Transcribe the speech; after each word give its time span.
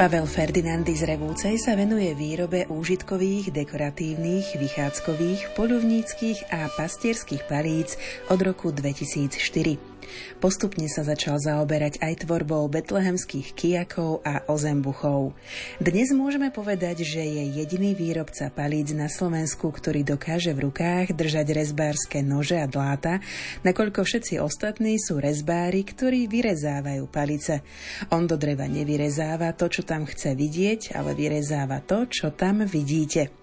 Pavel 0.00 0.24
Ferdinandy 0.24 0.96
z 0.96 1.12
Revúcej 1.12 1.60
sa 1.60 1.76
venuje 1.76 2.16
výrobe 2.16 2.64
úžitkových, 2.72 3.52
dekoratívnych, 3.52 4.56
vychádzkových, 4.56 5.52
poľovníckých 5.52 6.48
a 6.56 6.72
pastierských 6.72 7.44
palíc 7.44 8.00
od 8.32 8.40
roku 8.40 8.72
2004. 8.72 9.89
Postupne 10.38 10.86
sa 10.88 11.02
začal 11.02 11.40
zaoberať 11.40 12.00
aj 12.00 12.24
tvorbou 12.24 12.64
betlehemských 12.70 13.52
kijakov 13.56 14.20
a 14.22 14.44
ozembuchov. 14.46 15.32
Dnes 15.80 16.12
môžeme 16.12 16.52
povedať, 16.52 17.02
že 17.02 17.24
je 17.24 17.44
jediný 17.60 17.96
výrobca 17.96 18.52
palíc 18.52 18.92
na 18.94 19.08
Slovensku, 19.08 19.72
ktorý 19.72 20.06
dokáže 20.06 20.52
v 20.52 20.70
rukách 20.70 21.16
držať 21.16 21.46
rezbárske 21.56 22.20
nože 22.20 22.60
a 22.60 22.68
dláta, 22.68 23.18
nakoľko 23.66 24.04
všetci 24.04 24.38
ostatní 24.38 25.00
sú 25.00 25.18
rezbári, 25.18 25.82
ktorí 25.82 26.28
vyrezávajú 26.28 27.04
palice. 27.08 27.64
On 28.12 28.28
do 28.28 28.38
dreva 28.38 28.68
nevyrezáva 28.68 29.56
to, 29.56 29.72
čo 29.72 29.82
tam 29.82 30.06
chce 30.06 30.36
vidieť, 30.36 30.94
ale 30.94 31.16
vyrezáva 31.16 31.82
to, 31.82 32.06
čo 32.06 32.30
tam 32.36 32.62
vidíte. 32.68 33.39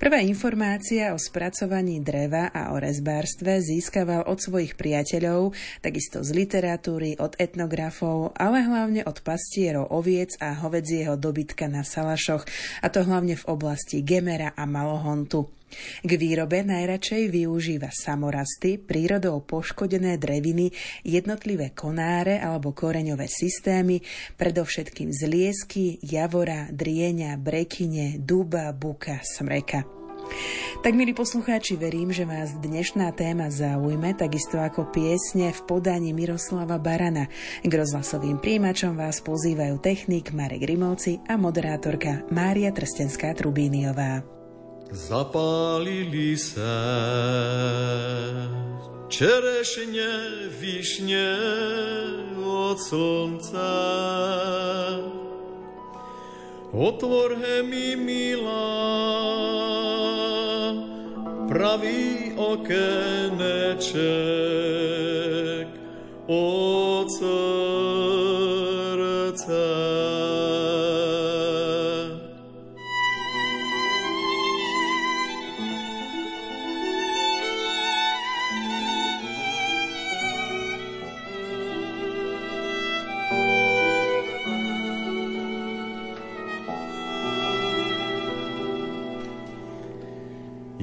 Prvá 0.00 0.24
informácia 0.24 1.12
o 1.12 1.18
spracovaní 1.20 2.02
dreva 2.02 2.48
a 2.50 2.72
o 2.72 2.80
rezbárstve 2.80 3.60
získaval 3.60 4.26
od 4.26 4.40
svojich 4.40 4.74
priateľov, 4.74 5.52
takisto 5.84 6.24
z 6.24 6.32
literatúry, 6.34 7.20
od 7.20 7.36
etnografov, 7.36 8.32
ale 8.34 8.64
hlavne 8.64 9.04
od 9.04 9.20
pastierov 9.20 9.92
oviec 9.92 10.34
a 10.40 10.56
hovedzieho 10.56 11.20
dobytka 11.20 11.68
na 11.68 11.84
Salašoch, 11.84 12.48
a 12.80 12.86
to 12.88 13.04
hlavne 13.04 13.36
v 13.36 13.48
oblasti 13.48 14.00
Gemera 14.00 14.56
a 14.56 14.64
Malohontu. 14.64 15.59
K 16.02 16.10
výrobe 16.18 16.62
najradšej 16.66 17.30
využíva 17.30 17.90
samorasty, 17.92 18.76
prírodou 18.78 19.42
poškodené 19.44 20.18
dreviny, 20.18 20.70
jednotlivé 21.06 21.72
konáre 21.72 22.42
alebo 22.42 22.74
koreňové 22.74 23.30
systémy, 23.30 24.02
predovšetkým 24.36 25.10
z 25.10 25.20
liesky, 25.26 25.98
javora, 26.02 26.68
drieňa, 26.70 27.38
brekine, 27.38 28.18
duba, 28.18 28.70
buka, 28.74 29.22
smreka. 29.22 30.00
Tak, 30.80 30.94
milí 30.94 31.12
poslucháči, 31.12 31.76
verím, 31.76 32.14
že 32.14 32.24
vás 32.24 32.54
dnešná 32.56 33.12
téma 33.12 33.50
zaujme, 33.50 34.14
takisto 34.14 34.62
ako 34.62 34.88
piesne 34.88 35.50
v 35.50 35.60
podaní 35.66 36.14
Miroslava 36.14 36.78
Barana. 36.78 37.26
K 37.60 37.72
rozhlasovým 37.72 38.38
príjimačom 38.38 38.96
vás 38.96 39.20
pozývajú 39.20 39.82
technik 39.82 40.32
Marek 40.32 40.64
Rimovci 40.64 41.20
a 41.26 41.34
moderátorka 41.36 42.24
Mária 42.30 42.70
Trstenská-Trubíniová. 42.72 44.39
Zapálili 44.90 46.34
sa 46.34 46.82
čerešne, 49.06 50.10
višne 50.58 51.30
od 52.42 52.74
slnca. 52.74 53.70
Otvorhe 56.74 57.62
mi 57.62 57.94
milá, 57.94 58.82
pravý 61.46 62.34
okeneček 62.34 63.30
od 66.26 67.14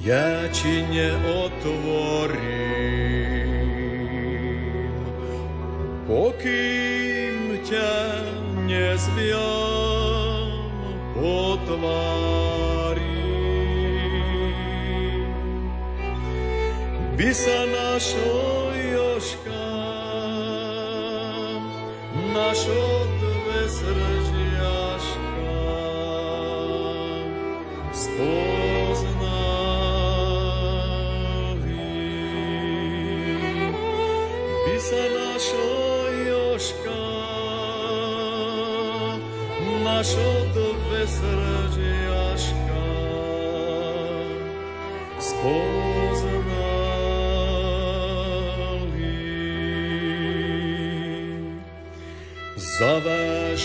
ja 0.08 0.48
ti 0.56 0.88
neotvorím, 0.88 2.40
pokým 6.08 7.60
ťa 7.68 8.24
nezviam 8.72 10.48
po 11.12 11.60
tvári. 11.68 13.20
By 17.20 17.30
sa 17.36 17.68
našo 17.68 18.67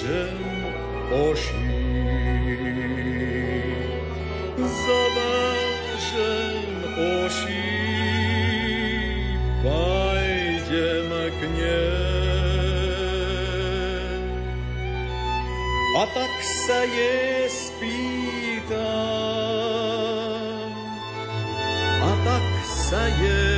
Zavážem 0.02 0.66
oši, 1.14 1.78
zavážem 4.58 6.18
oši, 7.22 7.82
pekne. 11.42 11.78
A 15.92 16.02
tak 16.10 16.34
sa 16.66 16.80
je 16.82 17.46
spýtam, 17.46 18.82
a 22.02 22.10
tak 22.26 22.46
sa 22.64 23.06
je 23.06 23.51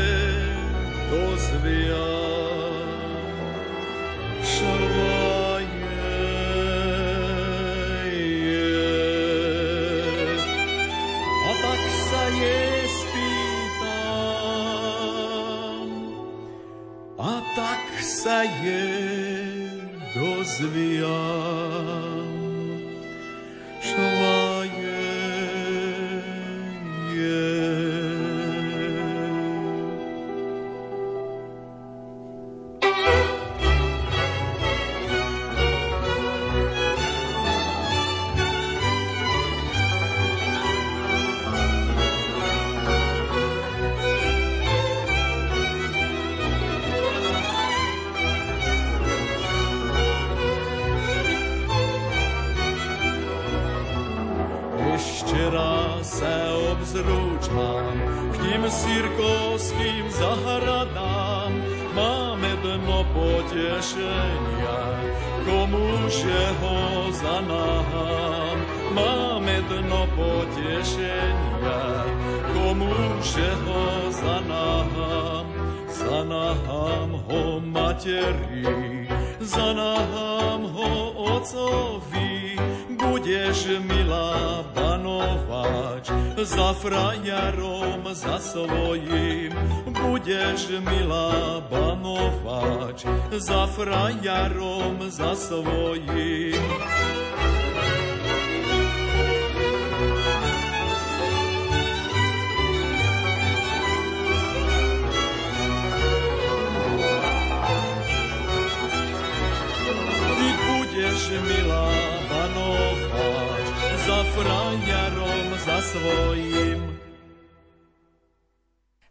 za 114.35 114.43
frajerom, 114.43 115.59
za 115.67 115.81
svojim. 115.83 116.94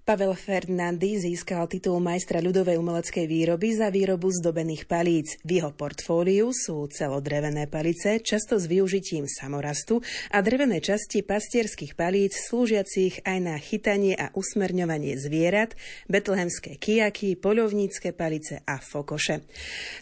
Pavel 0.04 0.36
Ferdinandy 0.36 1.16
získal 1.16 1.64
titul 1.72 2.04
majstra 2.04 2.44
ľudovej 2.44 2.76
umeleckej 2.76 3.24
výroby 3.24 3.72
za 3.72 3.88
výrobu 3.88 4.36
zdobených 4.36 4.84
palíc. 4.84 5.40
V 5.48 5.64
jeho 5.64 5.72
portfóliu 5.72 6.52
sú 6.52 6.92
celodrevené 6.92 7.72
palice, 7.72 8.20
často 8.20 8.60
s 8.60 8.68
využitím 8.68 9.32
samorastu 9.32 10.04
a 10.28 10.44
drevené 10.44 10.84
časti 10.84 11.24
pastierských 11.24 11.96
palíc 11.96 12.36
slúžiacich 12.36 13.24
aj 13.24 13.38
na 13.40 13.56
chytanie 13.56 14.12
a 14.20 14.28
usmerňovanie 14.36 15.16
zvierat, 15.16 15.72
betlehemské 16.12 16.76
kijaky, 16.76 17.40
poľovnícke 17.40 18.12
palice 18.12 18.60
a 18.68 18.84
fokoše. 18.84 19.48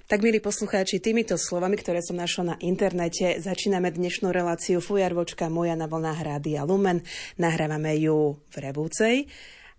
Tak, 0.09 0.25
milí 0.25 0.41
poslucháči, 0.41 0.97
týmito 0.97 1.37
slovami, 1.37 1.77
ktoré 1.77 2.01
som 2.01 2.17
našla 2.17 2.43
na 2.43 2.55
internete, 2.57 3.37
začíname 3.37 3.93
dnešnú 3.93 4.33
reláciu 4.33 4.81
Fujarvočka 4.81 5.45
moja 5.53 5.77
na 5.77 5.85
vlnách 5.85 6.25
Rádia 6.25 6.65
Lumen. 6.65 7.05
Nahrávame 7.37 8.01
ju 8.01 8.41
v 8.49 8.55
Revúcej. 8.57 9.29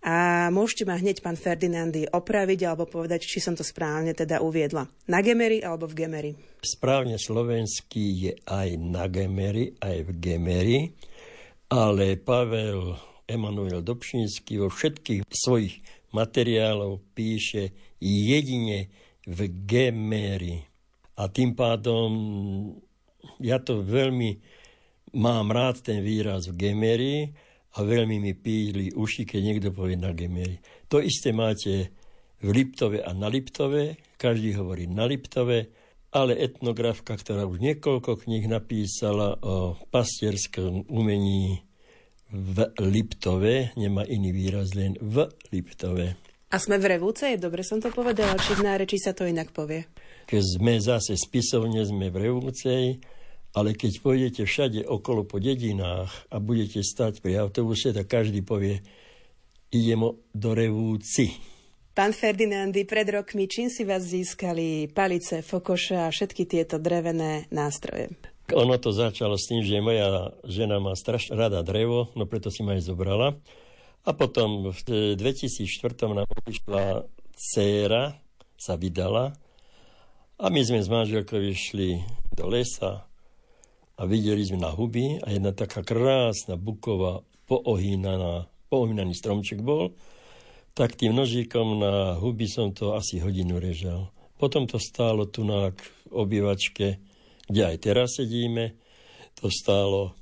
A 0.03 0.51
môžete 0.51 0.83
ma 0.83 0.99
hneď, 0.99 1.23
pán 1.23 1.39
Ferdinandy, 1.39 2.11
opraviť 2.11 2.61
alebo 2.67 2.91
povedať, 2.91 3.23
či 3.23 3.39
som 3.39 3.55
to 3.55 3.63
správne 3.63 4.11
teda 4.19 4.43
uviedla. 4.43 4.91
Na 5.07 5.23
Gemery 5.23 5.63
alebo 5.63 5.87
v 5.87 5.95
Gemery? 6.03 6.31
Správne 6.59 7.23
slovenský 7.23 8.07
je 8.27 8.33
aj 8.43 8.83
na 8.83 9.07
Gemery, 9.07 9.79
aj 9.79 9.99
v 10.03 10.11
Gemery, 10.19 10.79
ale 11.71 12.19
Pavel 12.19 12.99
Emanuel 13.31 13.87
Dobšinský 13.87 14.59
vo 14.59 14.69
všetkých 14.75 15.23
svojich 15.31 15.79
materiálov 16.11 16.99
píše 17.15 17.71
jedine 18.03 18.91
v 19.23 19.39
Gemery. 19.65 20.67
A 21.15 21.31
tým 21.31 21.55
pádom 21.55 22.11
ja 23.39 23.63
to 23.63 23.87
veľmi 23.87 24.43
mám 25.15 25.55
rád 25.55 25.85
ten 25.85 26.03
výraz 26.03 26.51
v 26.51 26.59
Gemery, 26.59 27.31
a 27.73 27.79
veľmi 27.81 28.21
mi 28.21 28.33
píli 28.37 28.93
uši, 28.93 29.25
keď 29.25 29.41
niekto 29.41 29.69
povie 29.73 29.97
na 29.97 30.13
Gemeri. 30.13 30.61
To 30.93 31.01
isté 31.01 31.33
máte 31.33 31.89
v 32.43 32.49
Liptove 32.53 33.01
a 33.01 33.11
na 33.17 33.31
Liptove, 33.33 33.97
každý 34.19 34.59
hovorí 34.59 34.91
na 34.91 35.09
Liptove, 35.09 35.73
ale 36.13 36.37
etnografka, 36.37 37.17
ktorá 37.17 37.49
už 37.49 37.63
niekoľko 37.63 38.29
kníh 38.29 38.45
napísala 38.45 39.41
o 39.41 39.81
pastierskom 39.89 40.85
umení 40.93 41.65
v 42.29 42.57
Liptove, 42.81 43.73
nemá 43.77 44.05
iný 44.05 44.33
výraz, 44.33 44.77
len 44.77 44.97
v 45.01 45.29
Liptove. 45.53 46.17
A 46.53 46.57
sme 46.61 46.77
v 46.77 46.97
Revúce? 46.97 47.33
Dobre 47.41 47.65
som 47.65 47.81
to 47.81 47.89
povedala, 47.89 48.37
či 48.37 48.53
v 48.53 48.65
náreči 48.69 49.01
sa 49.01 49.17
to 49.17 49.25
inak 49.25 49.57
povie? 49.57 49.89
Keď 50.29 50.61
sme 50.61 50.77
zase 50.77 51.17
spisovne, 51.17 51.81
sme 51.81 52.13
v 52.13 52.29
Revúcej, 52.29 53.01
ale 53.53 53.77
keď 53.77 53.93
pôjdete 54.01 54.43
všade 54.49 54.81
okolo 54.89 55.29
po 55.29 55.37
dedinách 55.37 56.09
a 56.33 56.41
budete 56.41 56.81
stať 56.81 57.21
pri 57.21 57.45
autobuse, 57.45 57.93
tak 57.93 58.09
každý 58.09 58.41
povie, 58.41 58.81
idem 59.73 60.09
do 60.33 60.51
Revúci. 60.57 61.37
Pán 61.93 62.17
Ferdinandy, 62.17 62.89
pred 62.89 63.05
rokmi 63.05 63.45
čím 63.45 63.69
si 63.69 63.85
vás 63.85 64.09
získali 64.09 64.89
palice, 64.89 65.45
fokoše 65.45 66.01
a 66.01 66.09
všetky 66.09 66.49
tieto 66.49 66.81
drevené 66.81 67.53
nástroje? 67.53 68.17
Ono 68.53 68.77
to 68.81 68.93
začalo 68.93 69.37
s 69.37 69.49
tým, 69.49 69.61
že 69.61 69.85
moja 69.85 70.33
žena 70.49 70.81
má 70.81 70.97
strašne 70.97 71.37
rada 71.37 71.61
drevo, 71.61 72.09
no 72.17 72.25
preto 72.25 72.49
si 72.49 72.65
ma 72.65 72.77
aj 72.77 72.89
zobrala. 72.89 73.37
A 74.03 74.11
potom 74.17 74.73
v 74.73 75.15
2004 75.21 75.69
nám 76.11 76.27
prišla 76.27 77.05
dcéra, 77.37 78.17
sa 78.63 78.79
vydala 78.79 79.35
a 80.39 80.45
my 80.47 80.61
sme 80.63 80.79
s 80.79 80.89
manželkou 80.89 81.39
išli 81.39 81.99
do 82.35 82.47
lesa, 82.47 83.05
a 83.97 84.03
videli 84.09 84.43
sme 84.45 84.63
na 84.63 84.73
huby 84.73 85.21
a 85.21 85.29
jedna 85.33 85.53
taká 85.53 85.85
krásna 85.85 86.57
buková 86.57 87.21
poohýnaná, 87.47 88.49
poohýnaný 88.73 89.13
stromček 89.13 89.61
bol, 89.61 89.93
tak 90.73 90.97
tým 90.97 91.13
nožíkom 91.13 91.81
na 91.81 92.17
huby 92.17 92.49
som 92.49 92.73
to 92.73 92.97
asi 92.97 93.21
hodinu 93.21 93.61
režal. 93.61 94.09
Potom 94.41 94.65
to 94.65 94.81
stálo 94.81 95.29
tu 95.29 95.45
na 95.45 95.71
obývačke, 96.09 96.99
kde 97.47 97.63
aj 97.63 97.77
teraz 97.79 98.17
sedíme. 98.17 98.75
To 99.39 99.53
stálo 99.53 100.17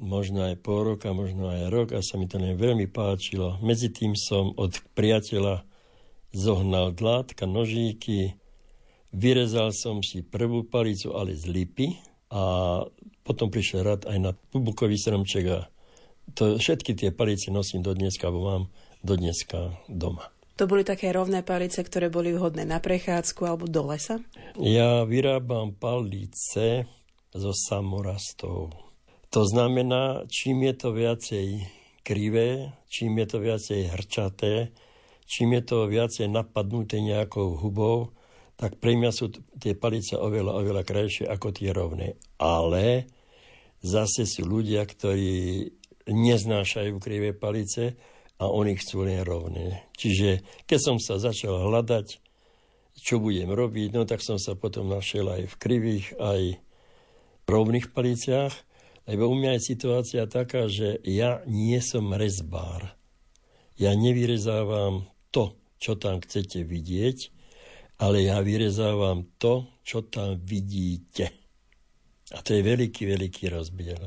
možno 0.00 0.48
aj 0.48 0.56
pol 0.64 0.96
roka, 0.96 1.12
možno 1.12 1.52
aj 1.52 1.68
rok 1.68 1.88
a 1.92 2.00
sa 2.00 2.16
mi 2.16 2.24
to 2.24 2.40
veľmi 2.40 2.88
páčilo. 2.88 3.60
Medzi 3.60 3.92
tým 3.92 4.16
som 4.16 4.56
od 4.56 4.72
priateľa 4.96 5.62
zohnal 6.32 6.96
dlátka, 6.96 7.44
nožíky, 7.44 8.40
vyrezal 9.12 9.76
som 9.76 10.00
si 10.00 10.24
prvú 10.24 10.64
palicu, 10.64 11.12
ale 11.12 11.36
z 11.36 11.44
lipy 11.52 12.09
a 12.30 12.42
potom 13.26 13.50
prišiel 13.50 13.82
rad 13.82 14.02
aj 14.06 14.18
na 14.18 14.32
bubukový 14.54 14.94
stromček 14.94 15.44
a 15.50 15.58
to, 16.34 16.62
všetky 16.62 16.94
tie 16.94 17.10
palice 17.10 17.50
nosím 17.50 17.82
do 17.82 17.90
dneska, 17.90 18.30
alebo 18.30 18.42
mám 18.46 18.64
do 19.02 19.14
dneska 19.18 19.74
doma. 19.90 20.30
To 20.60 20.68
boli 20.68 20.84
také 20.84 21.10
rovné 21.10 21.40
palice, 21.40 21.80
ktoré 21.80 22.12
boli 22.12 22.36
vhodné 22.36 22.68
na 22.68 22.78
prechádzku 22.78 23.42
alebo 23.48 23.64
do 23.64 23.80
lesa? 23.90 24.20
Ja 24.60 25.08
vyrábam 25.08 25.72
palice 25.72 26.84
zo 27.32 27.52
samorastov. 27.56 28.76
To 29.30 29.42
znamená, 29.46 30.28
čím 30.28 30.68
je 30.68 30.74
to 30.76 30.88
viacej 30.92 31.46
krivé, 32.04 32.76
čím 32.92 33.22
je 33.22 33.26
to 33.30 33.38
viacej 33.40 33.80
hrčaté, 33.88 34.74
čím 35.24 35.56
je 35.56 35.62
to 35.64 35.86
viacej 35.88 36.28
napadnuté 36.28 37.00
nejakou 37.00 37.56
hubou, 37.56 38.12
tak 38.60 38.76
pre 38.76 38.92
mňa 38.92 39.08
sú 39.08 39.32
tie 39.56 39.72
palice 39.72 40.20
oveľa, 40.20 40.52
oveľa 40.60 40.84
krajšie 40.84 41.24
ako 41.24 41.48
tie 41.48 41.72
rovné. 41.72 42.20
Ale 42.36 43.08
zase 43.80 44.28
sú 44.28 44.44
ľudia, 44.44 44.84
ktorí 44.84 45.64
neznášajú 46.04 47.00
krivé 47.00 47.32
palice 47.32 47.96
a 48.36 48.52
oni 48.52 48.76
chcú 48.76 49.08
len 49.08 49.24
rovné. 49.24 49.88
Čiže 49.96 50.44
keď 50.68 50.76
som 50.76 50.96
sa 51.00 51.16
začal 51.16 51.56
hľadať, 51.56 52.20
čo 53.00 53.16
budem 53.16 53.48
robiť, 53.48 53.96
no 53.96 54.04
tak 54.04 54.20
som 54.20 54.36
sa 54.36 54.52
potom 54.52 54.92
našiel 54.92 55.32
aj 55.32 55.42
v 55.48 55.54
krivých, 55.56 56.06
aj 56.20 56.60
rovných 57.48 57.96
paliciach, 57.96 58.52
lebo 59.08 59.32
u 59.32 59.40
mňa 59.40 59.56
je 59.56 59.68
situácia 59.72 60.28
taká, 60.28 60.68
že 60.68 61.00
ja 61.08 61.40
nie 61.48 61.80
som 61.80 62.12
rezbár. 62.12 62.92
Ja 63.80 63.96
nevyrezávam 63.96 65.08
to, 65.32 65.56
čo 65.80 65.96
tam 65.96 66.20
chcete 66.20 66.60
vidieť, 66.60 67.39
ale 68.00 68.24
ja 68.24 68.40
vyrezávam 68.40 69.36
to, 69.36 69.80
čo 69.84 70.08
tam 70.08 70.40
vidíte. 70.40 71.28
A 72.32 72.40
to 72.40 72.56
je 72.56 72.64
veľký, 72.64 73.04
veľký 73.04 73.52
rozdiel. 73.52 74.00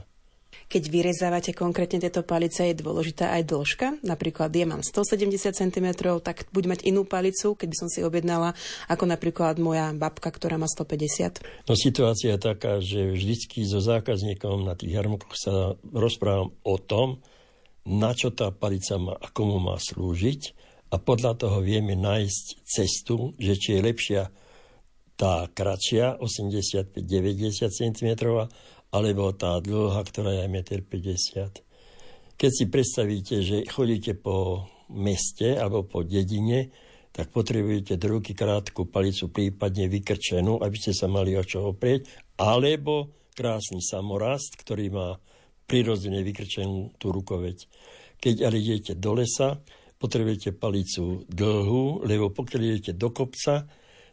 Keď 0.73 0.83
vyrezávate 0.89 1.53
konkrétne 1.53 2.01
tieto 2.01 2.25
palice, 2.25 2.65
je 2.65 2.73
dôležitá 2.73 3.29
aj 3.37 3.45
dĺžka. 3.45 3.87
Napríklad 4.01 4.49
ja 4.49 4.65
mám 4.65 4.81
170 4.81 5.53
cm, 5.53 5.87
tak 6.17 6.49
buď 6.49 6.63
mať 6.65 6.79
inú 6.89 7.05
palicu, 7.05 7.53
keď 7.53 7.67
by 7.69 7.77
som 7.77 7.89
si 7.93 8.01
objednala, 8.01 8.57
ako 8.89 9.05
napríklad 9.05 9.61
moja 9.61 9.93
babka, 9.93 10.33
ktorá 10.33 10.57
má 10.57 10.65
150. 10.65 11.69
No 11.69 11.77
situácia 11.77 12.33
je 12.33 12.41
taká, 12.41 12.81
že 12.81 13.05
vždycky 13.05 13.61
so 13.69 13.77
zákazníkom 13.77 14.65
na 14.65 14.73
tých 14.73 14.97
jarmokoch 14.97 15.37
sa 15.37 15.77
rozprávam 15.93 16.57
o 16.65 16.75
tom, 16.81 17.21
na 17.85 18.17
čo 18.17 18.33
tá 18.33 18.49
palica 18.49 18.97
má 18.97 19.13
a 19.13 19.29
komu 19.29 19.61
má 19.61 19.77
slúžiť 19.77 20.72
a 20.93 21.01
podľa 21.01 21.33
toho 21.41 21.57
vieme 21.65 21.97
nájsť 21.97 22.45
cestu, 22.61 23.33
že 23.41 23.57
či 23.57 23.81
je 23.81 23.81
lepšia 23.81 24.21
tá 25.17 25.49
kratšia, 25.49 26.21
85-90 26.21 27.73
cm, 27.73 28.09
alebo 28.93 29.33
tá 29.33 29.57
dlhá, 29.57 30.05
ktorá 30.05 30.37
je 30.37 30.45
1,50 30.45 30.53
m. 30.53 31.49
Keď 32.37 32.51
si 32.53 32.65
predstavíte, 32.69 33.35
že 33.41 33.57
chodíte 33.65 34.13
po 34.13 34.69
meste 34.93 35.57
alebo 35.57 35.81
po 35.81 36.05
dedine, 36.05 36.69
tak 37.13 37.29
potrebujete 37.29 37.97
do 37.97 38.17
ruky 38.17 38.33
krátku 38.33 38.89
palicu, 38.89 39.29
prípadne 39.29 39.89
vykrčenú, 39.89 40.61
aby 40.61 40.77
ste 40.77 40.93
sa 40.97 41.05
mali 41.09 41.37
o 41.37 41.45
čo 41.45 41.73
oprieť, 41.73 42.09
alebo 42.41 43.13
krásny 43.33 43.81
samorast, 43.81 44.57
ktorý 44.61 44.93
má 44.93 45.17
prirodzene 45.65 46.21
vykrčenú 46.25 46.97
tú 46.97 47.13
rukoveď. 47.13 47.57
Keď 48.17 48.35
ale 48.45 48.57
idete 48.61 48.93
do 48.97 49.13
lesa, 49.17 49.61
potrebujete 50.03 50.51
palicu 50.51 51.23
dlhú, 51.31 52.03
lebo 52.03 52.27
pokiaľ 52.27 52.61
idete 52.67 52.91
do 52.91 53.07
kopca, 53.15 53.63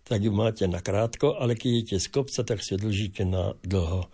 tak 0.07 0.23
ju 0.23 0.31
máte 0.31 0.71
na 0.71 0.79
krátko, 0.79 1.35
ale 1.35 1.59
keď 1.59 1.71
idete 1.71 1.99
z 1.99 2.09
kopca, 2.15 2.47
tak 2.47 2.63
si 2.63 2.79
dlžíte 2.79 3.27
na 3.27 3.59
dlho. 3.67 4.07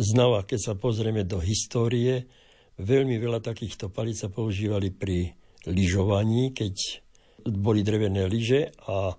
Znova, 0.00 0.48
keď 0.48 0.72
sa 0.72 0.74
pozrieme 0.80 1.28
do 1.28 1.36
histórie, 1.44 2.24
veľmi 2.80 3.20
veľa 3.20 3.44
takýchto 3.44 3.92
palíc 3.92 4.24
sa 4.24 4.32
používali 4.32 4.88
pri 4.88 5.36
lyžovaní, 5.68 6.56
keď 6.56 7.04
boli 7.44 7.84
drevené 7.84 8.24
lyže 8.24 8.72
a 8.88 9.12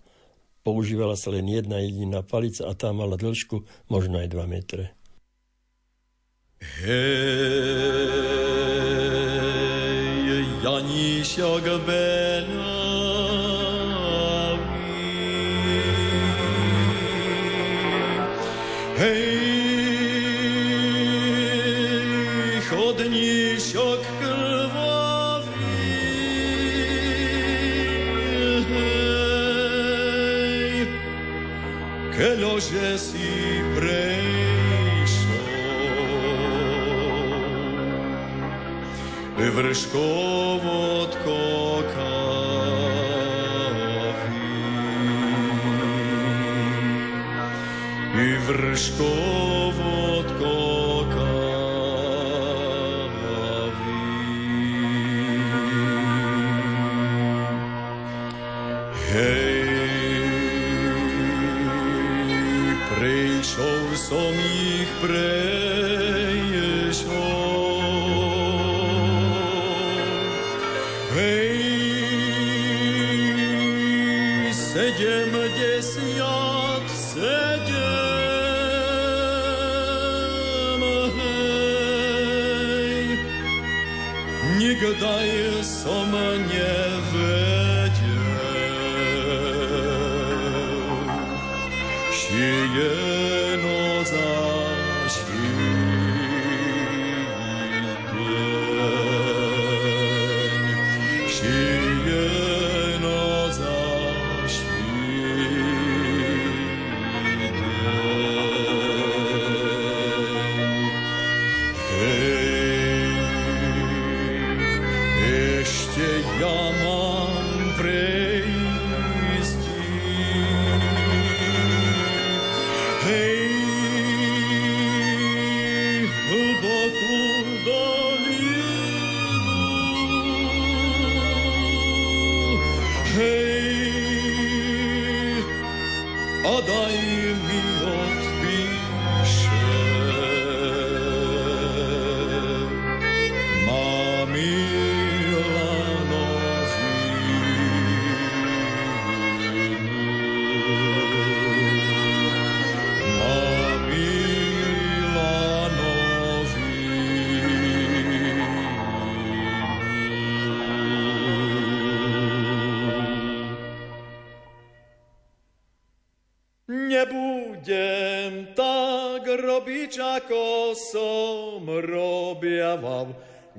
používala 0.65 1.13
sa 1.13 1.29
len 1.29 1.45
jedna 1.45 1.77
jediná 1.85 2.25
palica 2.25 2.65
a 2.65 2.73
tá 2.73 2.89
mala 2.93 3.13
dĺžku 3.17 3.61
možno 3.93 4.17
aj 4.17 4.27
2 4.29 4.41
metre. 4.49 4.97
Hej, 6.61 8.01
Bena, 11.87 12.60
vrškov 39.61 40.65
od 40.65 41.20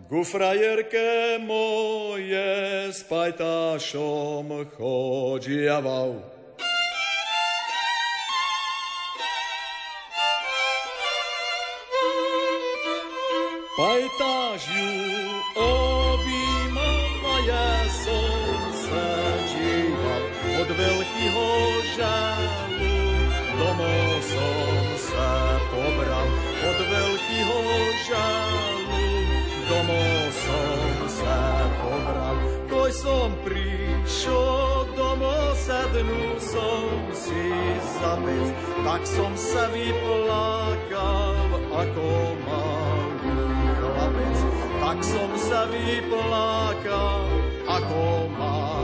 Ku 0.09 0.25
frajerke 0.25 1.39
moje 1.39 2.91
s 2.93 3.03
pajtášom 3.07 4.67
chodiaval. 4.77 6.42
Vec, 38.23 38.47
tak 38.83 39.03
som 39.07 39.33
sa 39.39 39.71
vyplakal 39.71 41.49
ako 41.71 42.09
malý 42.43 43.35
chlapec. 43.79 44.39
Tak 44.83 44.99
som 45.07 45.31
sa 45.39 45.61
vyplakal 45.71 47.23
ako 47.71 48.03
malý 48.35 48.82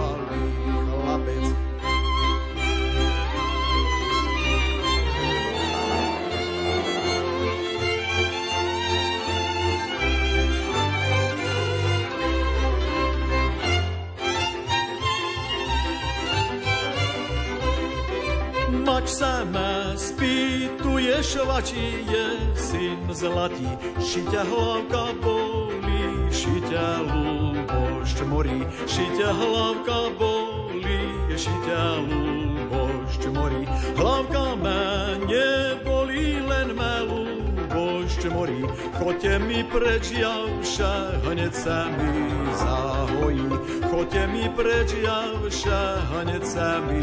Sa 19.08 19.40
ma 19.40 19.96
spýtuješ, 19.96 21.40
vači 21.48 22.04
je 22.06 22.26
syn 22.52 23.08
zlatý, 23.08 23.66
šiťa 23.98 24.44
hlavka 24.46 25.16
bolí, 25.24 26.28
šiťa 26.28 27.08
lúbošť 27.08 28.18
morí, 28.28 28.62
šiťa 28.84 29.30
hlavka 29.32 30.12
bolí, 30.20 31.02
šiťa 31.34 31.82
lúbošť 32.04 33.22
morí. 33.32 33.64
Hlavka 33.96 34.54
ma 34.60 35.16
nebolí, 35.24 36.44
len 36.44 36.76
ma 36.76 37.02
lúbošť 37.02 38.28
morí. 38.28 38.60
Choďte 39.00 39.40
mi 39.40 39.64
preč, 39.66 40.14
javša, 40.14 41.24
hneď 41.24 41.52
sa 41.56 41.88
mi 41.96 42.12
zahojí. 42.60 43.48
Choďte 43.88 44.22
mi 44.30 44.44
preč, 44.52 44.94
javša, 45.00 45.80
hneď 46.12 46.42
sa 46.44 46.76
mi 46.84 47.02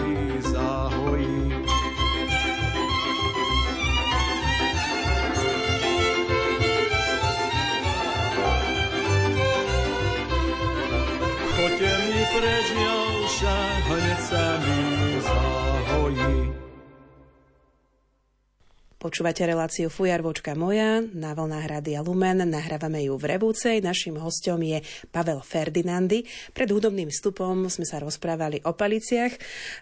zahojí. 0.53 1.64
Choďte 13.87 14.59
mi 14.59 14.84
Počúvate 19.05 19.45
reláciu 19.45 19.93
Fujarvočka 19.93 20.57
moja 20.57 20.97
na 20.97 21.37
vlnách 21.37 21.77
Rádia 21.77 22.01
Lumen. 22.01 22.41
Nahrávame 22.41 23.05
ju 23.05 23.13
v 23.21 23.37
Revúcej. 23.37 23.77
Našim 23.77 24.17
hostom 24.17 24.57
je 24.65 24.81
Pavel 25.13 25.45
Ferdinandy. 25.45 26.25
Pred 26.57 26.73
hudobným 26.73 27.13
vstupom 27.13 27.69
sme 27.69 27.85
sa 27.85 28.01
rozprávali 28.01 28.65
o 28.65 28.73
paliciach. 28.73 29.29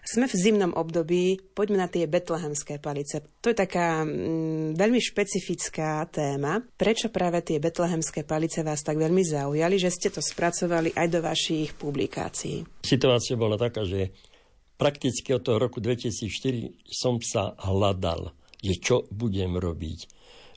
Sme 0.04 0.28
v 0.28 0.36
zimnom 0.36 0.76
období. 0.76 1.40
Poďme 1.56 1.80
na 1.80 1.88
tie 1.88 2.04
betlehemské 2.04 2.76
palice. 2.76 3.24
To 3.40 3.48
je 3.48 3.56
taká 3.56 4.04
mm, 4.04 4.76
veľmi 4.76 5.00
špecifická 5.00 6.04
téma. 6.12 6.60
Prečo 6.76 7.08
práve 7.08 7.40
tie 7.48 7.56
betlehemské 7.56 8.28
palice 8.28 8.60
vás 8.60 8.84
tak 8.84 9.00
veľmi 9.00 9.24
zaujali, 9.24 9.80
že 9.80 9.88
ste 9.88 10.12
to 10.12 10.20
spracovali 10.20 10.92
aj 10.92 11.06
do 11.08 11.24
vašich 11.24 11.72
publikácií? 11.80 12.84
Situácia 12.84 13.40
bola 13.40 13.56
taká, 13.56 13.88
že 13.88 14.12
prakticky 14.76 15.32
od 15.32 15.40
toho 15.40 15.56
roku 15.56 15.80
2004 15.80 16.92
som 16.92 17.16
sa 17.24 17.56
hľadal 17.64 18.43
že 18.64 18.80
čo 18.80 19.04
budem 19.12 19.60
robiť. 19.60 20.08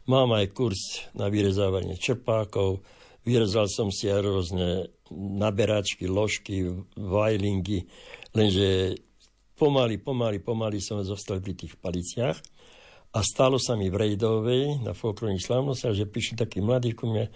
Mám 0.07 0.39
aj 0.39 0.55
kurz 0.55 1.11
na 1.11 1.27
vyrezávanie 1.27 1.99
čerpákov, 1.99 2.79
Vyrezal 3.27 3.67
som 3.67 3.91
si 3.91 4.07
aj 4.07 4.23
rôzne 4.23 4.87
naberačky, 5.11 6.07
ložky, 6.07 6.63
vajlingy, 6.95 7.83
lenže 8.31 8.95
pomaly, 9.59 9.99
pomaly, 9.99 10.39
pomaly 10.39 10.79
som 10.79 11.03
zostal 11.03 11.43
pri 11.43 11.59
tých 11.59 11.75
paliciach. 11.75 12.39
A 13.11 13.19
stalo 13.27 13.59
sa 13.59 13.75
mi 13.75 13.91
v 13.91 13.99
Rejdovej 13.99 14.79
na 14.79 14.95
folklorných 14.95 15.43
slávnostiach, 15.43 15.91
že 15.91 16.07
píše 16.07 16.39
taký 16.39 16.63
mladý 16.63 16.95
ku 16.95 17.11
mne, 17.11 17.27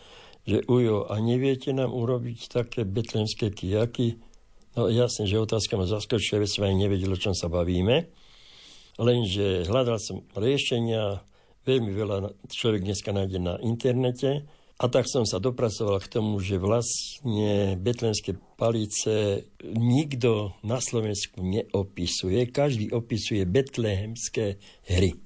že 0.48 0.64
ujo, 0.72 1.12
a 1.12 1.20
neviete 1.20 1.76
nám 1.76 1.92
urobiť 1.92 2.48
také 2.48 2.88
betlenské 2.88 3.52
kijaky? 3.52 4.16
No 4.80 4.88
jasne, 4.88 5.28
že 5.28 5.44
otázka 5.44 5.76
ma 5.76 5.84
zaskočila, 5.84 6.40
veď 6.40 6.50
som 6.56 6.64
aj 6.72 6.76
nevedel, 6.80 7.12
o 7.12 7.20
čom 7.20 7.36
sa 7.36 7.52
bavíme. 7.52 8.08
Lenže 9.02 9.66
hľadal 9.66 9.98
som 9.98 10.22
riešenia, 10.38 11.26
veľmi 11.66 11.90
veľa 11.90 12.38
človek 12.46 12.86
dneska 12.86 13.10
nájde 13.10 13.40
na 13.42 13.58
internete, 13.66 14.46
a 14.82 14.90
tak 14.90 15.06
som 15.06 15.30
sa 15.30 15.38
dopracoval 15.38 16.02
k 16.02 16.10
tomu, 16.10 16.42
že 16.42 16.58
vlastne 16.58 17.78
betlenské 17.78 18.34
palice 18.58 19.46
nikto 19.62 20.58
na 20.66 20.82
Slovensku 20.82 21.38
neopisuje. 21.46 22.50
Každý 22.50 22.90
opisuje 22.90 23.46
betlehemské 23.46 24.58
hry. 24.90 25.22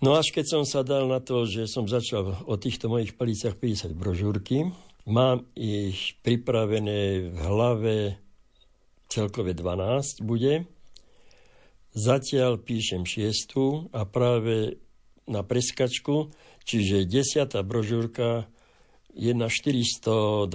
No 0.00 0.16
až 0.16 0.32
keď 0.32 0.44
som 0.48 0.64
sa 0.64 0.80
dal 0.80 1.04
na 1.04 1.20
to, 1.20 1.44
že 1.44 1.68
som 1.68 1.84
začal 1.84 2.48
o 2.48 2.56
týchto 2.56 2.88
mojich 2.88 3.12
paliciach 3.12 3.60
písať 3.60 3.92
brožúrky, 3.92 4.72
mám 5.04 5.44
ich 5.52 6.16
pripravené 6.24 7.28
v 7.28 7.36
hlave 7.44 7.96
celkové 9.12 9.52
12 9.52 10.24
bude. 10.24 10.64
Zatiaľ 11.94 12.58
píšem 12.58 13.06
šiestu 13.06 13.86
a 13.94 14.02
práve 14.02 14.82
na 15.30 15.46
preskačku, 15.46 16.34
čiže 16.66 17.06
desiatá 17.06 17.62
brožúrka 17.62 18.50
je 19.14 19.30
na 19.30 19.46
423 19.46 20.50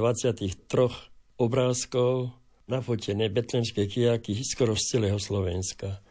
obrázkov 1.40 2.36
nafotené 2.68 3.32
betlemské 3.32 3.88
kijaky 3.88 4.36
skoro 4.44 4.76
z 4.76 4.84
celého 5.00 5.16
Slovenska. 5.16 6.04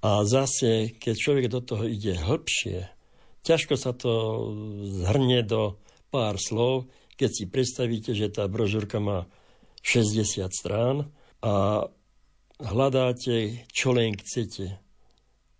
A 0.00 0.24
zase, 0.24 0.96
keď 0.96 1.14
človek 1.14 1.46
do 1.52 1.60
toho 1.60 1.84
ide 1.84 2.16
hĺbšie, 2.16 2.88
ťažko 3.44 3.74
sa 3.76 3.92
to 3.92 4.12
zhrnie 5.04 5.44
do 5.44 5.76
pár 6.08 6.40
slov, 6.40 6.88
keď 7.20 7.30
si 7.32 7.44
predstavíte, 7.44 8.16
že 8.16 8.32
tá 8.32 8.48
brožúrka 8.48 9.04
má 9.04 9.28
60 9.84 10.48
strán 10.48 11.12
a 11.44 11.86
hľadáte, 12.60 13.66
čo 13.72 13.92
len 13.92 14.16
chcete 14.16 14.86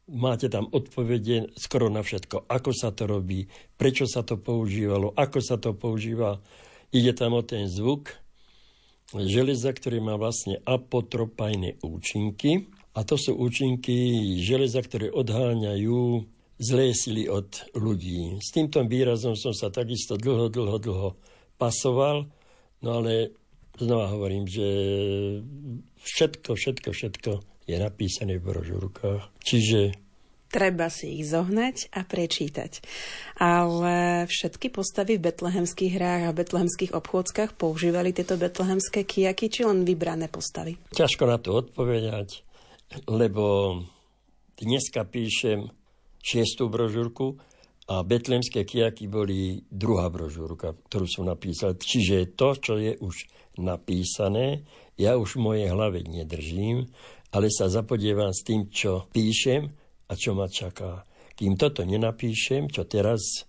máte 0.07 0.47
tam 0.47 0.71
odpovede 0.71 1.51
skoro 1.59 1.91
na 1.91 2.03
všetko. 2.03 2.47
Ako 2.47 2.71
sa 2.71 2.95
to 2.95 3.11
robí, 3.11 3.51
prečo 3.75 4.07
sa 4.07 4.23
to 4.23 4.39
používalo, 4.39 5.11
ako 5.19 5.39
sa 5.43 5.59
to 5.59 5.75
používa. 5.75 6.39
Ide 6.95 7.13
tam 7.19 7.35
o 7.35 7.43
ten 7.43 7.67
zvuk 7.67 8.15
železa, 9.15 9.71
ktorý 9.75 10.03
má 10.03 10.15
vlastne 10.19 10.63
apotropajné 10.63 11.83
účinky. 11.83 12.71
A 12.97 13.05
to 13.05 13.21
sú 13.21 13.37
účinky 13.37 14.39
železa, 14.41 14.81
ktoré 14.81 15.13
odháňajú 15.13 16.25
zlé 16.57 16.97
sily 16.97 17.29
od 17.29 17.69
ľudí. 17.77 18.41
S 18.41 18.57
týmto 18.57 18.81
výrazom 18.89 19.37
som 19.37 19.53
sa 19.53 19.69
takisto 19.69 20.17
dlho, 20.17 20.49
dlho, 20.49 20.79
dlho 20.81 21.11
pasoval, 21.61 22.25
no 22.81 22.89
ale 23.03 23.37
znova 23.79 24.13
hovorím, 24.13 24.45
že 24.49 24.69
všetko, 26.03 26.57
všetko, 26.57 26.89
všetko 26.93 27.31
je 27.67 27.77
napísané 27.77 28.39
v 28.39 28.47
brožúrkach. 28.47 29.29
Čiže 29.43 30.07
Treba 30.47 30.87
si 30.87 31.19
ich 31.19 31.27
zohnať 31.27 31.91
a 31.91 32.07
prečítať. 32.07 32.79
Ale 33.43 34.25
všetky 34.31 34.71
postavy 34.71 35.19
v 35.19 35.27
betlehemských 35.27 35.93
hrách 35.99 36.23
a 36.31 36.37
betlehemských 36.39 36.95
obchôdzkach 36.95 37.59
používali 37.59 38.15
tieto 38.15 38.39
betlehemské 38.39 39.03
kijaky, 39.03 39.51
či 39.51 39.67
len 39.67 39.83
vybrané 39.83 40.31
postavy? 40.31 40.79
Ťažko 40.95 41.25
na 41.27 41.43
to 41.43 41.51
odpovedať, 41.51 42.47
lebo 43.11 43.75
dneska 44.63 45.03
píšem 45.03 45.67
šiestú 46.23 46.71
brožúrku 46.71 47.43
a 47.87 48.03
betlehemské 48.03 48.67
kijaky 48.67 49.07
boli 49.07 49.63
druhá 49.71 50.11
brožúrka, 50.11 50.75
ktorú 50.91 51.07
som 51.07 51.25
napísal. 51.31 51.79
Čiže 51.79 52.35
to, 52.35 52.49
čo 52.59 52.75
je 52.83 52.99
už 52.99 53.31
napísané, 53.63 54.67
ja 54.99 55.15
už 55.15 55.39
v 55.39 55.45
mojej 55.45 55.69
hlave 55.71 56.03
nedržím, 56.03 56.91
ale 57.31 57.47
sa 57.53 57.71
zapodievam 57.71 58.35
s 58.35 58.43
tým, 58.43 58.67
čo 58.73 59.07
píšem 59.15 59.71
a 60.11 60.13
čo 60.19 60.35
ma 60.35 60.51
čaká. 60.51 61.07
Kým 61.39 61.55
toto 61.55 61.87
nenapíšem, 61.87 62.73
čo 62.73 62.89
teraz, 62.91 63.47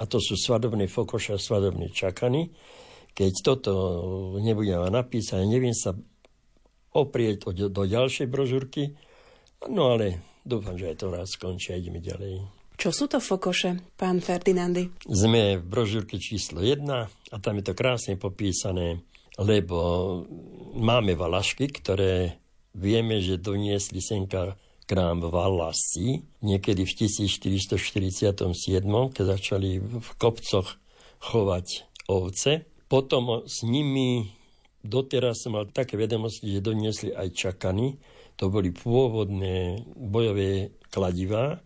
a 0.00 0.08
to 0.08 0.24
sú 0.24 0.40
svadobné 0.40 0.88
fokoše 0.88 1.36
a 1.36 1.42
svadobné 1.42 1.92
čakany, 1.92 2.48
keď 3.16 3.32
toto 3.44 3.72
nebudem 4.40 4.88
napísať, 4.88 5.44
neviem 5.44 5.76
sa 5.76 5.96
oprieť 6.96 7.52
do 7.52 7.82
ďalšej 7.84 8.28
brožúrky, 8.28 8.96
no 9.68 9.96
ale 9.96 10.40
dúfam, 10.44 10.80
že 10.80 10.92
aj 10.92 10.96
to 10.96 11.06
raz 11.12 11.28
skončí 11.32 11.72
a 11.72 11.80
ideme 11.80 12.00
ďalej. 12.00 12.55
Čo 12.76 12.92
sú 12.92 13.04
to 13.08 13.24
fokoše, 13.24 13.96
pán 13.96 14.20
Ferdinandy? 14.20 14.92
Sme 15.08 15.56
v 15.56 15.64
brožúrke 15.64 16.20
číslo 16.20 16.60
1 16.60 16.84
a 17.32 17.36
tam 17.40 17.56
je 17.56 17.64
to 17.64 17.72
krásne 17.72 18.20
popísané, 18.20 19.00
lebo 19.40 19.78
máme 20.76 21.16
valašky, 21.16 21.72
ktoré 21.72 22.36
vieme, 22.76 23.24
že 23.24 23.40
doniesli 23.40 24.04
senka 24.04 24.60
k 24.86 24.90
nám 24.94 25.24
Valasi, 25.26 26.22
niekedy 26.44 26.86
v 26.86 26.92
1447, 26.94 28.46
keď 28.86 29.24
začali 29.24 29.82
v 29.82 30.10
kopcoch 30.14 30.78
chovať 31.18 31.66
ovce. 32.06 32.68
Potom 32.86 33.42
s 33.48 33.66
nimi 33.66 34.30
doteraz 34.86 35.42
som 35.42 35.58
mal 35.58 35.66
také 35.66 35.98
vedomosti, 35.98 36.54
že 36.54 36.62
doniesli 36.62 37.10
aj 37.10 37.34
čakany, 37.34 37.98
to 38.38 38.46
boli 38.46 38.70
pôvodné 38.70 39.82
bojové 39.96 40.76
kladivá, 40.94 41.58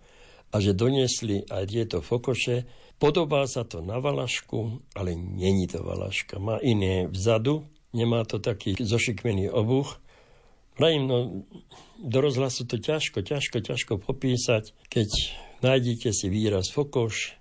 a 0.50 0.56
že 0.58 0.74
doniesli 0.74 1.46
aj 1.46 1.64
tieto 1.70 1.98
fokoše. 2.02 2.66
Podobá 3.00 3.46
sa 3.46 3.64
to 3.64 3.80
na 3.80 4.02
valašku, 4.02 4.82
ale 4.98 5.14
není 5.16 5.70
to 5.70 5.80
valaška. 5.80 6.42
Má 6.42 6.58
iné 6.60 7.06
vzadu, 7.06 7.64
nemá 7.94 8.26
to 8.26 8.42
taký 8.42 8.76
zošikmený 8.76 9.48
obuch. 9.48 9.96
Vrajím, 10.76 11.04
no, 11.06 11.18
do 12.00 12.18
rozhlasu 12.20 12.64
to 12.64 12.80
ťažko, 12.80 13.20
ťažko, 13.20 13.60
ťažko 13.60 13.92
popísať, 14.00 14.72
keď 14.88 15.08
nájdete 15.60 16.08
si 16.12 16.26
výraz 16.32 16.72
fokoš, 16.72 17.36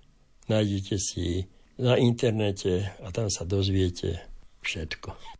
nájdete 0.52 0.96
si 1.00 1.48
na 1.80 1.96
internete 1.96 2.92
a 3.00 3.08
tam 3.08 3.32
sa 3.32 3.48
dozviete 3.48 4.20
všetko. 4.60 5.39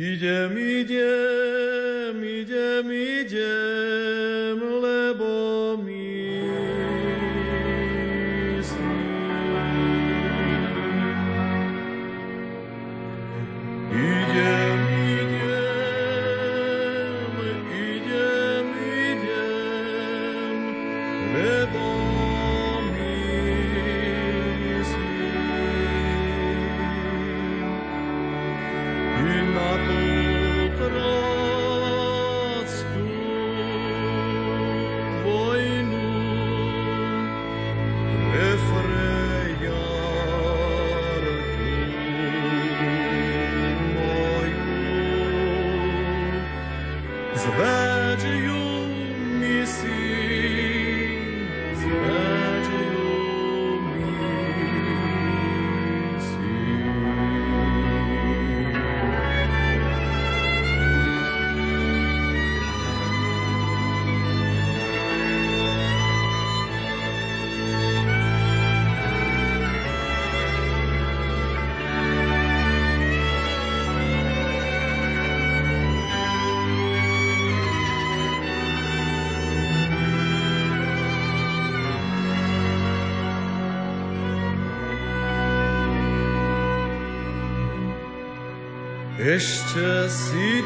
Idem, 0.00 0.56
idem, 0.56 2.22
idem, 2.22 2.92
idem, 2.92 4.58
lebo 4.80 5.76
mi 5.82 5.98
Idem, 13.90 14.77
Ešte 89.28 90.08
si 90.08 90.57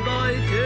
vás, 0.00 0.34
nedajte 0.34 0.63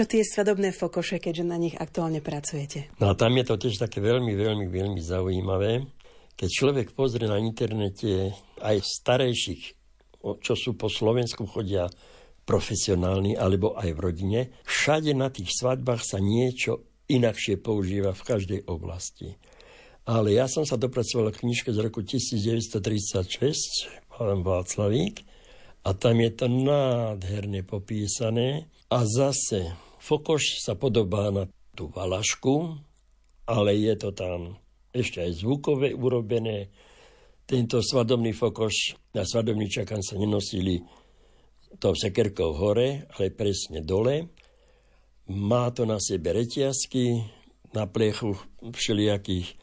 Čo 0.00 0.16
tie 0.16 0.24
svadobné 0.24 0.72
fokoše, 0.72 1.20
keďže 1.20 1.44
na 1.44 1.60
nich 1.60 1.76
aktuálne 1.76 2.24
pracujete? 2.24 2.88
No 3.04 3.12
a 3.12 3.14
tam 3.20 3.36
je 3.36 3.44
to 3.44 3.60
tiež 3.60 3.84
také 3.84 4.00
veľmi, 4.00 4.32
veľmi, 4.32 4.72
veľmi 4.72 4.96
zaujímavé. 4.96 5.84
Keď 6.40 6.48
človek 6.48 6.96
pozrie 6.96 7.28
na 7.28 7.36
internete 7.36 8.32
aj 8.64 8.80
starejších, 8.80 9.76
čo 10.40 10.54
sú 10.56 10.80
po 10.80 10.88
Slovensku 10.88 11.44
chodia 11.44 11.84
profesionálni 12.48 13.36
alebo 13.36 13.76
aj 13.76 13.92
v 13.92 14.00
rodine, 14.00 14.40
všade 14.64 15.12
na 15.12 15.28
tých 15.28 15.52
svadbách 15.52 16.00
sa 16.00 16.16
niečo 16.16 16.80
inakšie 17.12 17.60
používa 17.60 18.16
v 18.16 18.24
každej 18.24 18.72
oblasti. 18.72 19.36
Ale 20.08 20.32
ja 20.32 20.48
som 20.48 20.64
sa 20.64 20.80
dopracoval 20.80 21.28
k 21.28 21.44
knižke 21.44 21.76
z 21.76 21.78
roku 21.84 22.00
1936, 22.00 24.16
pán 24.16 24.40
Václavík, 24.40 25.28
a 25.84 25.92
tam 25.92 26.24
je 26.24 26.30
to 26.32 26.48
nádherne 26.48 27.68
popísané. 27.68 28.64
A 28.88 29.04
zase 29.04 29.89
Fokoš 30.00 30.64
sa 30.64 30.74
podobá 30.74 31.28
na 31.28 31.44
tú 31.76 31.92
valašku, 31.92 32.80
ale 33.44 33.76
je 33.76 33.94
to 34.00 34.10
tam 34.16 34.56
ešte 34.90 35.22
aj 35.22 35.44
zvukové 35.44 35.92
urobené. 35.92 36.72
Tento 37.44 37.84
svadobný 37.84 38.32
Fokoš 38.32 38.96
na 39.14 39.28
svadobný 39.28 39.68
čakan 39.68 40.00
sa 40.00 40.16
nenosili 40.16 40.80
to 41.78 41.94
sekerkou 41.94 42.56
hore, 42.56 43.06
ale 43.14 43.30
presne 43.30 43.84
dole. 43.84 44.26
Má 45.30 45.70
to 45.70 45.86
na 45.86 46.02
sebe 46.02 46.34
reťazky, 46.34 47.22
na 47.70 47.86
plechu 47.86 48.34
všelijakých 48.58 49.54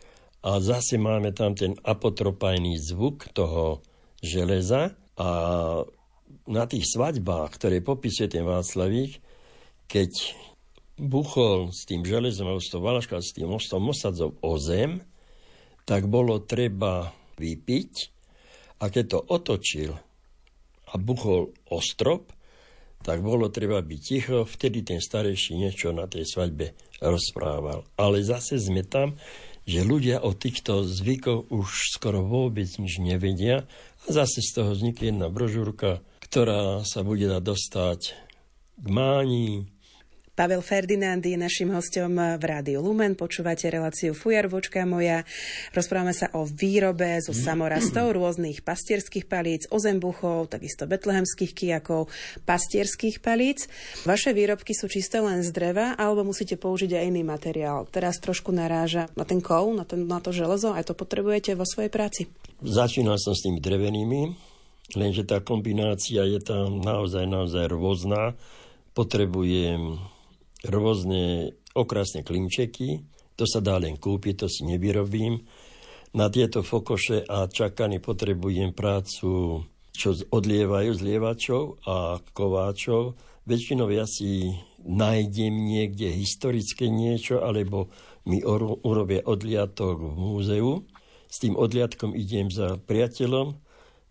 a 0.48 0.64
zase 0.64 0.96
máme 0.96 1.36
tam 1.36 1.52
ten 1.58 1.76
apotropajný 1.84 2.80
zvuk 2.80 3.28
toho 3.36 3.84
železa 4.24 4.96
a 5.20 5.30
na 6.48 6.64
tých 6.64 6.88
svadbách, 6.88 7.60
ktoré 7.60 7.84
popisuje 7.84 8.32
ten 8.32 8.48
Václavík, 8.48 9.20
keď 9.88 10.12
buchol 11.00 11.72
s 11.72 11.88
tým 11.88 12.04
železom 12.04 12.52
a 12.52 12.60
s 12.60 12.72
tou 12.74 12.84
Valaškou 12.84 13.22
s 13.22 13.32
tým 13.32 13.48
mostom 13.48 13.84
Mosadzov 13.84 14.36
o 14.42 14.54
zem, 14.60 15.02
tak 15.88 16.12
bolo 16.12 16.44
treba 16.44 17.16
vypiť 17.40 17.94
a 18.84 18.92
keď 18.92 19.06
to 19.08 19.20
otočil 19.32 19.92
a 20.88 20.94
buchol 21.00 21.56
o 21.72 21.80
strop, 21.80 22.34
tak 23.06 23.24
bolo 23.24 23.48
treba 23.48 23.80
byť 23.80 24.02
ticho, 24.02 24.38
vtedy 24.44 24.84
ten 24.84 25.00
starejší 25.00 25.56
niečo 25.56 25.94
na 25.94 26.10
tej 26.10 26.28
svadbe 26.28 26.74
rozprával. 27.00 27.86
Ale 27.96 28.26
zase 28.26 28.58
sme 28.58 28.84
tam, 28.84 29.16
že 29.68 29.86
ľudia 29.86 30.24
o 30.24 30.34
týchto 30.34 30.84
zvykoch 30.84 31.52
už 31.54 31.68
skoro 31.94 32.24
vôbec 32.24 32.68
nič 32.80 33.00
nevedia 33.00 33.68
a 34.04 34.08
zase 34.08 34.40
z 34.44 34.50
toho 34.60 34.74
vznikne 34.74 35.14
jedna 35.14 35.28
brožúrka, 35.28 36.02
ktorá 36.24 36.84
sa 36.88 37.04
bude 37.04 37.28
dať 37.28 37.44
dostať 37.44 38.00
k 38.78 38.88
mání, 38.88 39.77
Pavel 40.38 40.62
Ferdinand 40.62 41.26
je 41.26 41.34
našim 41.34 41.74
hostom 41.74 42.14
v 42.14 42.44
Rádiu 42.46 42.78
Lumen. 42.86 43.18
Počúvate 43.18 43.74
reláciu 43.74 44.14
Fujarvočka 44.14 44.86
moja. 44.86 45.26
Rozprávame 45.74 46.14
sa 46.14 46.30
o 46.38 46.46
výrobe 46.46 47.18
zo 47.26 47.34
samorastov 47.34 48.14
rôznych 48.14 48.62
pastierských 48.62 49.26
palíc, 49.26 49.66
ozembuchov, 49.74 50.54
takisto 50.54 50.86
betlehemských 50.86 51.58
kijakov, 51.58 52.14
pastierských 52.46 53.18
palíc. 53.18 53.66
Vaše 54.06 54.30
výrobky 54.30 54.78
sú 54.78 54.86
čisté 54.86 55.26
len 55.26 55.42
z 55.42 55.50
dreva, 55.50 55.98
alebo 55.98 56.22
musíte 56.22 56.54
použiť 56.54 56.94
aj 56.94 57.04
iný 57.10 57.26
materiál. 57.26 57.90
Teraz 57.90 58.22
trošku 58.22 58.54
naráža 58.54 59.10
na 59.18 59.26
ten 59.26 59.42
kov, 59.42 59.74
na, 59.74 59.90
ten, 59.90 60.06
na 60.06 60.22
to 60.22 60.30
železo, 60.30 60.70
aj 60.70 60.86
to 60.86 60.94
potrebujete 60.94 61.58
vo 61.58 61.66
svojej 61.66 61.90
práci. 61.90 62.30
Začínal 62.62 63.18
som 63.18 63.34
s 63.34 63.42
tými 63.42 63.58
drevenými, 63.58 64.38
lenže 65.02 65.26
tá 65.26 65.42
kombinácia 65.42 66.22
je 66.30 66.38
tam 66.46 66.78
naozaj, 66.78 67.26
naozaj 67.26 67.74
rôzna. 67.74 68.38
Potrebujem 68.94 69.98
rôzne 70.66 71.54
okrasné 71.78 72.26
klimčeky, 72.26 73.06
to 73.38 73.46
sa 73.46 73.62
dá 73.62 73.78
len 73.78 74.02
kúpiť, 74.02 74.34
to 74.42 74.48
si 74.50 74.66
nevyrobím. 74.66 75.46
Na 76.18 76.34
tieto 76.34 76.66
fokoše 76.66 77.22
a 77.30 77.46
čakany 77.46 78.02
potrebujem 78.02 78.74
prácu, 78.74 79.62
čo 79.94 80.10
odlievajú 80.34 80.92
zlievačov 80.98 81.78
a 81.86 82.18
kováčov. 82.34 83.14
Väčšinou 83.46 83.94
ja 83.94 84.10
si 84.10 84.58
nájdem 84.82 85.54
niekde 85.54 86.10
historické 86.10 86.90
niečo, 86.90 87.46
alebo 87.46 87.94
mi 88.26 88.42
urobia 88.44 89.22
odliatok 89.22 90.02
v 90.02 90.14
múzeu. 90.18 90.72
S 91.28 91.44
tým 91.44 91.54
odliatkom 91.54 92.16
idem 92.18 92.50
za 92.50 92.80
priateľom, 92.82 93.60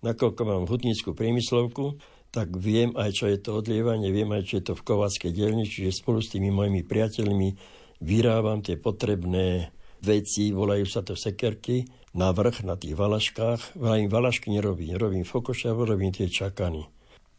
nakoľko 0.04 0.42
mám 0.46 0.64
hutnickú 0.68 1.16
priemyslovku, 1.16 1.98
tak 2.36 2.52
viem 2.52 2.92
aj, 2.92 3.16
čo 3.16 3.32
je 3.32 3.40
to 3.40 3.64
odlievanie, 3.64 4.12
viem 4.12 4.28
aj, 4.28 4.44
čo 4.44 4.60
je 4.60 4.64
to 4.68 4.74
v 4.76 4.84
kováckej 4.84 5.32
dielni, 5.32 5.64
čiže 5.64 6.04
spolu 6.04 6.20
s 6.20 6.28
tými 6.36 6.52
mojimi 6.52 6.84
priateľmi 6.84 7.56
vyrábam 8.04 8.60
tie 8.60 8.76
potrebné 8.76 9.72
veci, 10.04 10.52
volajú 10.52 10.84
sa 10.84 11.00
to 11.00 11.16
sekerky, 11.16 11.88
na 12.12 12.36
vrch, 12.36 12.68
na 12.68 12.76
tých 12.76 12.92
valaškách. 12.92 13.80
Vrajím, 13.80 14.12
valašky 14.12 14.52
nerobím, 14.52 15.00
robím 15.00 15.24
fokoša, 15.24 15.72
robím 15.72 16.12
tie 16.12 16.28
čakany. 16.28 16.84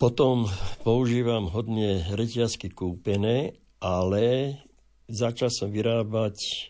Potom 0.02 0.50
používam 0.82 1.46
hodne 1.50 2.02
reťazky 2.14 2.74
kúpené, 2.74 3.58
ale 3.78 4.58
začal 5.10 5.54
som 5.54 5.70
vyrábať 5.70 6.70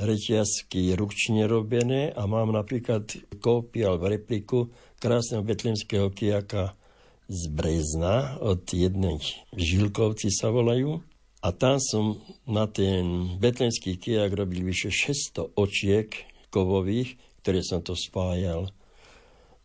reťazky 0.00 0.92
ručne 0.96 1.48
robené 1.48 2.12
a 2.12 2.24
mám 2.28 2.52
napríklad 2.52 3.08
kópy 3.40 3.84
alebo 3.84 4.08
repliku 4.08 4.68
krásneho 5.00 5.44
betlemského 5.44 6.08
kijaka 6.12 6.76
z 7.32 7.48
Brezna, 7.48 8.36
od 8.44 8.68
jednej 8.68 9.16
Žilkovci 9.56 10.28
sa 10.28 10.52
volajú. 10.52 11.00
A 11.42 11.48
tam 11.50 11.80
som 11.80 12.20
na 12.44 12.68
ten 12.68 13.34
betlenský 13.40 13.96
kijak 13.98 14.30
robil 14.36 14.62
vyše 14.62 14.92
600 14.92 15.58
očiek 15.58 16.12
kovových, 16.52 17.16
ktoré 17.42 17.64
som 17.64 17.80
to 17.82 17.96
spájal. 17.98 18.70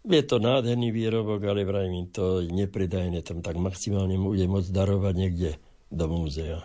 Je 0.08 0.24
to 0.24 0.40
nádherný 0.40 0.96
výrobok, 0.96 1.44
ale 1.44 1.68
vrajím 1.68 2.08
to 2.10 2.40
nepredajné, 2.48 3.22
tam 3.22 3.44
tak 3.44 3.60
maximálne 3.60 4.16
bude 4.16 4.48
môcť 4.48 4.72
darovať 4.72 5.14
niekde 5.20 5.52
do 5.92 6.08
múzea. 6.08 6.64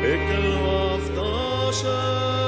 peklo 0.00 0.96
v 0.96 1.06
duši. 1.12 2.39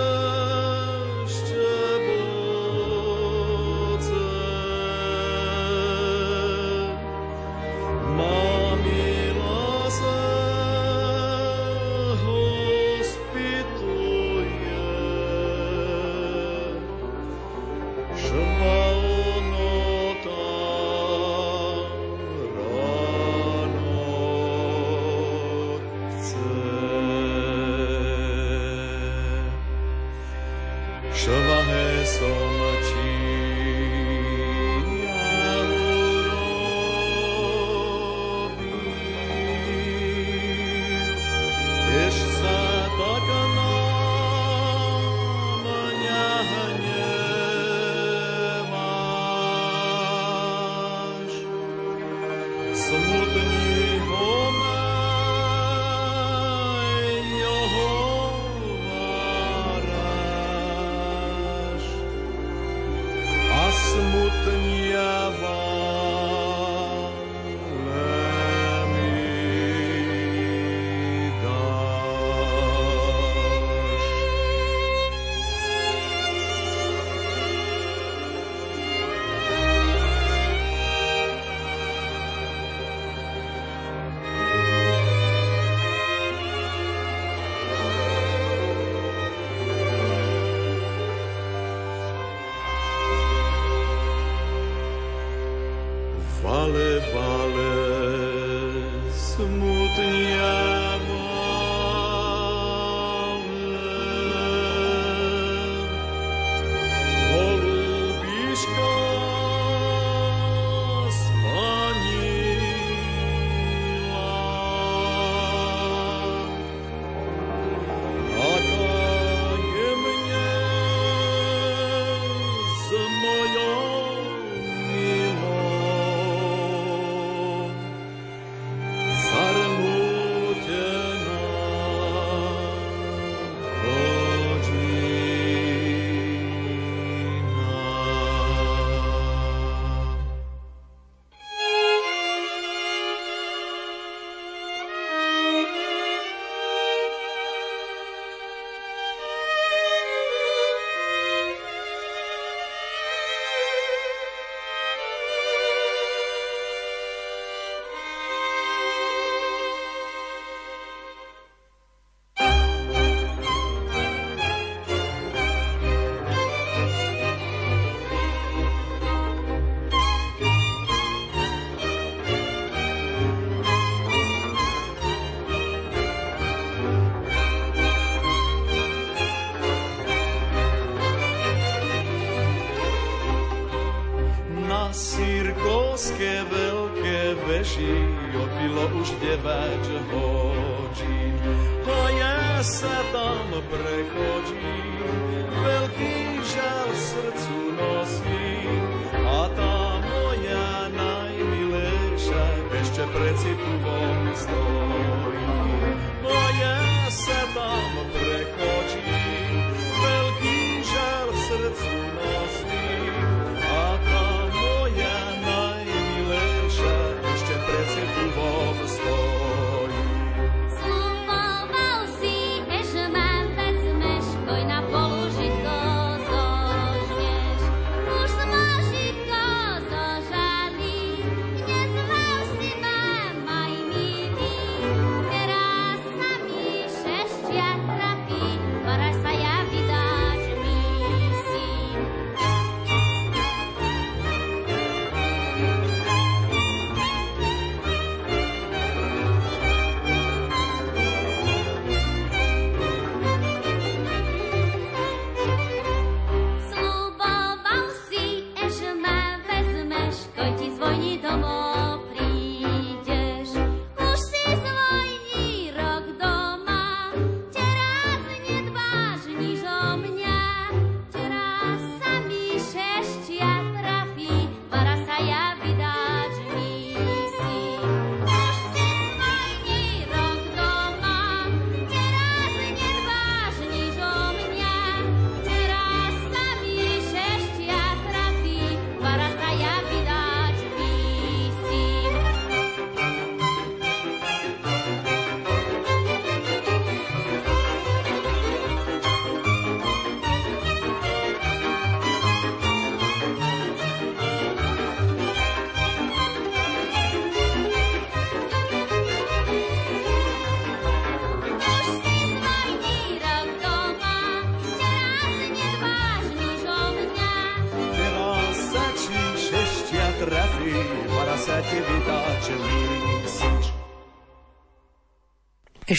už 189.03 189.11
9 189.19 190.15
hodín. 190.15 191.35
To 191.83 191.97
ja 192.15 192.63
sa 192.63 192.97
tam 193.11 193.51
prechodím, 193.67 195.03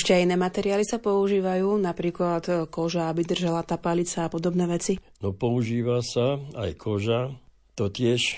Ešte 0.04 0.20
aj 0.20 0.28
iné 0.28 0.36
materiály 0.36 0.84
sa 0.84 0.99
používajú, 0.99 1.80
napríklad 1.80 2.68
koža, 2.68 3.08
aby 3.08 3.24
držala 3.24 3.64
tá 3.64 3.80
palica 3.80 4.28
a 4.28 4.32
podobné 4.32 4.68
veci? 4.68 4.99
No 5.24 5.32
používa 5.32 6.04
sa 6.04 6.43
aj 6.60 6.76
koža. 6.76 7.32
To 7.80 7.88
tiež, 7.88 8.36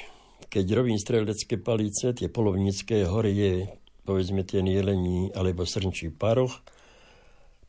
keď 0.53 0.65
robím 0.77 1.01
strelecké 1.01 1.57
palice, 1.57 2.13
tie 2.13 2.29
polovnícke, 2.29 3.09
hore 3.09 3.33
je 3.33 3.65
povedzme 4.05 4.45
ten 4.45 4.69
jelení 4.69 5.33
alebo 5.33 5.65
srnčí 5.65 6.13
paroch. 6.13 6.61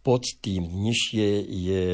Pod 0.05 0.29
tým 0.45 0.69
nižšie 0.69 1.29
je 1.49 1.85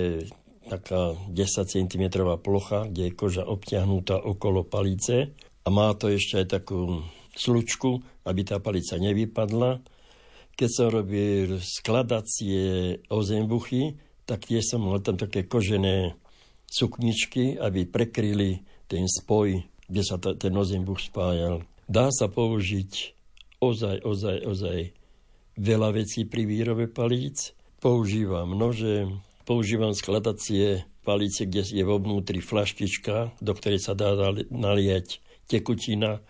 taká 0.67 1.15
10 1.31 1.39
cm 1.71 2.05
plocha, 2.43 2.91
kde 2.91 3.03
je 3.07 3.13
koža 3.15 3.47
obťahnutá 3.47 4.19
okolo 4.19 4.67
palice 4.67 5.39
a 5.39 5.69
má 5.71 5.95
to 5.95 6.11
ešte 6.11 6.43
aj 6.43 6.47
takú 6.51 7.07
slučku, 7.39 8.03
aby 8.27 8.43
tá 8.43 8.59
palica 8.59 8.99
nevypadla 8.99 9.92
keď 10.57 10.71
som 10.71 10.89
robil 10.93 11.59
skladacie 11.59 12.99
ozembuchy, 13.09 13.99
tak 14.29 14.47
tiež 14.47 14.65
som 14.77 14.87
mal 14.87 15.03
tam 15.03 15.19
také 15.19 15.45
kožené 15.45 16.15
sukničky, 16.71 17.61
aby 17.61 17.85
prekryli 17.85 18.65
ten 18.89 19.05
spoj, 19.05 19.65
kde 19.89 20.03
sa 20.05 20.17
ten 20.17 20.53
ozembuch 20.57 21.01
spájal. 21.03 21.65
Dá 21.85 22.09
sa 22.09 22.31
použiť 22.31 23.13
ozaj, 23.61 24.01
ozaj, 24.03 24.37
ozaj 24.49 24.79
veľa 25.59 25.89
vecí 25.93 26.25
pri 26.25 26.49
výrobe 26.49 26.89
palíc. 26.89 27.53
Používam 27.83 28.55
nože, 28.57 29.11
používam 29.45 29.93
skladacie 29.93 30.87
palice, 31.03 31.45
kde 31.45 31.67
je 31.67 31.85
vo 31.85 31.99
vnútri 31.99 32.39
flaštička, 32.39 33.37
do 33.43 33.53
ktorej 33.53 33.83
sa 33.83 33.93
dá 33.99 34.15
naliať 34.49 35.19
tekutina. 35.51 36.23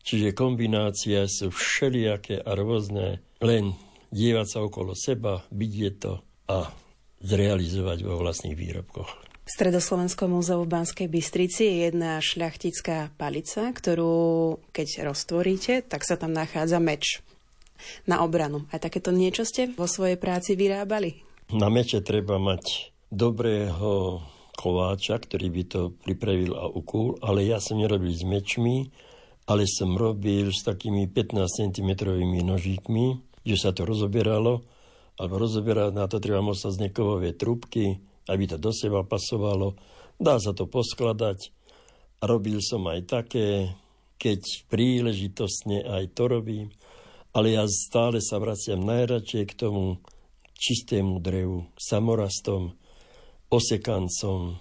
Čiže 0.00 0.32
kombinácia 0.32 1.28
sú 1.28 1.52
všelijaké 1.52 2.40
a 2.40 2.56
rôzne 2.56 3.20
len 3.44 3.76
dívať 4.10 4.46
sa 4.48 4.58
okolo 4.64 4.96
seba, 4.96 5.44
vidieť 5.52 5.94
to 6.00 6.12
a 6.50 6.72
zrealizovať 7.20 7.98
vo 8.02 8.18
vlastných 8.18 8.56
výrobkoch. 8.56 9.10
V 9.44 9.50
Stredoslovenskom 9.58 10.30
múzeu 10.30 10.62
v 10.62 10.70
Banskej 10.70 11.10
Bystrici 11.10 11.66
je 11.66 11.76
jedna 11.90 12.22
šľachtická 12.22 13.10
palica, 13.18 13.66
ktorú 13.74 14.56
keď 14.70 15.10
roztvoríte, 15.10 15.82
tak 15.82 16.06
sa 16.06 16.14
tam 16.14 16.30
nachádza 16.30 16.78
meč 16.78 17.18
na 18.06 18.22
obranu. 18.22 18.68
A 18.70 18.78
takéto 18.78 19.10
niečo 19.10 19.42
ste 19.42 19.72
vo 19.74 19.90
svojej 19.90 20.20
práci 20.20 20.54
vyrábali? 20.54 21.26
Na 21.50 21.66
meče 21.66 21.98
treba 21.98 22.38
mať 22.38 22.94
dobrého 23.10 24.22
kováča, 24.54 25.18
ktorý 25.18 25.50
by 25.50 25.62
to 25.66 25.80
pripravil 25.98 26.54
a 26.54 26.70
ukúl, 26.70 27.18
ale 27.18 27.42
ja 27.42 27.58
som 27.58 27.80
nerobil 27.80 28.14
s 28.14 28.22
mečmi, 28.22 28.92
ale 29.50 29.66
som 29.66 29.98
robil 29.98 30.54
s 30.54 30.62
takými 30.62 31.10
15 31.10 31.74
cm 31.74 31.90
nožíkmi, 32.46 33.06
že 33.42 33.56
sa 33.58 33.74
to 33.74 33.82
rozoberalo, 33.82 34.62
alebo 35.18 35.42
rozoberať 35.42 35.90
na 35.90 36.06
to 36.06 36.22
treba 36.22 36.38
z 36.54 36.78
nekovové 36.78 37.34
trúbky, 37.34 37.98
aby 38.30 38.46
to 38.46 38.62
do 38.62 38.70
seba 38.70 39.02
pasovalo. 39.02 39.74
Dá 40.22 40.38
sa 40.38 40.54
to 40.54 40.70
poskladať. 40.70 41.50
A 42.22 42.28
robil 42.30 42.62
som 42.62 42.86
aj 42.86 43.10
také, 43.10 43.74
keď 44.22 44.70
príležitostne 44.70 45.82
aj 45.82 46.14
to 46.14 46.30
robím. 46.30 46.70
Ale 47.34 47.58
ja 47.58 47.66
stále 47.66 48.22
sa 48.22 48.38
vraciam 48.38 48.78
najradšej 48.86 49.44
k 49.50 49.58
tomu 49.58 49.98
čistému 50.54 51.18
drevu, 51.18 51.66
samorastom, 51.74 52.76
osekancom 53.50 54.60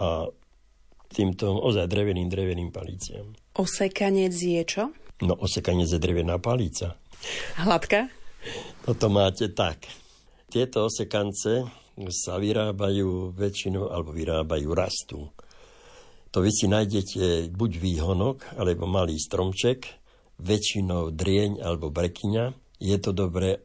a 0.00 0.30
týmto 1.10 1.60
ozaj 1.60 1.90
dreveným, 1.90 2.30
dreveným 2.30 2.70
paliciam. 2.70 3.39
Osekanec 3.58 4.34
je 4.34 4.62
čo? 4.62 4.94
No, 5.26 5.34
osekanec 5.34 5.90
je 5.90 5.98
drevená 5.98 6.38
palica. 6.38 6.94
Hladká? 7.58 8.08
No 8.86 8.92
to 8.96 9.06
máte 9.12 9.52
tak. 9.52 9.84
Tieto 10.48 10.86
osekance 10.86 11.66
sa 12.08 12.40
vyrábajú 12.40 13.36
väčšinou, 13.36 13.92
alebo 13.92 14.14
vyrábajú, 14.14 14.68
rastú. 14.72 15.28
To 16.30 16.38
vy 16.40 16.50
si 16.54 16.70
nájdete 16.70 17.50
buď 17.50 17.70
výhonok, 17.76 18.56
alebo 18.56 18.86
malý 18.86 19.18
stromček, 19.18 20.00
väčšinou 20.40 21.12
drieň 21.12 21.60
alebo 21.60 21.92
brekyňa. 21.92 22.56
Je 22.80 22.96
to 22.96 23.12
dobré 23.12 23.60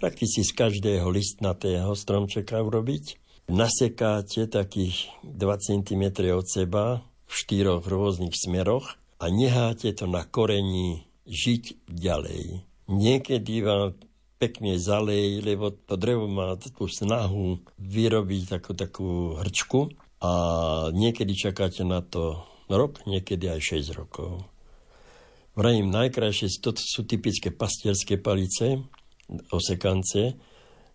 prakticky 0.00 0.40
z 0.40 0.52
každého 0.56 1.04
listnatého 1.12 1.92
stromčeka 1.92 2.62
urobiť. 2.62 3.20
Nasekáte 3.52 4.48
takých 4.48 5.12
2 5.22 5.38
cm 5.60 6.04
od 6.32 6.46
seba 6.48 7.04
v 7.26 7.32
štyroch 7.32 7.84
rôznych 7.84 8.32
smeroch 8.32 8.96
a 9.16 9.24
necháte 9.32 9.92
to 9.96 10.04
na 10.06 10.24
korení 10.24 11.08
žiť 11.26 11.88
ďalej. 11.88 12.62
Niekedy 12.86 13.54
vám 13.64 13.98
pekne 14.36 14.76
zalej, 14.76 15.40
lebo 15.40 15.72
to 15.72 15.96
drevo 15.96 16.28
má 16.28 16.54
takú 16.60 16.86
snahu 16.86 17.64
vyrobiť 17.80 18.42
takú, 18.46 18.72
takú 18.76 19.10
hrčku 19.40 19.90
a 20.20 20.32
niekedy 20.92 21.32
čakáte 21.32 21.82
na 21.82 22.04
to 22.04 22.44
rok, 22.68 23.02
niekedy 23.08 23.48
aj 23.48 23.80
6 23.80 23.98
rokov. 23.98 24.44
Vrajím, 25.56 25.88
najkrajšie 25.88 26.60
to 26.60 26.76
sú 26.76 27.08
typické 27.08 27.48
pastierské 27.48 28.20
palice, 28.20 28.84
osekance. 29.48 30.36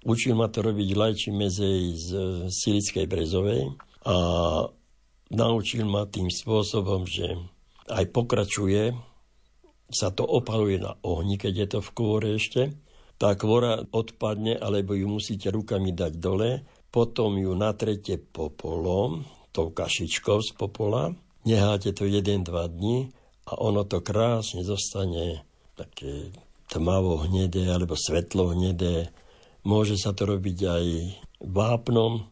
Učil 0.06 0.38
ma 0.38 0.54
to 0.54 0.62
robiť 0.62 0.90
Lajči 0.94 1.30
Mezej 1.34 1.82
z 1.98 2.10
Silickej 2.46 3.06
Brezovej 3.10 3.74
a 4.06 4.16
naučil 5.34 5.86
ma 5.90 6.06
tým 6.06 6.30
spôsobom, 6.30 7.10
že 7.10 7.38
aj 7.92 8.06
pokračuje, 8.16 8.96
sa 9.92 10.10
to 10.16 10.24
opaluje 10.24 10.80
na 10.80 10.96
ohni, 11.04 11.36
keď 11.36 11.54
je 11.54 11.68
to 11.78 11.80
v 11.84 11.92
kôre 11.92 12.30
ešte. 12.40 12.72
Tá 13.20 13.36
kvora 13.36 13.84
odpadne, 13.92 14.58
alebo 14.58 14.96
ju 14.96 15.06
musíte 15.06 15.52
rukami 15.52 15.92
dať 15.94 16.14
dole, 16.18 16.64
potom 16.90 17.38
ju 17.38 17.52
natrete 17.54 18.18
popolom, 18.18 19.28
tou 19.52 19.70
kašičkou 19.70 20.40
z 20.42 20.52
popola, 20.56 21.12
necháte 21.44 21.92
to 21.92 22.08
1-2 22.08 22.48
dní 22.50 23.12
a 23.46 23.60
ono 23.60 23.84
to 23.84 24.00
krásne 24.00 24.64
zostane 24.64 25.44
také 25.76 26.32
tmavo 26.72 27.28
hnedé 27.28 27.68
alebo 27.68 28.00
svetlo 28.00 28.56
hnedé. 28.56 29.12
Môže 29.68 30.00
sa 30.00 30.16
to 30.16 30.26
robiť 30.26 30.60
aj 30.66 30.86
vápnom, 31.44 32.32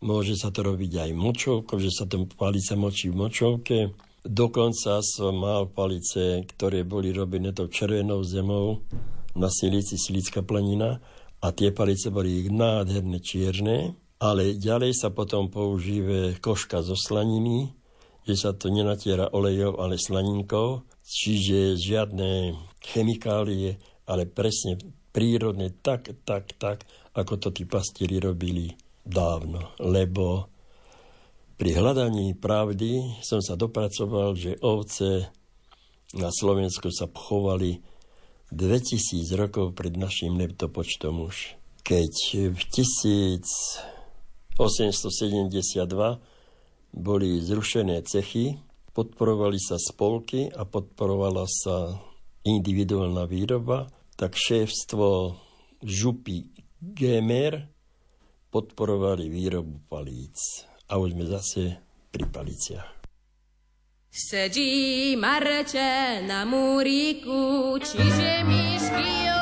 môže 0.00 0.38
sa 0.38 0.54
to 0.54 0.62
robiť 0.62 1.08
aj 1.08 1.10
močovkou, 1.18 1.76
že 1.82 1.90
sa 1.90 2.06
to 2.06 2.24
palica 2.38 2.78
močí 2.78 3.10
v 3.10 3.18
močovke. 3.18 3.78
Dokonca 4.22 5.02
som 5.02 5.34
mal 5.34 5.66
palice, 5.74 6.46
ktoré 6.46 6.86
boli 6.86 7.10
robené 7.10 7.50
tou 7.50 7.66
červenou 7.66 8.22
zemou 8.22 8.86
na 9.34 9.50
silici 9.50 9.98
Silická 9.98 10.46
planina 10.46 11.02
a 11.42 11.50
tie 11.50 11.74
palice 11.74 12.06
boli 12.06 12.46
nádherné 12.46 13.18
čierne, 13.18 13.98
ale 14.22 14.54
ďalej 14.54 14.94
sa 14.94 15.10
potom 15.10 15.50
používa 15.50 16.38
koška 16.38 16.86
zo 16.86 16.94
slaniny, 16.94 17.74
že 18.22 18.38
sa 18.38 18.54
to 18.54 18.70
nenatiera 18.70 19.26
olejov, 19.34 19.82
ale 19.82 19.98
slaninkou, 19.98 20.86
čiže 21.02 21.74
žiadne 21.74 22.54
chemikálie, 22.78 23.82
ale 24.06 24.30
presne 24.30 24.78
prírodne 25.10 25.74
tak, 25.82 26.14
tak, 26.22 26.54
tak, 26.62 26.86
ako 27.18 27.42
to 27.42 27.48
tí 27.50 27.66
pastieri 27.66 28.22
robili 28.22 28.70
dávno. 29.02 29.74
Lebo 29.82 30.51
pri 31.62 31.78
hľadaní 31.78 32.34
pravdy 32.42 33.22
som 33.22 33.38
sa 33.38 33.54
dopracoval, 33.54 34.34
že 34.34 34.58
ovce 34.66 35.30
na 36.10 36.26
Slovensku 36.34 36.90
sa 36.90 37.06
pchovali 37.06 37.78
2000 38.50 39.30
rokov 39.38 39.70
pred 39.78 39.94
našim 39.94 40.34
letopočtom 40.42 41.22
už. 41.22 41.54
Keď 41.86 42.14
v 42.50 42.58
1872 42.66 44.58
boli 46.98 47.30
zrušené 47.38 48.02
cechy, 48.10 48.58
podporovali 48.90 49.62
sa 49.62 49.78
spolky 49.78 50.50
a 50.50 50.66
podporovala 50.66 51.46
sa 51.46 51.94
individuálna 52.42 53.22
výroba, 53.30 53.86
tak 54.18 54.34
šéfstvo 54.34 55.38
župy 55.78 56.42
Gemer 56.82 57.70
podporovali 58.50 59.30
výrobu 59.30 59.78
palíc 59.86 60.71
a 60.88 60.98
už 60.98 61.14
sme 61.14 61.24
zase 61.28 61.78
pri 62.10 62.24
paliciach. 62.26 62.88
Sedí 64.12 65.16
Marče 65.16 66.20
na 66.28 66.44
múriku, 66.44 67.80
čiže 67.80 68.44
myšky 68.44 69.41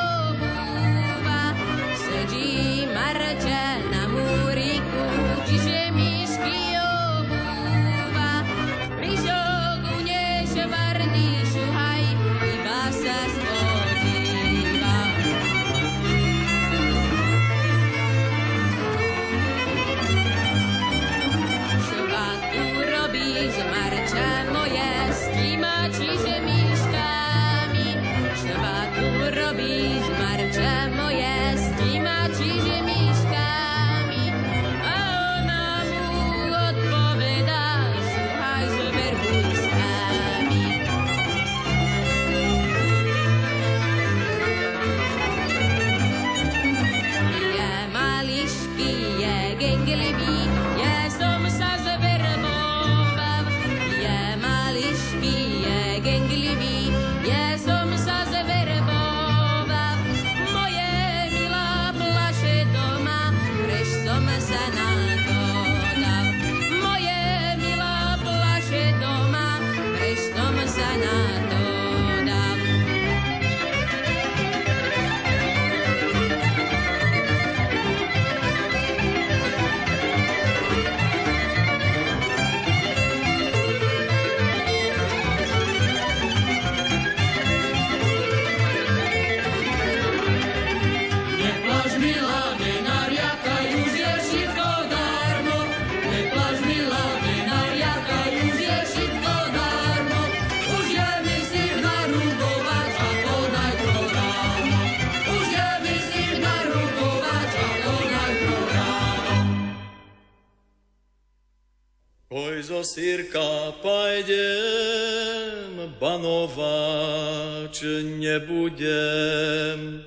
nebudem. 118.41 120.05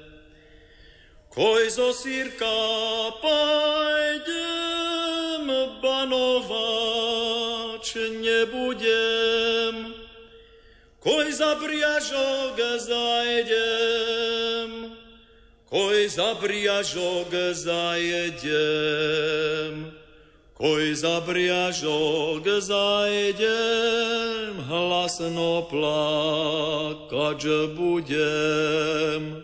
Koj 1.29 1.69
zo 1.69 1.93
sírka 1.93 2.45
pajdem, 3.21 4.33
banovač 5.81 7.95
nebudem. 8.21 9.93
Koj 10.99 11.31
za 11.31 11.55
briažok 11.59 12.59
zajdem, 12.79 14.91
koj 15.67 16.07
za 16.07 16.33
briažok 16.39 17.33
zajdem. 17.53 18.43
Koj 20.63 20.95
za 20.95 21.19
zajdem, 22.63 23.43
hlasno 24.63 25.67
plakať 25.67 27.41
budem. 27.75 29.43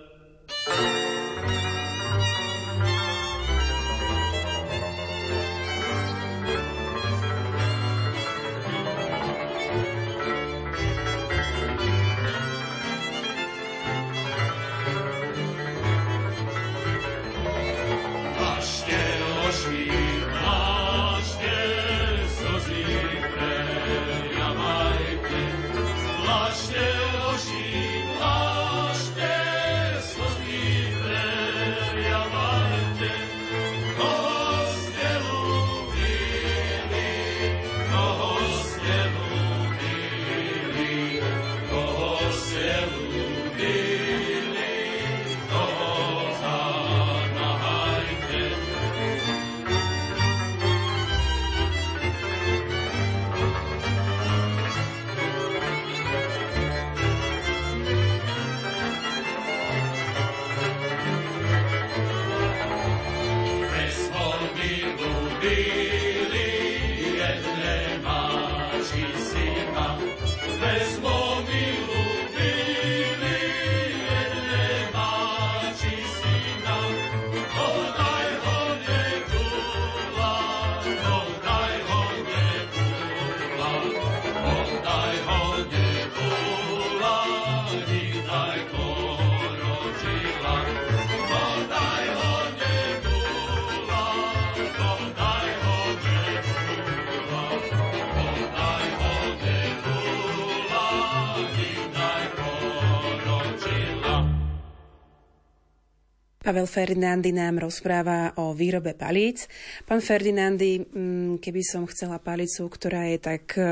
Pavel 106.50 106.66
Ferdinandy 106.66 107.30
nám 107.30 107.62
rozpráva 107.62 108.34
o 108.42 108.58
výrobe 108.58 108.98
palíc. 108.98 109.46
Pán 109.86 110.02
Ferdinandy, 110.02 110.82
mm, 110.82 111.38
keby 111.38 111.62
som 111.62 111.86
chcela 111.86 112.18
palicu, 112.18 112.66
ktorá 112.66 113.06
je 113.06 113.22
tak 113.22 113.54
e, 113.54 113.70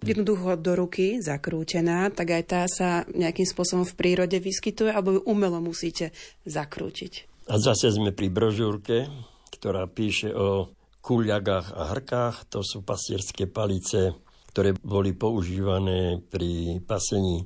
jednoducho 0.00 0.56
do 0.56 0.80
ruky 0.80 1.20
zakrútená, 1.20 2.08
tak 2.08 2.32
aj 2.32 2.42
tá 2.48 2.64
sa 2.72 3.04
nejakým 3.12 3.44
spôsobom 3.44 3.84
v 3.84 3.96
prírode 4.00 4.40
vyskytuje, 4.40 4.96
alebo 4.96 5.20
ju 5.20 5.28
umelo 5.28 5.60
musíte 5.60 6.16
zakrútiť. 6.48 7.44
A 7.52 7.60
zase 7.60 7.92
sme 7.92 8.16
pri 8.16 8.32
brožúrke, 8.32 9.12
ktorá 9.52 9.84
píše 9.84 10.32
o 10.32 10.72
kuľagách 11.04 11.68
a 11.76 11.92
hrkách. 11.92 12.48
To 12.48 12.64
sú 12.64 12.80
pasierské 12.80 13.44
palice, 13.44 14.16
ktoré 14.56 14.72
boli 14.72 15.12
používané 15.12 16.24
pri 16.32 16.80
pasení 16.80 17.44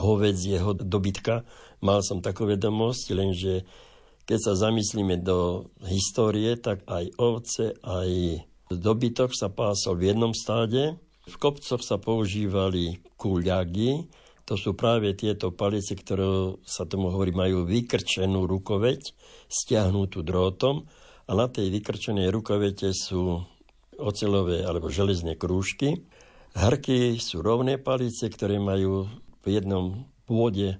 hovedzieho 0.00 0.72
dobytka. 0.72 1.44
Mal 1.84 2.00
som 2.00 2.24
takú 2.24 2.48
vedomosť, 2.48 3.04
lenže 3.12 3.54
keď 4.26 4.38
sa 4.42 4.52
zamyslíme 4.68 5.22
do 5.22 5.70
histórie, 5.86 6.58
tak 6.58 6.82
aj 6.90 7.14
ovce, 7.16 7.78
aj 7.86 8.42
dobytok 8.68 9.30
sa 9.30 9.48
pásol 9.48 10.02
v 10.02 10.12
jednom 10.12 10.34
stáde. 10.34 10.98
V 11.26 11.36
kopcoch 11.38 11.82
sa 11.82 11.98
používali 11.98 13.02
kúľagy, 13.18 14.10
to 14.46 14.54
sú 14.54 14.78
práve 14.78 15.10
tieto 15.18 15.50
palice, 15.50 15.90
ktoré 15.98 16.54
sa 16.62 16.86
tomu 16.86 17.10
hovorí, 17.10 17.34
majú 17.34 17.66
vykrčenú 17.66 18.46
rukoveť, 18.46 19.10
stiahnutú 19.50 20.22
drótom 20.22 20.86
a 21.26 21.32
na 21.34 21.50
tej 21.50 21.74
vykrčenej 21.74 22.30
rukovete 22.30 22.94
sú 22.94 23.42
ocelové 23.98 24.62
alebo 24.62 24.86
železné 24.86 25.34
krúžky. 25.34 26.06
Hrky 26.54 27.18
sú 27.18 27.42
rovné 27.42 27.74
palice, 27.82 28.30
ktoré 28.30 28.62
majú 28.62 29.10
v 29.42 29.46
jednom 29.50 30.06
pôde 30.30 30.78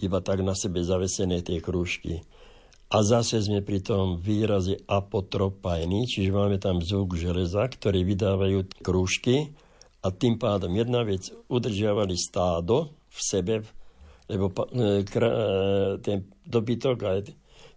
iba 0.00 0.18
tak 0.24 0.40
na 0.40 0.56
sebe 0.56 0.80
zavesené 0.80 1.44
tie 1.44 1.60
krúžky. 1.60 2.24
A 2.90 3.06
zase 3.06 3.38
sme 3.38 3.62
pri 3.62 3.86
tom 3.86 4.18
výraze 4.18 4.82
apotropajný, 4.90 6.10
čiže 6.10 6.34
máme 6.34 6.58
tam 6.58 6.82
zvuk 6.82 7.14
železa, 7.14 7.70
ktorý 7.70 8.02
vydávajú 8.02 8.82
krúžky 8.82 9.54
a 10.02 10.10
tým 10.10 10.42
pádom 10.42 10.74
jedna 10.74 11.06
vec 11.06 11.30
udržiavali 11.46 12.18
stádo 12.18 12.90
v 13.06 13.18
sebe, 13.22 13.54
lebo 14.26 14.50
e, 14.50 15.06
e, 15.06 15.30
ten 16.02 16.26
dobytok 16.42 16.98
aj 17.06 17.18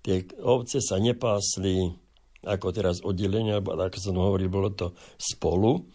tie 0.01 0.25
ovce 0.41 0.81
sa 0.81 0.97
nepásli 0.97 1.93
ako 2.43 2.67
teraz 2.73 2.99
oddelenia, 3.05 3.61
alebo 3.61 3.77
ako 3.77 3.97
som 4.01 4.17
hovoril, 4.19 4.49
bolo 4.51 4.73
to 4.73 4.91
spolu. 5.15 5.85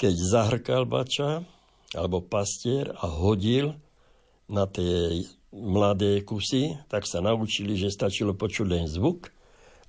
Keď 0.00 0.14
zahrkal 0.18 0.88
bača 0.88 1.44
alebo 1.94 2.24
pastier 2.24 2.90
a 2.96 3.06
hodil 3.06 3.76
na 4.50 4.66
tej 4.66 5.28
mladé 5.52 6.24
kusy, 6.24 6.80
tak 6.88 7.04
sa 7.04 7.20
naučili, 7.20 7.76
že 7.76 7.92
stačilo 7.92 8.32
počuť 8.32 8.66
len 8.66 8.88
zvuk 8.88 9.28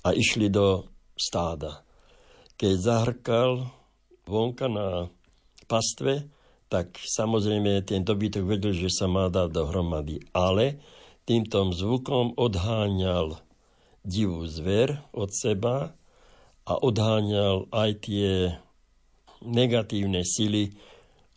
a 0.04 0.12
išli 0.12 0.52
do 0.52 0.88
stáda. 1.16 1.88
Keď 2.60 2.74
zahrkal 2.76 3.72
vonka 4.28 4.68
na 4.68 5.08
pastve, 5.66 6.28
tak 6.68 7.00
samozrejme 7.00 7.86
ten 7.86 8.04
dobytok 8.04 8.44
vedel, 8.44 8.74
že 8.76 8.90
sa 8.92 9.08
má 9.08 9.30
dať 9.32 9.50
dohromady. 9.54 10.20
Ale 10.34 10.82
týmto 11.24 11.72
zvukom 11.72 12.36
odháňal 12.36 13.40
divú 14.04 14.44
zver 14.50 15.00
od 15.16 15.32
seba 15.32 15.96
a 16.68 16.74
odháňal 16.76 17.72
aj 17.72 17.90
tie 18.04 18.58
negatívne 19.44 20.24
sily 20.24 20.76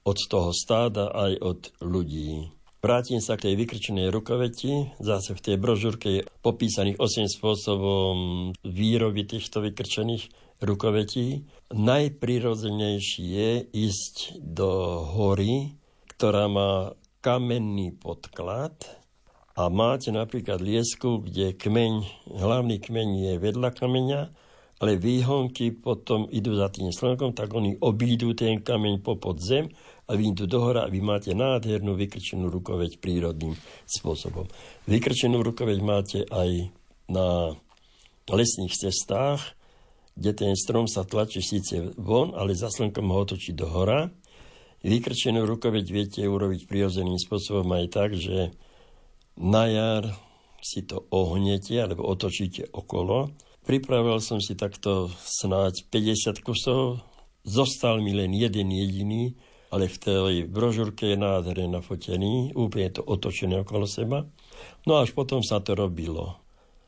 od 0.06 0.18
toho 0.30 0.50
stáda 0.54 1.10
aj 1.10 1.32
od 1.42 1.60
ľudí. 1.82 2.55
Vrátim 2.86 3.18
sa 3.18 3.34
k 3.34 3.50
tej 3.50 3.66
vykrčenej 3.66 4.14
rukoveti. 4.14 4.94
Zase 5.02 5.34
v 5.34 5.42
tej 5.42 5.56
brožúrke 5.58 6.06
je 6.06 6.26
popísaných 6.38 7.02
8 7.02 7.34
spôsobom 7.34 8.14
výroby 8.62 9.26
týchto 9.26 9.58
vykrčených 9.58 10.30
rukovetí. 10.62 11.50
Najprirodzenejší 11.74 13.22
je 13.26 13.50
ísť 13.74 14.38
do 14.38 15.02
hory, 15.02 15.74
ktorá 16.14 16.46
má 16.46 16.94
kamenný 17.26 17.90
podklad 17.90 18.78
a 19.58 19.66
máte 19.66 20.14
napríklad 20.14 20.62
liesku, 20.62 21.26
kde 21.26 21.58
kmeň, 21.58 21.92
hlavný 22.38 22.78
kmeň 22.78 23.08
je 23.18 23.32
vedľa 23.42 23.70
kameňa, 23.74 24.20
ale 24.78 24.94
výhonky 24.94 25.74
potom 25.74 26.30
idú 26.30 26.54
za 26.54 26.70
tým 26.70 26.94
slnkom, 26.94 27.34
tak 27.34 27.50
oni 27.50 27.82
obídu 27.82 28.30
ten 28.38 28.62
kameň 28.62 29.02
po 29.02 29.18
podzem 29.18 29.74
a 30.06 30.12
vyjdú 30.14 30.46
dohora 30.46 30.86
a 30.86 30.92
vy 30.92 31.02
máte 31.02 31.34
nádhernú 31.34 31.98
vykrčenú 31.98 32.46
rukoveď 32.46 33.02
prírodným 33.02 33.58
spôsobom. 33.90 34.46
Vykrčenú 34.86 35.42
rukoveď 35.42 35.78
máte 35.82 36.22
aj 36.30 36.70
na 37.10 37.58
lesných 38.30 38.74
cestách, 38.74 39.54
kde 40.16 40.32
ten 40.32 40.52
strom 40.56 40.86
sa 40.86 41.02
tlačí 41.02 41.42
síce 41.42 41.92
von, 41.98 42.32
ale 42.38 42.56
za 42.56 42.70
slnkom 42.70 43.10
ho 43.12 43.18
otočí 43.26 43.52
do 43.52 43.66
hora. 43.68 44.08
Vykrčenú 44.86 45.42
rukoveď 45.44 45.84
viete 45.90 46.22
urobiť 46.24 46.70
prirodzeným 46.70 47.18
spôsobom 47.18 47.66
aj 47.74 47.86
tak, 47.90 48.10
že 48.14 48.54
na 49.36 49.66
jar 49.68 50.04
si 50.62 50.86
to 50.86 51.04
ohnete 51.12 51.76
alebo 51.76 52.06
otočíte 52.06 52.70
okolo. 52.72 53.34
Pripravil 53.66 54.22
som 54.22 54.38
si 54.38 54.54
takto 54.54 55.10
snáď 55.18 55.90
50 55.90 56.46
kusov, 56.46 57.02
zostal 57.42 57.98
mi 57.98 58.14
len 58.14 58.30
jeden 58.30 58.70
jediný, 58.70 59.34
ale 59.70 59.90
v 59.90 59.96
tej 59.98 60.34
brožúrke 60.46 61.14
je 61.14 61.18
nádherne 61.18 61.74
nafotený, 61.74 62.54
úplne 62.54 62.94
to 62.94 63.02
otočené 63.02 63.66
okolo 63.66 63.84
seba. 63.84 64.24
No 64.86 65.02
až 65.02 65.12
potom 65.12 65.42
sa 65.42 65.58
to 65.58 65.74
robilo 65.74 66.46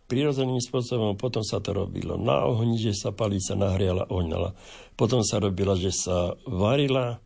prirodzeným 0.09 0.59
spôsobom, 0.59 1.21
potom 1.21 1.45
sa 1.45 1.61
to 1.61 1.77
robilo 1.77 2.17
na 2.17 2.49
ohni, 2.49 2.81
že 2.81 2.97
sa 2.97 3.13
palica 3.13 3.53
nahriala, 3.53 4.09
ohnala. 4.09 4.57
Potom 4.97 5.21
sa 5.21 5.37
robila, 5.37 5.77
že 5.77 5.93
sa 5.93 6.33
varila, 6.49 7.21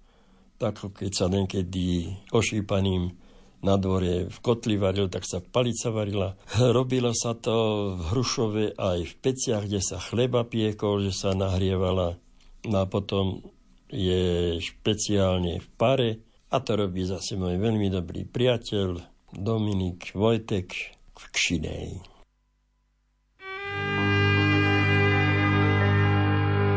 tak 0.59 0.83
keď 0.91 1.13
sa 1.15 1.27
niekedy 1.31 2.11
ošípaným 2.35 3.15
na 3.63 3.79
dvore 3.79 4.27
v 4.27 4.39
kotli 4.43 4.75
varil, 4.75 5.07
tak 5.07 5.23
sa 5.23 5.39
palica 5.39 5.95
varila. 5.95 6.35
Robilo 6.59 7.15
sa 7.15 7.39
to 7.39 7.55
v 7.95 8.01
Hrušove 8.11 8.65
aj 8.75 8.99
v 9.07 9.15
peciach, 9.23 9.71
kde 9.71 9.79
sa 9.79 10.03
chleba 10.03 10.43
piekol, 10.43 11.07
že 11.07 11.15
sa 11.15 11.39
nahrievala. 11.39 12.19
No 12.67 12.77
a 12.83 12.87
potom 12.91 13.47
je 13.93 14.57
špeciálne 14.59 15.61
v 15.61 15.69
pare 15.77 16.11
a 16.49 16.57
to 16.61 16.73
robí 16.77 17.05
zase 17.05 17.37
môj 17.37 17.61
veľmi 17.61 17.93
dobrý 17.93 18.25
priateľ 18.25 18.99
Dominik 19.33 20.13
Vojtek 20.17 20.69
v 21.13 21.25
Kšinej. 21.33 21.89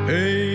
Hey. 0.06 0.55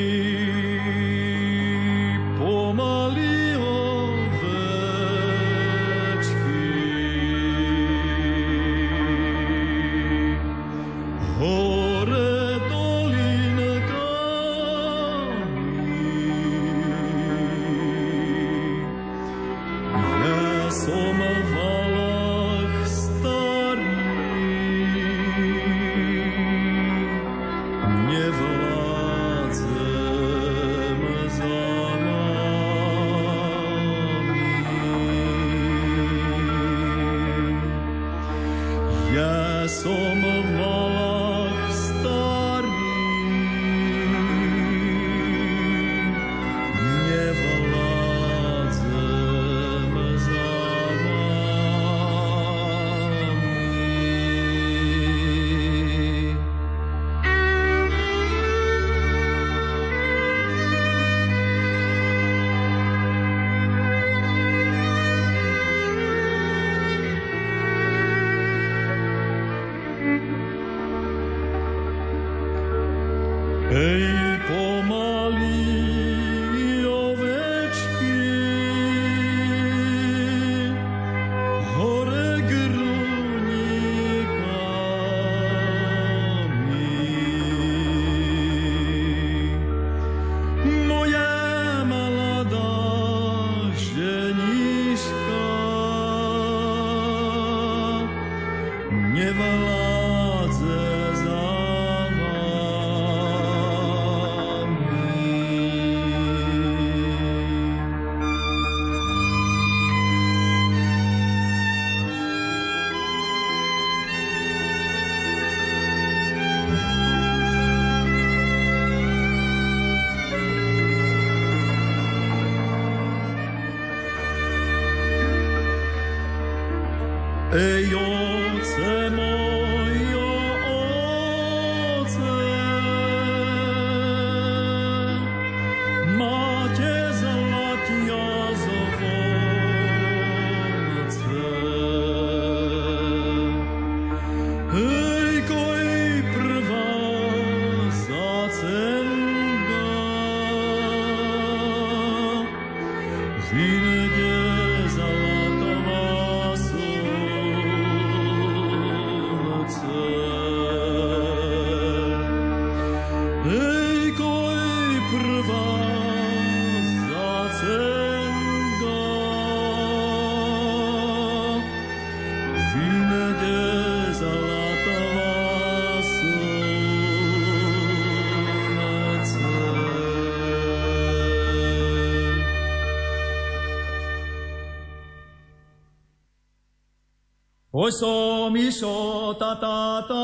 Oso 187.90 188.48
miso 188.52 189.34
ta 189.36 189.56
ta 189.56 190.06
ta, 190.06 190.14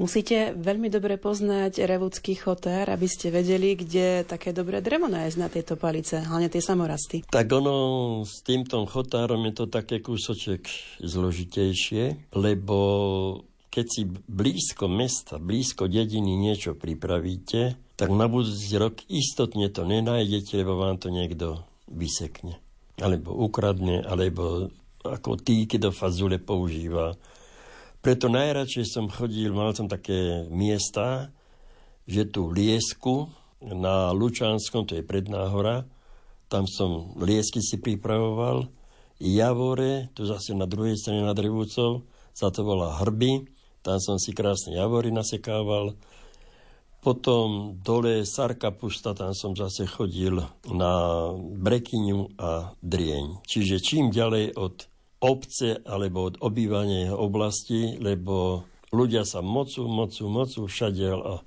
Musíte 0.00 0.56
veľmi 0.56 0.88
dobre 0.88 1.20
poznať 1.20 1.84
revúcky 1.84 2.32
chotár, 2.32 2.88
aby 2.88 3.04
ste 3.04 3.28
vedeli, 3.28 3.76
kde 3.76 4.24
také 4.24 4.56
dobré 4.56 4.80
drevo 4.80 5.12
nájsť 5.12 5.36
na 5.36 5.52
tieto 5.52 5.76
palice, 5.76 6.24
hlavne 6.24 6.48
tie 6.48 6.64
samorasty. 6.64 7.28
Tak 7.28 7.44
ono 7.52 7.76
s 8.24 8.40
týmto 8.40 8.80
chotárom 8.88 9.44
je 9.44 9.60
to 9.60 9.68
také 9.68 10.00
kúsoček 10.00 10.64
zložitejšie, 11.04 12.32
lebo 12.32 12.78
keď 13.68 13.86
si 13.92 14.08
blízko 14.08 14.88
mesta, 14.88 15.36
blízko 15.36 15.84
dediny 15.84 16.32
niečo 16.32 16.72
pripravíte, 16.72 17.76
tak 18.00 18.08
na 18.08 18.24
budúci 18.24 18.72
rok 18.80 19.04
istotne 19.12 19.68
to 19.68 19.84
nenájdete, 19.84 20.64
lebo 20.64 20.80
vám 20.80 20.96
to 20.96 21.12
niekto 21.12 21.60
vysekne. 21.92 22.56
Alebo 22.96 23.36
ukradne, 23.36 24.00
alebo 24.00 24.72
ako 25.04 25.36
týky 25.36 25.76
do 25.76 25.92
fazule 25.92 26.40
používa 26.40 27.12
preto 28.00 28.32
najradšej 28.32 28.86
som 28.88 29.06
chodil, 29.12 29.52
mal 29.52 29.72
som 29.76 29.88
také 29.88 30.48
miesta, 30.48 31.30
že 32.08 32.26
tu 32.26 32.48
Liesku 32.48 33.28
na 33.60 34.10
Lučanskom, 34.10 34.88
to 34.88 34.96
je 34.96 35.04
prednáhora, 35.04 35.84
tam 36.50 36.66
som 36.66 37.14
liesky 37.20 37.62
si 37.62 37.78
pripravoval, 37.78 38.66
Javore, 39.20 40.08
tu 40.16 40.24
zase 40.24 40.56
na 40.56 40.64
druhej 40.64 40.96
strane 40.96 41.20
nad 41.20 41.36
Revúcov, 41.36 42.08
sa 42.32 42.48
to 42.48 42.64
volá 42.64 42.96
Hrby, 43.04 43.44
tam 43.84 44.00
som 44.00 44.16
si 44.16 44.32
krásne 44.32 44.76
javory 44.76 45.12
nasekával. 45.12 45.96
Potom 47.00 47.80
dole 47.80 48.28
Sarka 48.28 48.68
Pusta, 48.72 49.16
tam 49.16 49.32
som 49.32 49.56
zase 49.56 49.88
chodil 49.88 50.36
na 50.68 50.92
Brekyňu 51.36 52.36
a 52.36 52.76
Drieň. 52.84 53.40
Čiže 53.44 53.80
čím 53.80 54.12
ďalej 54.12 54.52
od 54.56 54.84
obce 55.20 55.84
alebo 55.84 56.32
od 56.32 56.40
obývania 56.40 57.12
oblasti, 57.12 58.00
lebo 58.00 58.64
ľudia 58.90 59.28
sa 59.28 59.44
mocú, 59.44 59.86
mocú, 59.86 60.26
mocú 60.32 60.60
všade 60.66 61.06
a 61.12 61.44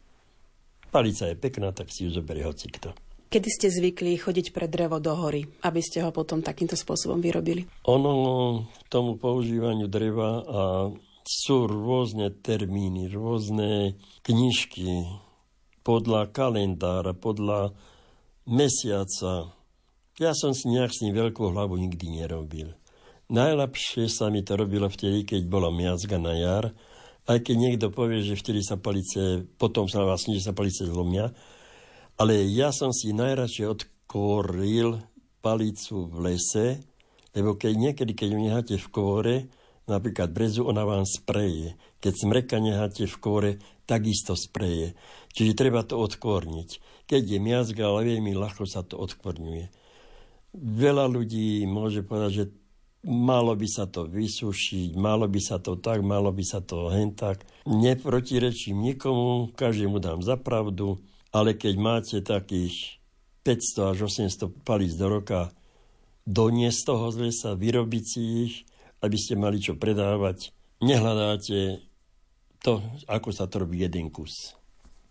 palica 0.94 1.34
je 1.34 1.36
pekná, 1.36 1.74
tak 1.74 1.90
si 1.90 2.06
ju 2.06 2.14
zoberie 2.14 2.46
hocikto. 2.46 2.94
Kedy 3.34 3.50
ste 3.50 3.74
zvykli 3.74 4.14
chodiť 4.14 4.54
pre 4.54 4.70
drevo 4.70 5.02
do 5.02 5.18
hory, 5.18 5.50
aby 5.66 5.82
ste 5.82 6.06
ho 6.06 6.14
potom 6.14 6.46
takýmto 6.46 6.78
spôsobom 6.78 7.18
vyrobili? 7.18 7.66
Ono 7.90 8.14
tomu 8.94 9.18
používaniu 9.18 9.90
dreva 9.90 10.30
a 10.46 10.62
sú 11.26 11.66
rôzne 11.66 12.30
termíny, 12.30 13.10
rôzne 13.10 13.98
knižky 14.22 15.10
podľa 15.82 16.30
kalendára, 16.30 17.18
podľa 17.18 17.74
mesiaca. 18.46 19.50
Ja 20.22 20.32
som 20.38 20.54
si 20.54 20.70
nejak 20.70 20.94
s 20.94 21.02
ním 21.02 21.18
veľkú 21.18 21.50
hlavu 21.50 21.74
nikdy 21.80 22.22
nerobil. 22.22 22.78
Najlepšie 23.32 24.12
sa 24.12 24.28
mi 24.28 24.44
to 24.44 24.60
robilo 24.60 24.92
vtedy, 24.92 25.24
keď 25.24 25.48
bola 25.48 25.72
miazga 25.72 26.20
na 26.20 26.36
jar, 26.36 26.76
aj 27.24 27.40
keď 27.40 27.56
niekto 27.56 27.88
povie, 27.88 28.20
že 28.20 28.36
vtedy 28.36 28.60
sa 28.60 28.76
palice, 28.76 29.48
potom 29.56 29.88
sa 29.88 30.04
vlastne, 30.04 30.36
že 30.36 30.44
sa 30.44 30.52
palice 30.52 30.84
zlomia, 30.84 31.32
ale 32.20 32.44
ja 32.52 32.76
som 32.76 32.92
si 32.92 33.16
najradšej 33.16 33.66
odkoril 33.66 35.00
palicu 35.40 36.08
v 36.08 36.16
lese, 36.30 36.84
lebo 37.34 37.56
keď 37.58 37.74
niekedy, 37.74 38.12
keď 38.14 38.28
ju 38.28 38.40
necháte 38.40 38.76
v 38.78 38.88
kôre, 38.92 39.36
napríklad 39.90 40.32
brezu, 40.32 40.64
ona 40.64 40.86
vám 40.86 41.04
spreje. 41.04 41.76
Keď 42.00 42.14
smreka 42.14 42.58
necháte 42.62 43.10
v 43.10 43.18
kôre, 43.20 43.52
takisto 43.84 44.38
spreje. 44.38 44.96
Čiže 45.34 45.58
treba 45.58 45.84
to 45.84 46.00
odkvorniť. 46.00 46.70
Keď 47.10 47.24
je 47.26 47.40
miazga, 47.42 47.90
ale 47.90 48.16
veľmi 48.16 48.32
ľahko 48.38 48.64
sa 48.64 48.86
to 48.86 48.96
odkvorňuje. 49.02 49.66
Veľa 50.54 51.10
ľudí 51.10 51.66
môže 51.66 52.06
povedať, 52.06 52.32
že 52.32 52.46
malo 53.04 53.52
by 53.54 53.68
sa 53.68 53.86
to 53.86 54.08
vysušiť, 54.08 54.96
malo 54.96 55.28
by 55.28 55.40
sa 55.44 55.60
to 55.60 55.76
tak, 55.76 56.00
malo 56.00 56.32
by 56.32 56.44
sa 56.44 56.64
to 56.64 56.88
hen 56.88 57.12
tak. 57.12 57.44
Neprotirečím 57.68 58.80
nikomu, 58.80 59.52
každému 59.54 60.00
dám 60.00 60.24
za 60.24 60.40
pravdu, 60.40 61.04
ale 61.36 61.54
keď 61.54 61.74
máte 61.76 62.18
takých 62.24 63.00
500 63.44 63.92
až 63.92 63.98
800 64.08 64.64
palíc 64.64 64.96
do 64.96 65.08
roka, 65.12 65.52
doniesť 66.24 66.80
toho 66.88 67.12
z 67.12 67.18
lesa, 67.28 67.52
vyrobiť 67.60 68.04
si 68.08 68.22
ich, 68.48 68.56
aby 69.04 69.18
ste 69.20 69.36
mali 69.36 69.60
čo 69.60 69.76
predávať, 69.76 70.56
nehľadáte 70.80 71.84
to, 72.64 72.80
ako 73.12 73.30
sa 73.36 73.52
to 73.52 73.68
robí 73.68 73.84
jeden 73.84 74.08
kus. 74.08 74.56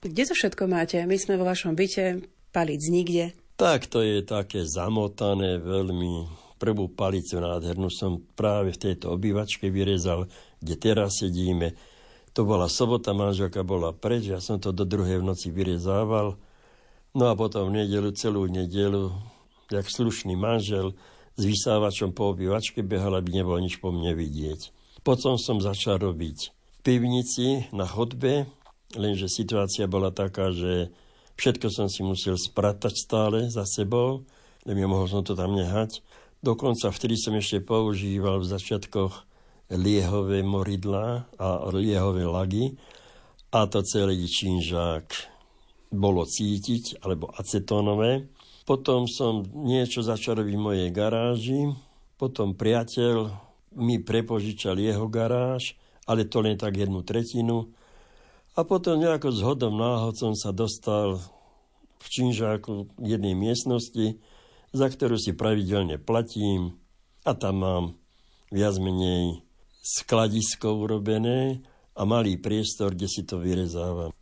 Kde 0.00 0.24
to 0.24 0.34
všetko 0.34 0.64
máte? 0.64 0.96
My 1.04 1.20
sme 1.20 1.36
vo 1.36 1.44
vašom 1.44 1.76
byte, 1.76 2.24
palíc 2.50 2.88
nikde. 2.88 3.36
Tak 3.60 3.86
to 3.86 4.00
je 4.00 4.24
také 4.24 4.64
zamotané 4.64 5.60
veľmi 5.60 6.26
prvú 6.62 6.86
palicu 6.86 7.42
nádhernú 7.42 7.90
som 7.90 8.22
práve 8.38 8.70
v 8.70 8.78
tejto 8.78 9.10
obývačke 9.10 9.66
vyrezal, 9.66 10.30
kde 10.62 10.74
teraz 10.78 11.18
sedíme. 11.18 11.74
To 12.38 12.46
bola 12.46 12.70
sobota, 12.70 13.10
manželka 13.10 13.66
bola 13.66 13.90
preč, 13.90 14.30
ja 14.30 14.38
som 14.38 14.62
to 14.62 14.70
do 14.70 14.86
druhej 14.86 15.18
v 15.18 15.26
noci 15.26 15.50
vyrezával. 15.50 16.38
No 17.18 17.24
a 17.26 17.34
potom 17.34 17.66
v 17.68 17.82
nedelu, 17.82 18.14
celú 18.14 18.46
nedelu, 18.46 19.10
jak 19.74 19.90
slušný 19.90 20.38
manžel, 20.38 20.94
s 21.34 21.42
vysávačom 21.42 22.14
po 22.14 22.30
obývačke 22.30 22.86
behal, 22.86 23.18
aby 23.18 23.42
nebolo 23.42 23.58
nič 23.58 23.82
po 23.82 23.90
mne 23.90 24.14
vidieť. 24.14 24.70
Potom 25.02 25.34
som 25.34 25.58
začal 25.58 25.98
robiť 25.98 26.38
v 26.54 26.78
pivnici 26.86 27.66
na 27.74 27.90
chodbe, 27.90 28.46
lenže 28.94 29.26
situácia 29.26 29.90
bola 29.90 30.14
taká, 30.14 30.54
že 30.54 30.94
všetko 31.34 31.66
som 31.74 31.90
si 31.90 32.06
musel 32.06 32.38
spratať 32.38 32.94
stále 32.94 33.38
za 33.50 33.66
sebou, 33.66 34.22
nemohol 34.62 35.10
som 35.10 35.26
to 35.26 35.34
tam 35.34 35.58
nehať. 35.58 36.04
Dokonca 36.42 36.90
vtedy 36.90 37.14
som 37.14 37.38
ešte 37.38 37.62
používal 37.62 38.42
v 38.42 38.50
začiatkoch 38.50 39.14
liehové 39.70 40.42
moridla 40.42 41.30
a 41.38 41.70
liehové 41.70 42.26
lagy 42.26 42.74
a 43.54 43.70
to 43.70 43.78
celý 43.86 44.26
činžák 44.26 45.06
bolo 45.94 46.26
cítiť, 46.26 47.04
alebo 47.06 47.30
acetónové. 47.30 48.26
Potom 48.66 49.06
som 49.06 49.46
niečo 49.54 50.02
začal 50.02 50.42
robiť 50.42 50.54
v 50.58 50.66
mojej 50.66 50.90
garáži, 50.90 51.62
potom 52.18 52.58
priateľ 52.58 53.30
mi 53.78 54.02
prepožičal 54.02 54.82
jeho 54.82 55.06
garáž, 55.06 55.78
ale 56.10 56.26
to 56.26 56.42
len 56.42 56.58
tak 56.58 56.74
jednu 56.74 57.06
tretinu. 57.06 57.70
A 58.58 58.66
potom 58.66 58.98
nejako 58.98 59.30
zhodom 59.30 59.78
náhod 59.78 60.18
som 60.18 60.34
sa 60.34 60.50
dostal 60.50 61.22
v 62.02 62.06
činžáku 62.10 62.90
jednej 62.98 63.38
miestnosti, 63.38 64.18
za 64.72 64.88
ktorú 64.88 65.20
si 65.20 65.36
pravidelne 65.36 66.00
platím 66.00 66.80
a 67.22 67.36
tam 67.36 67.54
mám 67.60 67.84
viac 68.48 68.76
menej 68.80 69.44
skladisko 69.84 70.80
urobené 70.80 71.60
a 71.92 72.02
malý 72.08 72.40
priestor, 72.40 72.96
kde 72.96 73.08
si 73.08 73.22
to 73.28 73.36
vyrezávam. 73.36 74.12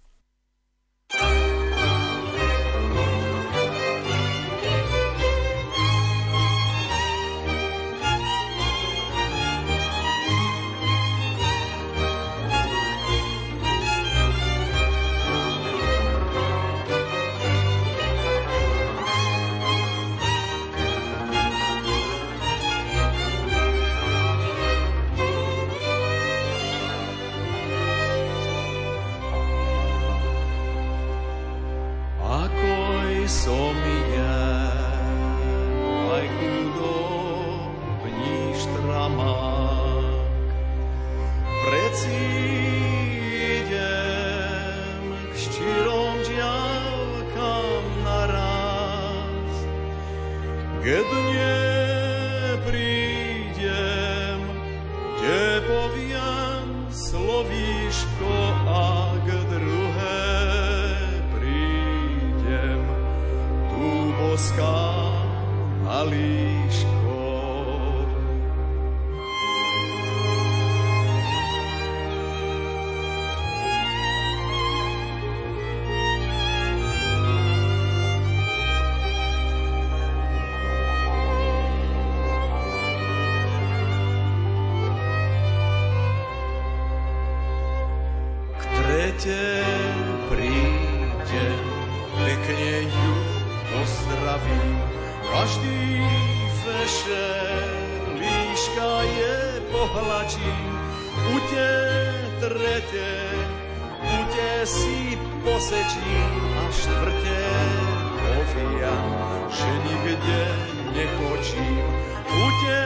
Nechočím. 111.51 111.79
U 112.27 112.51
te 112.65 112.81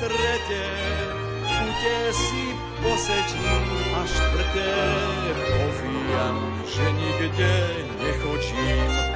trete, 0.00 0.64
u 1.44 1.72
te 1.82 2.12
si 2.12 2.44
posečím 2.82 3.68
a 3.94 4.06
štvrte 4.06 4.68
povia, 5.48 6.26
že 6.74 6.92
nikde 6.92 7.54
nechočím. 8.04 9.15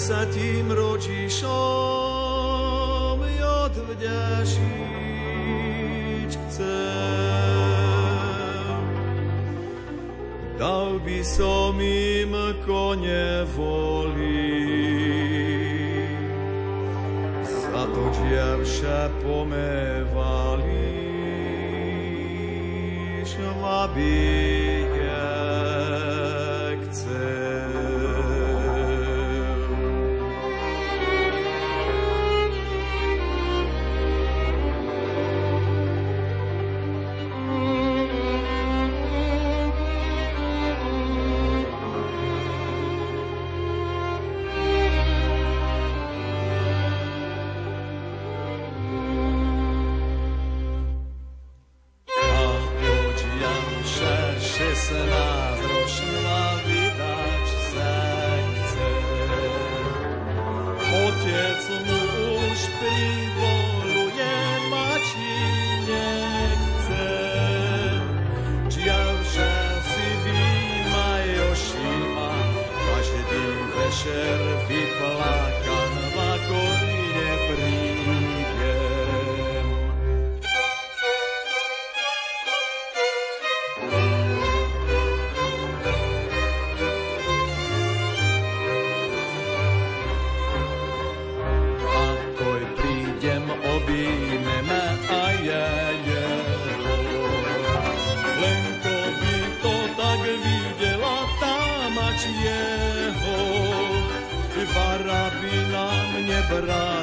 sa 0.00 0.24
tým 0.32 0.72
rodičom 0.72 1.44
odvďašiť 3.36 4.60
chcem. 6.48 7.60
Dal 10.56 10.96
by 11.04 11.20
som 11.20 11.76
im 11.76 12.32
kone 12.64 13.44
dziewczę 18.80 19.10
pomywali 19.22 20.64
szwabije 23.24 24.49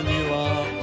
nebránila, 0.08 0.48
ale 0.48 0.77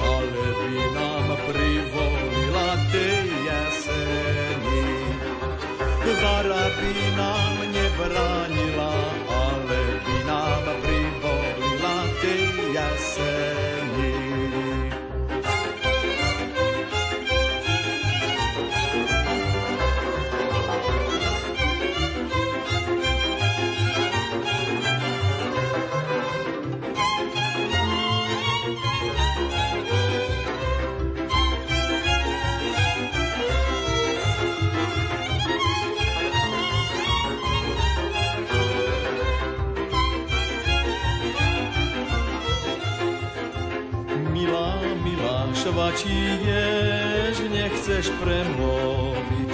milá, 45.85 45.93
švačíš, 45.93 47.37
nechceš 47.53 48.07
premluviť. 48.23 49.53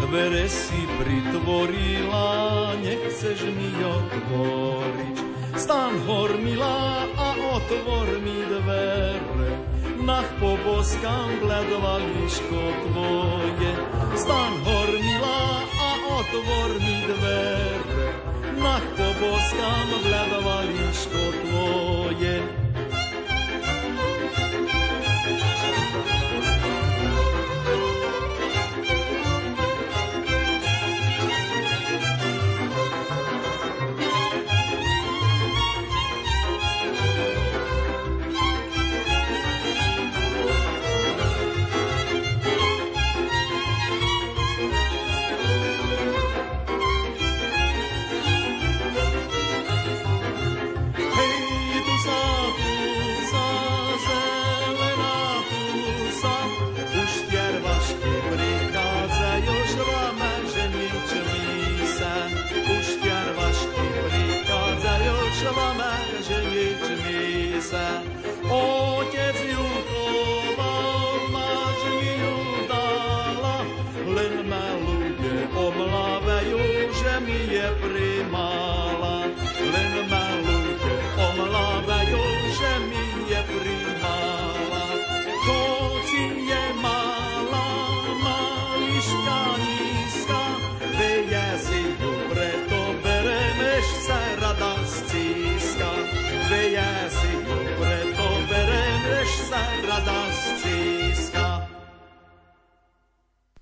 Dvere 0.00 0.48
si 0.48 0.80
pritvorila, 0.98 2.74
nechceš 2.82 3.40
mi 3.54 3.70
otvoriť. 3.80 5.16
Stan 5.56 5.94
hor, 6.06 6.36
milá, 6.42 7.06
a 7.16 7.28
otvor 7.56 8.08
mi 8.20 8.44
dvere. 8.48 9.50
Nach 10.04 10.26
poboskám 10.40 11.40
bledvališko 11.40 12.62
tvoje. 12.84 13.72
Stan 14.16 14.52
hor, 14.64 14.90
milá, 14.90 15.62
a 15.64 15.90
otvor 16.18 16.70
mi 16.80 16.96
dvere. 17.06 18.08
Nach 18.58 18.86
poboskám 18.96 19.88
bledvališko 20.02 21.24
tvoje. 21.44 22.59
Thank 26.02 26.54
you. 26.54 26.59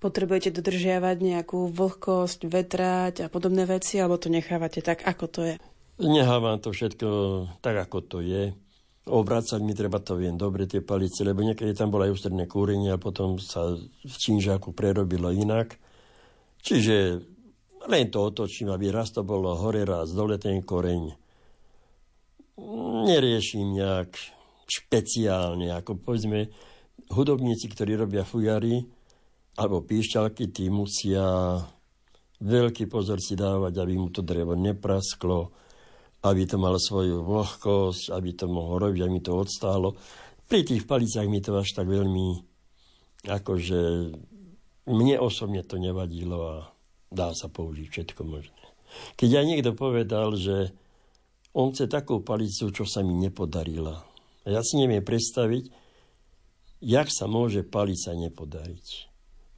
Potrebujete 0.09 0.57
dodržiavať 0.57 1.21
nejakú 1.21 1.69
vlhkosť, 1.69 2.49
vetrať 2.49 3.15
a 3.21 3.27
podobné 3.29 3.69
veci, 3.69 4.01
alebo 4.01 4.17
to 4.17 4.33
nechávate 4.33 4.81
tak, 4.81 5.05
ako 5.05 5.25
to 5.29 5.41
je? 5.45 5.55
Nehávam 6.01 6.57
to 6.65 6.73
všetko 6.73 7.09
tak, 7.61 7.77
ako 7.77 7.99
to 8.01 8.19
je. 8.25 8.57
Obracať 9.05 9.61
mi 9.61 9.77
treba 9.77 10.01
to 10.01 10.17
viem 10.17 10.41
dobre, 10.41 10.65
tie 10.65 10.81
palice, 10.81 11.21
lebo 11.29 11.45
niekedy 11.45 11.77
tam 11.77 11.93
bolo 11.93 12.09
aj 12.09 12.17
ústredné 12.17 12.49
kúrenie 12.49 12.89
a 12.89 12.97
potom 12.97 13.37
sa 13.37 13.77
v 13.85 14.15
činžáku 14.17 14.73
prerobilo 14.73 15.29
inak. 15.29 15.77
Čiže 16.65 17.21
len 17.85 18.09
to 18.09 18.33
otočím, 18.33 18.73
aby 18.73 18.89
raz 18.89 19.13
to 19.13 19.29
bolo 19.29 19.61
hore, 19.61 19.85
raz 19.85 20.09
dole 20.17 20.41
ten 20.41 20.65
koreň. 20.65 21.13
Neriešim 23.05 23.77
nejak 23.77 24.17
špeciálne, 24.65 25.69
ako 25.77 26.01
povedzme, 26.01 26.49
hudobníci, 27.13 27.69
ktorí 27.69 27.93
robia 27.93 28.25
fujary 28.25 28.97
alebo 29.59 29.83
píšťalky, 29.83 30.55
tí 30.55 30.71
musia 30.71 31.59
veľký 32.39 32.87
pozor 32.87 33.19
si 33.19 33.35
dávať, 33.35 33.83
aby 33.83 33.95
mu 33.99 34.09
to 34.15 34.23
drevo 34.23 34.55
neprasklo, 34.55 35.51
aby 36.23 36.47
to 36.47 36.57
malo 36.63 36.79
svoju 36.79 37.27
vlhkosť, 37.27 38.15
aby 38.15 38.31
to 38.39 38.47
mohlo 38.47 38.79
robiť, 38.79 39.01
aby 39.03 39.13
mi 39.19 39.23
to 39.23 39.35
odstálo. 39.35 39.99
Pri 40.47 40.63
tých 40.63 40.87
paliciach 40.87 41.27
mi 41.27 41.43
to 41.43 41.59
až 41.59 41.75
tak 41.75 41.91
veľmi, 41.91 42.39
akože 43.27 43.81
mne 44.89 45.17
osobne 45.19 45.67
to 45.67 45.77
nevadilo 45.77 46.39
a 46.39 46.57
dá 47.11 47.35
sa 47.35 47.51
použiť 47.51 47.87
všetko 47.91 48.23
možné. 48.23 48.65
Keď 49.19 49.31
aj 49.43 49.45
niekto 49.45 49.71
povedal, 49.75 50.39
že 50.39 50.71
on 51.53 51.75
chce 51.75 51.91
takú 51.91 52.23
palicu, 52.23 52.71
čo 52.71 52.85
sa 52.87 53.03
mi 53.03 53.19
nepodarila. 53.19 54.07
A 54.47 54.49
ja 54.49 54.63
si 54.63 54.79
neviem 54.79 55.03
predstaviť, 55.03 55.69
jak 56.79 57.11
sa 57.11 57.27
môže 57.27 57.67
palica 57.67 58.15
nepodariť. 58.15 59.08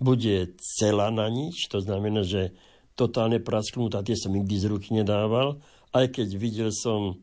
Bude 0.01 0.57
celá 0.57 1.12
na 1.12 1.28
nič, 1.28 1.68
to 1.68 1.84
znamená, 1.84 2.24
že 2.24 2.57
totálne 2.96 3.36
prasknutá, 3.36 4.01
tie 4.01 4.16
som 4.16 4.32
nikdy 4.32 4.57
z 4.57 4.66
ruky 4.72 4.96
nedával, 4.96 5.61
aj 5.92 6.16
keď 6.16 6.28
videl 6.40 6.70
som 6.72 7.20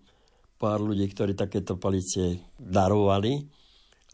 pár 0.62 0.82
ľudí, 0.82 1.10
ktorí 1.10 1.34
takéto 1.38 1.78
palice 1.78 2.38
darovali, 2.58 3.46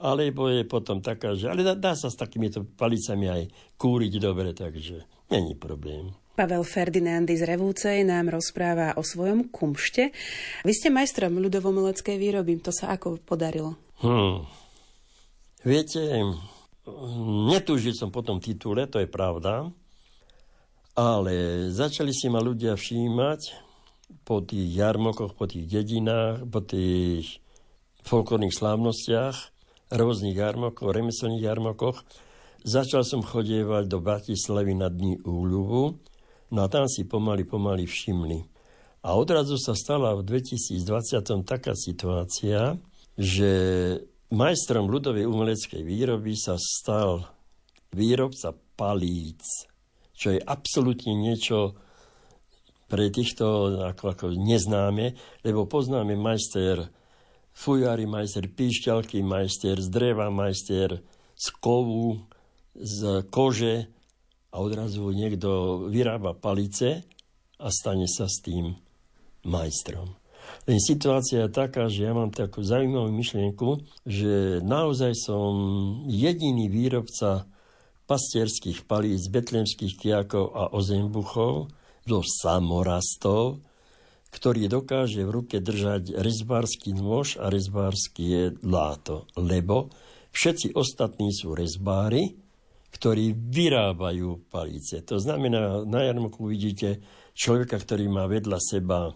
alebo 0.04 0.52
je 0.52 0.68
potom 0.68 1.00
taká, 1.00 1.36
že 1.36 1.48
ale 1.48 1.64
dá, 1.64 1.76
dá 1.76 1.94
sa 1.96 2.12
s 2.12 2.20
takýmito 2.20 2.68
palicami 2.76 3.28
aj 3.30 3.44
kúriť 3.80 4.14
dobre, 4.20 4.52
takže 4.52 5.08
není 5.32 5.56
problém. 5.56 6.12
Pavel 6.34 6.66
Ferdinandy 6.66 7.38
z 7.38 7.46
Revúcej 7.46 8.02
nám 8.02 8.34
rozpráva 8.34 8.98
o 8.98 9.06
svojom 9.06 9.54
kumšte. 9.54 10.10
Vy 10.66 10.74
ste 10.74 10.90
majstrom 10.90 11.38
ľudovomeleckej 11.38 12.18
výroby, 12.18 12.58
to 12.58 12.74
sa 12.74 12.90
ako 12.90 13.22
podarilo? 13.22 13.78
Hmm. 14.02 14.50
Viete, 15.62 16.02
netúžil 17.48 17.96
som 17.96 18.12
po 18.12 18.22
tom 18.24 18.44
titule, 18.44 18.88
to 18.92 19.00
je 19.00 19.08
pravda, 19.08 19.72
ale 20.94 21.68
začali 21.74 22.12
si 22.14 22.28
ma 22.30 22.44
ľudia 22.44 22.76
všímať 22.76 23.42
po 24.28 24.44
tých 24.44 24.70
jarmokoch, 24.78 25.34
po 25.34 25.50
tých 25.50 25.66
dedinách, 25.66 26.46
po 26.46 26.62
tých 26.62 27.42
folklórnych 28.04 28.54
slávnostiach, 28.54 29.36
rôznych 29.90 30.38
jarmokov, 30.38 30.94
remeselných 30.94 31.44
jarmokoch. 31.44 32.04
Začal 32.64 33.04
som 33.04 33.26
chodievať 33.26 33.90
do 33.90 34.00
Bratislavy 34.00 34.76
na 34.76 34.88
dní 34.88 35.20
úľubu, 35.24 36.00
no 36.52 36.60
a 36.64 36.68
tam 36.72 36.88
si 36.88 37.04
pomaly, 37.04 37.44
pomaly 37.44 37.84
všimli. 37.84 38.40
A 39.04 39.20
odrazu 39.20 39.60
sa 39.60 39.76
stala 39.76 40.16
v 40.16 40.24
2020 40.24 41.44
taká 41.44 41.76
situácia, 41.76 42.80
že 43.20 43.52
majstrom 44.34 44.90
ľudovej 44.90 45.30
umeleckej 45.30 45.86
výroby 45.86 46.34
sa 46.34 46.58
stal 46.58 47.30
výrobca 47.94 48.58
palíc, 48.74 49.70
čo 50.18 50.34
je 50.34 50.42
absolútne 50.42 51.14
niečo 51.14 51.78
pre 52.90 53.14
týchto 53.14 53.78
ako, 53.94 54.04
ako 54.18 54.26
neznáme, 54.34 55.14
lebo 55.46 55.70
poznáme 55.70 56.18
majster 56.18 56.90
fujári, 57.54 58.10
majster 58.10 58.50
píšťalky, 58.50 59.22
majster 59.22 59.78
z 59.78 59.88
dreva, 59.94 60.34
majster 60.34 61.02
z 61.38 61.46
kovu, 61.62 62.26
z 62.74 63.30
kože 63.30 63.86
a 64.50 64.56
odrazu 64.58 65.14
niekto 65.14 65.86
vyrába 65.90 66.34
palice 66.34 67.06
a 67.62 67.70
stane 67.70 68.10
sa 68.10 68.26
s 68.26 68.42
tým 68.42 68.74
majstrom. 69.46 70.23
Len 70.64 70.80
situácia 70.80 71.44
je 71.44 71.52
taká, 71.52 71.92
že 71.92 72.08
ja 72.08 72.16
mám 72.16 72.32
takú 72.32 72.64
zaujímavú 72.64 73.12
myšlienku, 73.12 73.84
že 74.08 74.64
naozaj 74.64 75.12
som 75.12 75.52
jediný 76.08 76.72
výrobca 76.72 77.44
pastierských 78.08 78.88
palíc, 78.88 79.28
betlemských 79.28 80.00
kiakov 80.00 80.56
a 80.56 80.72
ozembuchov 80.72 81.68
zo 82.08 82.20
samorastov, 82.24 83.60
ktorý 84.32 84.72
dokáže 84.72 85.28
v 85.28 85.34
ruke 85.44 85.60
držať 85.60 86.16
rezbársky 86.16 86.96
nôž 86.96 87.40
a 87.44 87.52
rezbársky 87.52 88.56
láto. 88.64 89.28
Lebo 89.36 89.92
všetci 90.32 90.80
ostatní 90.80 91.36
sú 91.36 91.60
rezbári, 91.60 92.40
ktorí 92.94 93.36
vyrábajú 93.36 94.48
palice. 94.48 95.02
To 95.10 95.20
znamená, 95.20 95.84
na 95.84 96.08
jarmoku 96.08 96.46
vidíte 96.46 97.02
človeka, 97.34 97.82
ktorý 97.82 98.06
má 98.08 98.30
vedľa 98.30 98.60
seba 98.62 99.12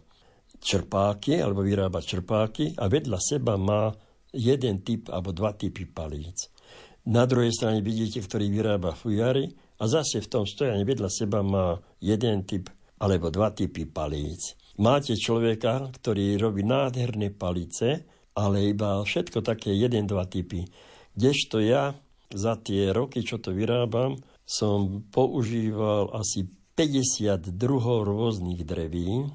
čerpáky, 0.59 1.39
alebo 1.39 1.63
vyrába 1.63 2.03
čerpáky 2.03 2.77
a 2.77 2.89
vedľa 2.89 3.19
seba 3.21 3.55
má 3.55 3.93
jeden 4.33 4.83
typ 4.83 5.09
alebo 5.09 5.31
dva 5.31 5.55
typy 5.55 5.87
palíc. 5.87 6.51
Na 7.07 7.23
druhej 7.23 7.55
strane 7.55 7.79
vidíte, 7.79 8.19
ktorý 8.19 8.51
vyrába 8.51 8.91
fujary 8.91 9.47
a 9.79 9.83
zase 9.87 10.19
v 10.19 10.27
tom 10.27 10.43
stojane 10.43 10.83
vedľa 10.83 11.09
seba 11.09 11.39
má 11.39 11.79
jeden 12.03 12.43
typ 12.43 12.67
alebo 12.99 13.31
dva 13.31 13.55
typy 13.55 13.87
palíc. 13.87 14.59
Máte 14.77 15.17
človeka, 15.17 15.89
ktorý 15.89 16.37
robí 16.37 16.61
nádherné 16.61 17.33
palice, 17.33 18.05
ale 18.37 18.69
iba 18.69 19.01
všetko 19.01 19.41
také 19.41 19.73
jeden, 19.73 20.05
dva 20.05 20.29
typy. 20.29 20.69
Kdežto 21.17 21.57
ja 21.57 21.97
za 22.29 22.53
tie 22.61 22.93
roky, 22.93 23.25
čo 23.25 23.41
to 23.41 23.55
vyrábam, 23.57 24.21
som 24.45 25.01
používal 25.09 26.13
asi 26.13 26.45
50 26.77 27.57
druhov 27.57 28.05
rôznych 28.05 28.61
dreví, 28.61 29.25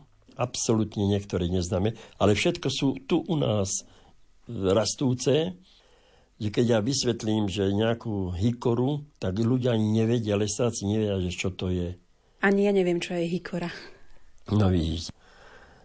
absolútne 0.42 1.06
niektoré 1.06 1.46
neznáme, 1.46 1.94
ale 2.18 2.34
všetko 2.34 2.66
sú 2.66 2.98
tu 3.06 3.22
u 3.22 3.38
nás 3.38 3.86
rastúce 4.50 5.54
že 6.42 6.50
keď 6.50 6.66
ja 6.66 6.78
vysvetlím, 6.82 7.46
že 7.46 7.70
nejakú 7.70 8.34
hikoru, 8.34 9.06
tak 9.22 9.38
ľudia 9.38 9.78
ani 9.78 10.02
nevedia, 10.02 10.34
lesáci 10.34 10.90
nevedia, 10.90 11.22
že 11.22 11.30
čo 11.30 11.54
to 11.54 11.70
je. 11.70 11.94
Ani 12.42 12.66
ja 12.66 12.74
neviem, 12.74 12.98
čo 12.98 13.14
je 13.14 13.30
hikora. 13.30 13.70
No 14.50 14.66
vidíte. 14.66 15.14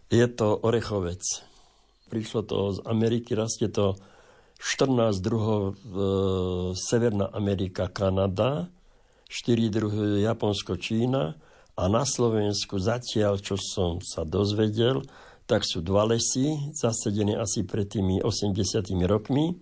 Je 0.09 0.25
to 0.25 0.57
orechovec. 0.57 1.21
Prišlo 2.09 2.41
to 2.41 2.57
z 2.73 2.77
Ameriky, 2.89 3.38
rastie 3.38 3.69
to 3.69 4.01
14 4.57 5.21
druhov 5.21 5.61
e, 5.69 5.93
Severná 6.73 7.29
Amerika, 7.38 7.85
Kanada, 7.93 8.65
4 9.29 9.69
druhy 9.69 10.25
Japonsko, 10.25 10.81
Čína 10.81 11.38
a 11.77 11.83
na 11.85 12.03
Slovensku 12.03 12.81
zatiaľ, 12.81 13.37
čo 13.37 13.55
som 13.55 14.01
sa 14.01 14.25
dozvedel, 14.25 15.05
tak 15.45 15.63
sú 15.63 15.79
dva 15.79 16.03
lesy, 16.09 16.73
zasedené 16.75 17.37
asi 17.39 17.63
pred 17.63 17.87
tými 17.87 18.19
80 18.19 18.83
rokmi 19.07 19.55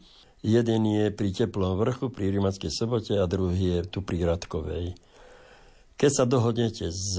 Jeden 0.46 0.86
je 0.86 1.10
pri 1.10 1.34
Teplom 1.34 1.74
vrchu, 1.74 2.14
pri 2.14 2.30
Rimackej 2.30 2.70
sobote 2.70 3.18
a 3.18 3.26
druhý 3.26 3.82
je 3.82 3.90
tu 3.90 4.06
pri 4.06 4.30
Radkovej. 4.30 4.94
Keď 5.98 6.12
sa 6.14 6.30
dohodnete 6.30 6.94
s 6.94 7.18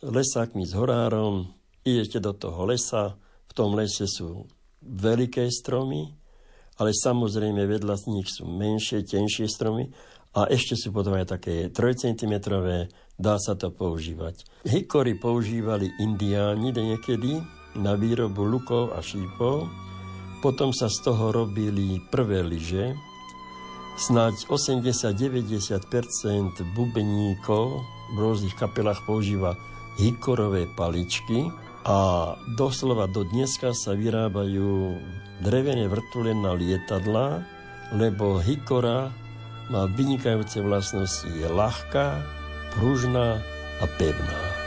lesákmi, 0.00 0.64
s 0.64 0.72
horárom, 0.72 1.52
idete 1.84 2.16
do 2.16 2.32
toho 2.32 2.64
lesa, 2.64 3.20
v 3.44 3.52
tom 3.52 3.76
lese 3.76 4.08
sú 4.08 4.48
veľké 4.80 5.52
stromy, 5.52 6.16
ale 6.80 6.96
samozrejme 6.96 7.60
vedľa 7.60 7.92
z 8.00 8.04
nich 8.08 8.32
sú 8.32 8.48
menšie, 8.48 9.04
tenšie 9.04 9.52
stromy 9.52 9.92
a 10.32 10.48
ešte 10.48 10.72
sú 10.72 10.96
potom 10.96 11.12
aj 11.12 11.28
také 11.28 11.68
3 11.68 11.76
cm, 12.08 12.40
dá 13.22 13.38
sa 13.38 13.54
to 13.54 13.70
používať. 13.70 14.66
Hikory 14.66 15.14
používali 15.14 15.94
indiáni 16.02 16.74
niekedy 16.74 17.38
na 17.78 17.94
výrobu 17.94 18.42
lukov 18.42 18.90
a 18.92 19.00
šípov, 19.00 19.70
potom 20.42 20.74
sa 20.74 20.90
z 20.90 21.06
toho 21.06 21.30
robili 21.30 22.02
prvé 22.10 22.42
lyže. 22.42 22.98
Snáď 23.94 24.50
80-90% 24.50 25.86
bubeníkov 26.74 27.66
v 28.12 28.16
rôznych 28.18 28.58
kapelách 28.58 28.98
používa 29.06 29.54
hikorové 30.02 30.66
paličky 30.74 31.46
a 31.86 32.32
doslova 32.58 33.06
do 33.06 33.22
dneska 33.22 33.70
sa 33.70 33.94
vyrábajú 33.94 34.98
drevené 35.44 35.86
vrtule 35.86 36.34
na 36.34 36.56
lietadla, 36.58 37.44
lebo 37.94 38.42
hikora 38.42 39.12
má 39.70 39.86
vynikajúce 39.86 40.58
vlastnosti. 40.64 41.28
Je 41.28 41.46
ľahká, 41.46 42.41
pružná 42.74 43.42
a 43.80 43.86
pevná. 43.86 44.61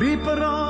Priprav 0.00 0.69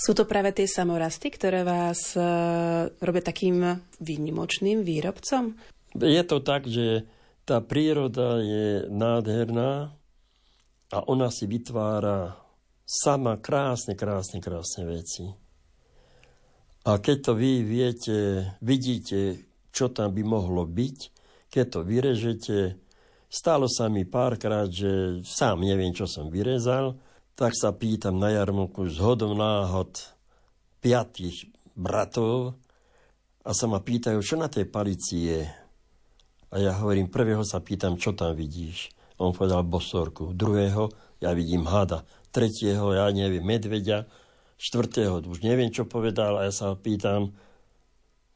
Sú 0.00 0.16
to 0.16 0.24
práve 0.24 0.56
tie 0.56 0.64
samorasty, 0.64 1.28
ktoré 1.28 1.60
vás 1.60 2.16
e, 2.16 2.24
robia 3.04 3.20
takým 3.20 3.84
výnimočným 4.00 4.80
výrobcom? 4.80 5.52
Je 5.92 6.22
to 6.24 6.40
tak, 6.40 6.64
že 6.64 7.04
tá 7.44 7.60
príroda 7.60 8.40
je 8.40 8.88
nádherná 8.88 9.92
a 10.88 10.98
ona 11.04 11.28
si 11.28 11.44
vytvára 11.44 12.32
sama 12.88 13.36
krásne, 13.36 13.92
krásne, 13.92 14.40
krásne 14.40 14.88
veci. 14.88 15.36
A 16.88 16.96
keď 16.96 17.16
to 17.20 17.32
vy 17.36 17.60
viete, 17.60 18.48
vidíte, 18.64 19.44
čo 19.68 19.92
tam 19.92 20.16
by 20.16 20.24
mohlo 20.24 20.64
byť, 20.64 20.98
keď 21.52 21.66
to 21.68 21.80
vyrežete, 21.84 22.56
stalo 23.28 23.68
sa 23.68 23.92
mi 23.92 24.08
párkrát, 24.08 24.72
že 24.72 25.20
sám 25.28 25.60
neviem, 25.60 25.92
čo 25.92 26.08
som 26.08 26.32
vyrezal, 26.32 26.96
tak 27.40 27.56
sa 27.56 27.72
pýtam 27.72 28.20
na 28.20 28.36
jarmoku 28.36 28.84
z 28.84 29.00
hodom 29.00 29.32
náhod 29.32 29.96
piatých 30.84 31.48
bratov 31.72 32.52
a 33.40 33.56
sa 33.56 33.64
ma 33.64 33.80
pýtajú, 33.80 34.20
čo 34.20 34.36
na 34.36 34.52
tej 34.52 34.68
palici 34.68 35.24
je. 35.32 35.48
A 36.52 36.60
ja 36.60 36.76
hovorím, 36.76 37.08
prvého 37.08 37.40
sa 37.40 37.64
pýtam, 37.64 37.96
čo 37.96 38.12
tam 38.12 38.36
vidíš. 38.36 38.92
On 39.16 39.32
povedal 39.32 39.64
bosorku. 39.64 40.36
Druhého, 40.36 40.92
ja 41.24 41.32
vidím 41.32 41.64
hada. 41.64 42.04
Tretieho, 42.28 42.92
ja 42.92 43.08
neviem, 43.08 43.40
medveďa. 43.40 44.04
Štvrtého, 44.60 45.24
už 45.24 45.40
neviem, 45.40 45.72
čo 45.72 45.88
povedal. 45.88 46.36
A 46.36 46.44
ja 46.44 46.52
sa 46.52 46.76
pýtam, 46.76 47.32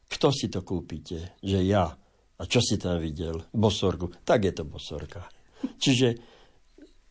kto 0.09 0.33
si 0.33 0.49
to 0.49 0.65
kúpite? 0.65 1.37
Že 1.45 1.59
ja. 1.61 1.93
A 2.41 2.43
čo 2.49 2.57
si 2.57 2.81
tam 2.81 2.97
videl? 2.97 3.37
Bosorku. 3.53 4.09
Tak 4.25 4.49
je 4.49 4.53
to 4.57 4.65
bosorka. 4.65 5.29
Čiže 5.77 6.34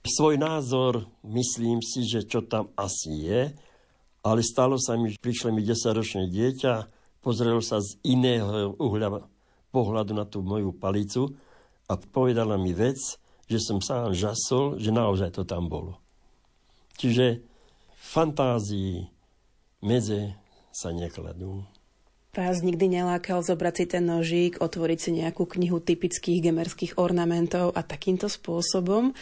svoj 0.05 0.37
názor, 0.37 1.09
myslím 1.25 1.81
si, 1.81 2.05
že 2.05 2.29
čo 2.29 2.45
tam 2.45 2.69
asi 2.77 3.25
je, 3.25 3.43
ale 4.25 4.41
stalo 4.45 4.77
sa 4.77 5.01
mi, 5.01 5.13
prišlo 5.17 5.53
mi 5.53 5.65
10-ročné 5.65 6.29
dieťa, 6.29 6.75
pozrelo 7.25 7.65
sa 7.65 7.81
z 7.81 7.97
iného 8.05 8.77
uhľa 8.77 9.25
pohľadu 9.73 10.13
na 10.13 10.29
tú 10.29 10.45
moju 10.45 10.77
palicu 10.77 11.33
a 11.89 11.97
povedala 11.97 12.61
mi 12.61 12.77
vec, 12.77 13.01
že 13.49 13.59
som 13.61 13.81
sám 13.81 14.17
žasol, 14.17 14.81
že 14.81 14.93
naozaj 14.93 15.33
to 15.37 15.43
tam 15.45 15.69
bolo. 15.69 16.01
Čiže 17.01 17.43
fantázii 17.97 19.09
medze 19.85 20.37
sa 20.73 20.93
nekladú. 20.93 21.65
Vás 22.35 22.67
nikdy 22.67 22.99
nelákal 22.99 23.47
zobrať 23.47 23.75
si 23.79 23.85
ten 23.87 24.05
nožík, 24.11 24.59
otvoriť 24.59 24.99
si 24.99 25.11
nejakú 25.23 25.47
knihu 25.47 25.79
typických 25.79 26.51
gemerských 26.51 26.99
ornamentov 26.99 27.71
a 27.79 27.87
takýmto 27.87 28.27
spôsobom 28.27 29.15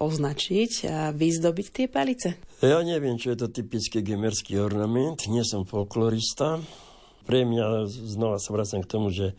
označiť 0.00 0.72
a 0.88 0.98
vyzdobiť 1.12 1.66
tie 1.68 1.86
palice? 1.86 2.40
Ja 2.64 2.80
neviem, 2.80 3.20
čo 3.20 3.36
je 3.36 3.44
to 3.44 3.48
typický 3.52 4.00
gemerský 4.00 4.56
ornament, 4.56 5.28
nie 5.28 5.44
som 5.44 5.68
folklorista. 5.68 6.58
Pre 7.28 7.40
mňa 7.44 7.84
znova 7.86 8.40
sa 8.40 8.50
vracam 8.56 8.80
k 8.80 8.90
tomu, 8.90 9.12
že 9.12 9.36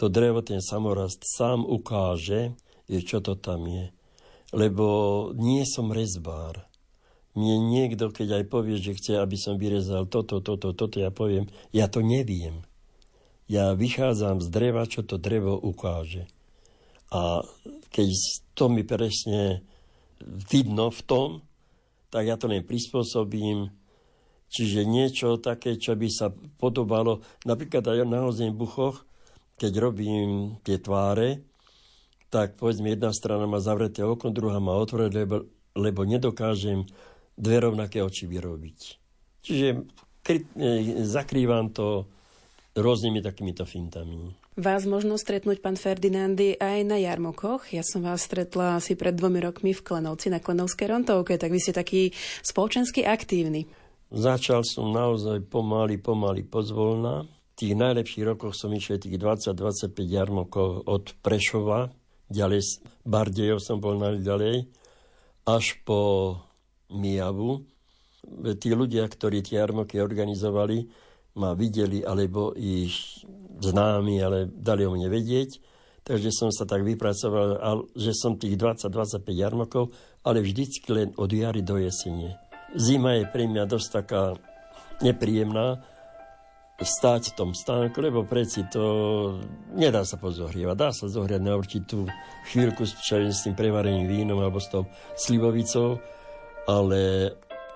to 0.00 0.08
drevo, 0.08 0.40
ten 0.40 0.64
samorast 0.64 1.20
sám 1.28 1.68
ukáže, 1.68 2.56
čo 2.88 3.20
to 3.20 3.36
tam 3.36 3.68
je. 3.68 3.92
Lebo 4.56 5.28
nie 5.36 5.62
som 5.68 5.92
rezbár. 5.92 6.64
Mne 7.38 7.70
niekto, 7.70 8.10
keď 8.10 8.42
aj 8.42 8.44
povie, 8.50 8.80
že 8.80 8.98
chce, 8.98 9.20
aby 9.20 9.38
som 9.38 9.60
vyrezal 9.60 10.10
toto, 10.10 10.42
toto, 10.42 10.74
toto, 10.74 10.96
ja 10.98 11.14
poviem, 11.14 11.46
ja 11.70 11.86
to 11.86 12.02
neviem. 12.02 12.66
Ja 13.46 13.76
vychádzam 13.78 14.42
z 14.42 14.48
dreva, 14.50 14.82
čo 14.90 15.06
to 15.06 15.20
drevo 15.20 15.54
ukáže. 15.54 16.26
A 17.14 17.46
keď 17.94 18.08
to 18.58 18.66
mi 18.66 18.82
presne 18.82 19.62
vidno 20.24 20.92
v 20.92 21.00
tom, 21.04 21.28
tak 22.10 22.26
ja 22.26 22.36
to 22.36 22.50
len 22.50 22.66
prispôsobím. 22.66 23.72
Čiže 24.50 24.82
niečo 24.82 25.38
také, 25.38 25.78
čo 25.78 25.94
by 25.94 26.08
sa 26.10 26.34
podobalo, 26.58 27.22
napríklad 27.46 27.86
aj 27.86 28.02
na 28.02 28.26
buchoch, 28.50 29.06
keď 29.54 29.72
robím 29.78 30.58
tie 30.66 30.80
tváre, 30.80 31.46
tak 32.34 32.58
povedzme 32.58 32.90
jedna 32.90 33.14
strana 33.14 33.46
má 33.46 33.62
zavreté 33.62 34.02
okno, 34.02 34.34
druhá 34.34 34.58
má 34.58 34.74
otvorené, 34.74 35.22
lebo, 35.22 35.46
lebo 35.78 36.02
nedokážem 36.02 36.86
dve 37.38 37.56
rovnaké 37.62 38.02
oči 38.02 38.26
vyrobiť. 38.26 38.78
Čiže 39.46 39.66
kry, 40.22 40.46
e, 40.58 41.02
zakrývam 41.06 41.70
to 41.70 42.10
rôznymi 42.74 43.22
takýmito 43.22 43.66
fintami. 43.66 44.30
Vás 44.60 44.84
možno 44.84 45.16
stretnúť, 45.16 45.64
pán 45.64 45.72
Ferdinandy, 45.72 46.52
aj 46.60 46.84
na 46.84 47.00
jarmokoch. 47.00 47.72
Ja 47.72 47.80
som 47.80 48.04
vás 48.04 48.28
stretla 48.28 48.76
asi 48.76 48.92
pred 48.92 49.16
dvomi 49.16 49.40
rokmi 49.40 49.72
v 49.72 49.80
Klenovci 49.80 50.28
na 50.28 50.36
Klenovskej 50.36 50.84
rontovke, 50.84 51.40
tak 51.40 51.48
vy 51.48 51.64
ste 51.64 51.72
taký 51.72 52.12
spoločensky 52.44 53.00
aktívny. 53.00 53.64
Začal 54.12 54.60
som 54.68 54.92
naozaj 54.92 55.48
pomaly, 55.48 55.96
pomaly 55.96 56.44
pozvolná. 56.44 57.24
V 57.24 57.54
tých 57.56 57.72
najlepších 57.72 58.36
rokoch 58.36 58.52
som 58.52 58.68
išiel 58.76 59.00
tých 59.00 59.16
20-25 59.16 59.96
jarmokov 60.04 60.84
od 60.84 61.08
Prešova, 61.24 61.88
ďalej 62.28 62.84
Bardejov 63.08 63.64
som 63.64 63.80
bol 63.80 63.96
ďalej, 63.96 64.68
až 65.48 65.80
po 65.88 66.36
Mijavu. 66.92 67.64
Tí 68.60 68.76
ľudia, 68.76 69.08
ktorí 69.08 69.40
tie 69.40 69.64
jarmoky 69.64 70.04
organizovali, 70.04 71.08
ma 71.36 71.54
videli, 71.54 72.02
alebo 72.02 72.56
ich 72.56 73.22
známi, 73.60 74.18
ale 74.18 74.48
dali 74.48 74.82
o 74.88 74.94
mne 74.94 75.06
vedieť. 75.12 75.60
Takže 76.00 76.32
som 76.32 76.50
sa 76.50 76.64
tak 76.64 76.82
vypracoval, 76.82 77.92
že 77.92 78.16
som 78.16 78.40
tých 78.40 78.56
20-25 78.56 79.20
jarmokov, 79.30 79.92
ale 80.24 80.42
vždycky 80.42 80.88
len 80.90 81.12
od 81.14 81.30
jary 81.30 81.60
do 81.60 81.76
jesene. 81.76 82.40
Zima 82.74 83.20
je 83.20 83.28
pre 83.28 83.46
mňa 83.46 83.64
dosť 83.68 83.88
taká 83.92 84.34
nepríjemná, 85.04 85.84
stáť 86.80 87.32
v 87.32 87.36
tom 87.36 87.50
stánku, 87.52 88.00
lebo 88.00 88.24
preci 88.24 88.64
to 88.72 88.84
nedá 89.76 90.00
sa 90.08 90.16
pozohrievať. 90.16 90.76
Dá 90.76 90.90
sa 90.96 91.12
zohriať 91.12 91.42
na 91.44 91.52
určitú 91.52 92.08
chvíľku 92.48 92.88
s, 92.88 92.96
s 93.12 93.44
tým 93.44 93.52
prevareným 93.52 94.08
vínom 94.08 94.40
alebo 94.40 94.56
s 94.56 94.72
tou 94.72 94.88
slivovicou, 95.12 96.00
ale 96.64 97.32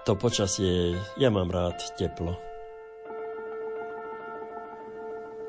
to 0.09 0.17
počasie, 0.17 0.97
ja 1.21 1.29
mám 1.29 1.53
rád 1.53 1.77
teplo. 2.01 2.54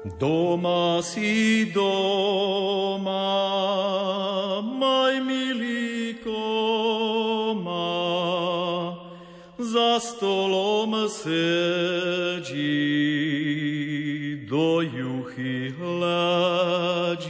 Doma 0.06 1.02
si 1.02 1.66
doma, 1.74 3.10
maj 4.62 5.18
milíko 5.18 6.38
má, 7.58 8.94
za 9.58 9.98
stolom 9.98 11.10
sedí, 11.10 12.46
do 14.46 14.86
juchy 14.86 15.74
hľadí. 15.74 17.26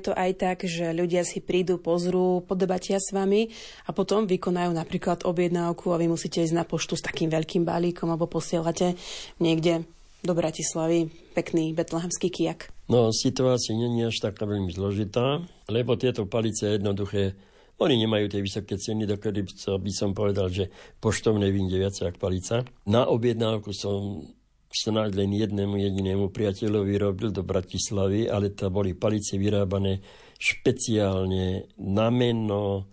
To 0.00 0.16
aj 0.16 0.30
tak, 0.40 0.58
že 0.64 0.96
ľudia 0.96 1.22
si 1.28 1.44
prídu, 1.44 1.76
pozrú, 1.76 2.40
podobatia 2.44 2.96
s 2.96 3.12
vami 3.12 3.52
a 3.84 3.92
potom 3.92 4.24
vykonajú 4.24 4.72
napríklad 4.72 5.28
objednávku 5.28 5.92
a 5.92 6.00
vy 6.00 6.08
musíte 6.08 6.40
ísť 6.40 6.56
na 6.56 6.64
poštu 6.64 6.96
s 6.96 7.04
takým 7.04 7.28
veľkým 7.28 7.68
balíkom 7.68 8.08
alebo 8.08 8.24
posielate 8.24 8.96
niekde 9.38 9.84
do 10.20 10.32
Bratislavy 10.32 11.08
pekný 11.32 11.72
betlehemský 11.72 12.28
kijak. 12.28 12.72
No, 12.90 13.12
situácia 13.14 13.72
nie 13.76 14.02
je 14.04 14.10
až 14.10 14.18
taká 14.32 14.44
veľmi 14.44 14.72
zložitá, 14.72 15.44
lebo 15.70 15.94
tieto 15.96 16.26
palice 16.26 16.80
jednoduché 16.80 17.38
oni 17.80 17.96
nemajú 17.96 18.28
tie 18.28 18.44
vysoké 18.44 18.76
ceny, 18.76 19.08
dokedy 19.08 19.40
by 19.64 19.92
som 19.92 20.12
povedal, 20.12 20.52
že 20.52 20.68
poštovné 21.00 21.48
vyjde 21.48 21.76
viac 21.80 21.96
ako 21.96 22.18
palica. 22.20 22.68
Na 22.84 23.08
objednávku 23.08 23.72
som 23.72 24.28
snáď 24.70 25.18
len 25.18 25.34
jednému 25.34 25.74
jedinému 25.74 26.30
priateľovi 26.30 26.94
robil 26.94 27.34
do 27.34 27.42
Bratislavy, 27.42 28.30
ale 28.30 28.54
to 28.54 28.70
boli 28.70 28.94
palice 28.94 29.34
vyrábané 29.34 29.98
špeciálne 30.38 31.74
na 31.82 32.08
meno, 32.14 32.86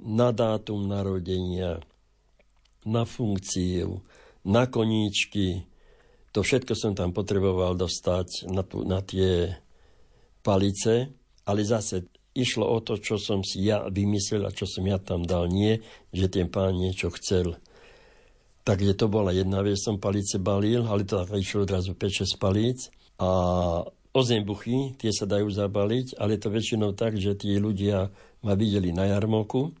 na 0.00 0.32
dátum 0.32 0.88
narodenia, 0.88 1.78
na 2.88 3.04
funkciu, 3.04 4.00
na 4.48 4.64
koníčky. 4.64 5.68
To 6.32 6.40
všetko 6.42 6.72
som 6.72 6.92
tam 6.96 7.12
potreboval 7.12 7.76
dostať 7.76 8.48
na, 8.50 8.64
tu, 8.64 8.82
na 8.82 9.04
tie 9.04 9.54
palice, 10.40 11.12
ale 11.44 11.60
zase 11.62 12.08
išlo 12.34 12.66
o 12.66 12.82
to, 12.82 12.98
čo 12.98 13.20
som 13.20 13.46
si 13.46 13.62
ja 13.68 13.86
vymyslel 13.86 14.42
a 14.48 14.50
čo 14.50 14.66
som 14.66 14.82
ja 14.88 14.98
tam 14.98 15.22
dal. 15.22 15.46
Nie, 15.46 15.84
že 16.10 16.26
ten 16.26 16.50
pán 16.50 16.74
niečo 16.74 17.12
chcel 17.14 17.60
Takže 18.64 18.96
to 18.96 19.12
bola 19.12 19.28
jedna 19.36 19.60
vec, 19.60 19.76
som 19.76 20.00
palice 20.00 20.40
balil, 20.40 20.88
ale 20.88 21.04
to 21.04 21.20
išlo 21.36 21.68
odrazu 21.68 21.92
5-6 21.92 22.40
palíc. 22.40 22.88
A 23.20 23.28
ozembuchy, 24.16 24.96
tie 24.96 25.12
sa 25.12 25.28
dajú 25.28 25.52
zabaliť, 25.52 26.16
ale 26.16 26.40
to 26.40 26.48
väčšinou 26.48 26.96
tak, 26.96 27.20
že 27.20 27.36
tí 27.36 27.60
ľudia 27.60 28.08
ma 28.40 28.56
videli 28.56 28.88
na 28.96 29.04
jarmoku. 29.10 29.76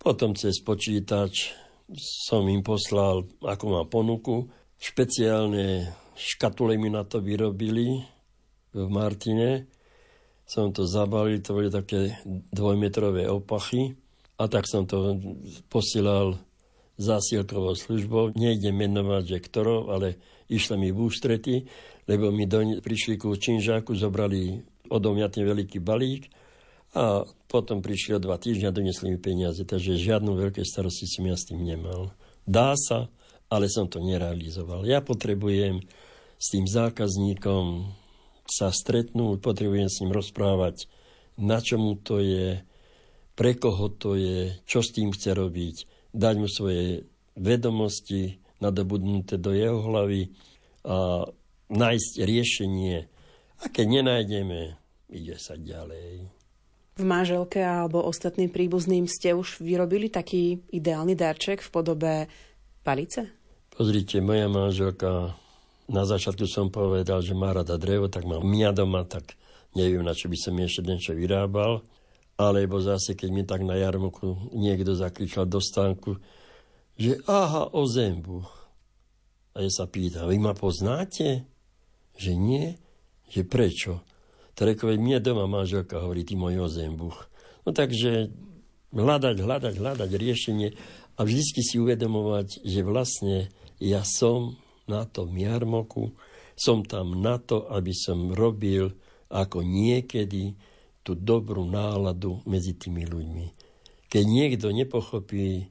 Potom 0.00 0.32
cez 0.32 0.64
počítač 0.64 1.52
som 2.00 2.48
im 2.48 2.64
poslal, 2.64 3.28
ako 3.44 3.64
má 3.68 3.82
ponuku. 3.84 4.48
Špeciálne 4.80 5.92
škatule 6.16 6.80
mi 6.80 6.88
na 6.88 7.04
to 7.04 7.20
vyrobili 7.20 8.00
v 8.72 8.86
Martine. 8.88 9.68
Som 10.48 10.72
to 10.72 10.88
zabalil, 10.88 11.44
to 11.44 11.52
boli 11.52 11.68
také 11.68 12.16
dvojmetrové 12.48 13.28
opachy. 13.28 13.92
A 14.40 14.48
tak 14.48 14.64
som 14.64 14.88
to 14.88 15.20
posielal 15.68 16.40
zásielkovou 17.00 17.72
službou. 17.72 18.36
Nejdem 18.36 18.76
menovať, 18.76 19.24
že 19.24 19.38
ktorou, 19.40 19.88
ale 19.88 20.20
išla 20.52 20.76
mi 20.76 20.92
v 20.92 21.00
ústrety, 21.00 21.64
lebo 22.04 22.28
mi 22.28 22.44
do, 22.44 22.60
prišli 22.84 23.16
ku 23.16 23.32
činžáku, 23.32 23.96
zobrali 23.96 24.60
odo 24.92 25.16
mňa 25.16 25.26
ten 25.32 25.48
veľký 25.48 25.80
balík 25.80 26.28
a 26.92 27.24
potom 27.48 27.80
prišli 27.80 28.18
o 28.18 28.22
dva 28.22 28.36
týždňa 28.36 28.68
a 28.68 28.76
donesli 28.76 29.16
mi 29.16 29.18
peniaze. 29.18 29.64
Takže 29.64 29.96
žiadnu 29.96 30.36
veľké 30.36 30.60
starosti 30.60 31.08
som 31.08 31.24
ja 31.24 31.34
s 31.38 31.48
tým 31.48 31.64
nemal. 31.64 32.12
Dá 32.44 32.76
sa, 32.76 33.08
ale 33.48 33.72
som 33.72 33.88
to 33.88 34.04
nerealizoval. 34.04 34.84
Ja 34.84 35.00
potrebujem 35.00 35.80
s 36.36 36.46
tým 36.52 36.68
zákazníkom 36.68 37.96
sa 38.50 38.74
stretnúť, 38.74 39.38
potrebujem 39.38 39.86
s 39.86 40.02
ním 40.02 40.10
rozprávať, 40.10 40.90
na 41.38 41.62
čomu 41.62 41.94
to 41.96 42.18
je, 42.18 42.58
pre 43.38 43.54
koho 43.54 43.88
to 43.88 44.18
je, 44.18 44.52
čo 44.66 44.82
s 44.82 44.90
tým 44.90 45.14
chce 45.14 45.30
robiť 45.32 45.76
dať 46.14 46.34
mu 46.38 46.48
svoje 46.50 47.06
vedomosti 47.38 48.38
nadobudnuté 48.60 49.40
do 49.40 49.56
jeho 49.56 49.80
hlavy 49.80 50.30
a 50.84 51.24
nájsť 51.70 52.12
riešenie. 52.20 52.98
A 53.60 53.64
keď 53.68 53.86
nenájdeme, 54.00 54.76
ide 55.12 55.36
sa 55.36 55.56
ďalej. 55.56 56.28
V 57.00 57.04
manželke 57.04 57.60
alebo 57.64 58.04
ostatným 58.04 58.52
príbuzným 58.52 59.08
ste 59.08 59.32
už 59.32 59.64
vyrobili 59.64 60.12
taký 60.12 60.60
ideálny 60.68 61.16
darček 61.16 61.64
v 61.64 61.72
podobe 61.72 62.12
palice? 62.84 63.32
Pozrite, 63.72 64.20
moja 64.20 64.50
manželka, 64.50 65.32
na 65.88 66.02
začiatku 66.04 66.44
som 66.44 66.68
povedal, 66.68 67.24
že 67.24 67.32
má 67.32 67.56
rada 67.56 67.80
drevo, 67.80 68.12
tak 68.12 68.28
mám 68.28 68.44
mňa 68.44 68.70
doma, 68.76 69.08
tak 69.08 69.34
neviem, 69.72 70.04
na 70.04 70.12
čo 70.12 70.28
by 70.28 70.36
som 70.36 70.54
ešte 70.60 70.84
niečo 70.84 71.12
vyrábal. 71.16 71.80
Alebo 72.40 72.80
zase, 72.80 73.12
keď 73.12 73.28
mi 73.28 73.44
tak 73.44 73.60
na 73.68 73.76
jarmoku 73.76 74.48
niekto 74.56 74.96
zakričal 74.96 75.44
do 75.44 75.60
stánku, 75.60 76.16
že 76.96 77.20
aha, 77.28 77.68
o 77.76 77.84
zembu. 77.84 78.40
A 79.52 79.60
ja 79.60 79.68
sa 79.68 79.84
pýtam, 79.84 80.24
vy 80.24 80.40
ma 80.40 80.56
poznáte? 80.56 81.44
Že 82.16 82.32
nie? 82.40 82.66
Že 83.28 83.40
prečo? 83.44 83.92
To 84.56 84.64
rekao, 84.64 84.88
mne 84.88 85.20
doma 85.20 85.44
manželka 85.44 86.00
hovorí, 86.00 86.24
ty 86.24 86.32
môj 86.32 86.64
ozembuch. 86.64 87.28
No 87.68 87.76
takže 87.76 88.32
hľadať, 88.96 89.36
hľadať, 89.36 89.74
hľadať 89.76 90.10
riešenie 90.10 90.68
a 91.16 91.20
vždy 91.20 91.60
si 91.60 91.76
uvedomovať, 91.76 92.64
že 92.64 92.80
vlastne 92.80 93.52
ja 93.76 94.00
som 94.00 94.56
na 94.88 95.04
tom 95.04 95.30
jarmoku, 95.36 96.16
som 96.56 96.84
tam 96.84 97.20
na 97.20 97.36
to, 97.36 97.68
aby 97.68 97.92
som 97.92 98.32
robil 98.32 98.96
ako 99.28 99.60
niekedy 99.62 100.56
tú 101.10 101.18
dobrú 101.18 101.66
náladu 101.66 102.38
medzi 102.46 102.78
tými 102.78 103.02
ľuďmi. 103.02 103.46
Keď 104.06 104.24
niekto 104.30 104.70
nepochopí 104.70 105.66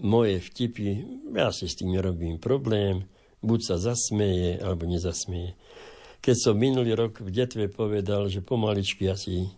moje 0.00 0.40
vtipy, 0.40 1.04
ja 1.36 1.52
si 1.52 1.68
s 1.68 1.76
tým 1.76 1.92
nerobím 1.92 2.40
problém, 2.40 3.04
buď 3.44 3.60
sa 3.60 3.76
zasmeje, 3.76 4.56
alebo 4.64 4.88
nezasmeje. 4.88 5.52
Keď 6.24 6.36
som 6.40 6.56
minulý 6.56 6.96
rok 6.96 7.20
v 7.20 7.28
detve 7.28 7.68
povedal, 7.68 8.32
že 8.32 8.40
pomaličky 8.40 9.04
asi 9.12 9.52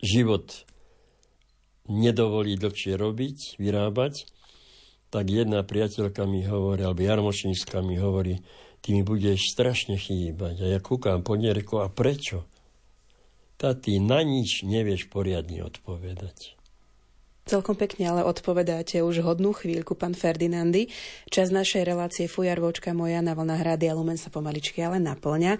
život 0.00 0.64
nedovolí 1.84 2.56
dlhšie 2.56 2.96
robiť, 2.96 3.60
vyrábať, 3.60 4.24
tak 5.12 5.28
jedna 5.28 5.60
priateľka 5.68 6.24
mi 6.24 6.48
hovorí, 6.48 6.80
alebo 6.80 7.04
Jarmočníčka 7.04 7.84
mi 7.84 8.00
hovorí, 8.00 8.40
ty 8.80 8.96
mi 8.96 9.04
budeš 9.04 9.52
strašne 9.52 10.00
chýbať. 10.00 10.64
A 10.64 10.66
ja 10.76 10.78
kúkam 10.80 11.20
po 11.20 11.36
nej, 11.36 11.52
a 11.52 11.88
prečo? 11.92 12.48
Tá 13.58 13.74
ty 13.74 13.98
na 13.98 14.22
nič 14.22 14.62
nevieš 14.62 15.10
poriadne 15.10 15.66
odpovedať. 15.66 16.54
Celkom 17.48 17.74
pekne 17.74 18.06
ale 18.06 18.22
odpovedáte 18.22 19.02
už 19.02 19.26
hodnú 19.26 19.50
chvíľku, 19.50 19.98
pán 19.98 20.14
Ferdinandy. 20.14 20.92
Čas 21.26 21.50
našej 21.50 21.82
relácie 21.82 22.30
Fujarvočka 22.30 22.94
moja 22.94 23.18
na 23.18 23.34
vlnách 23.34 23.62
Rádia 23.66 23.98
Lumen 23.98 24.14
sa 24.14 24.30
pomaličky 24.30 24.78
ale 24.78 25.02
naplňa. 25.02 25.58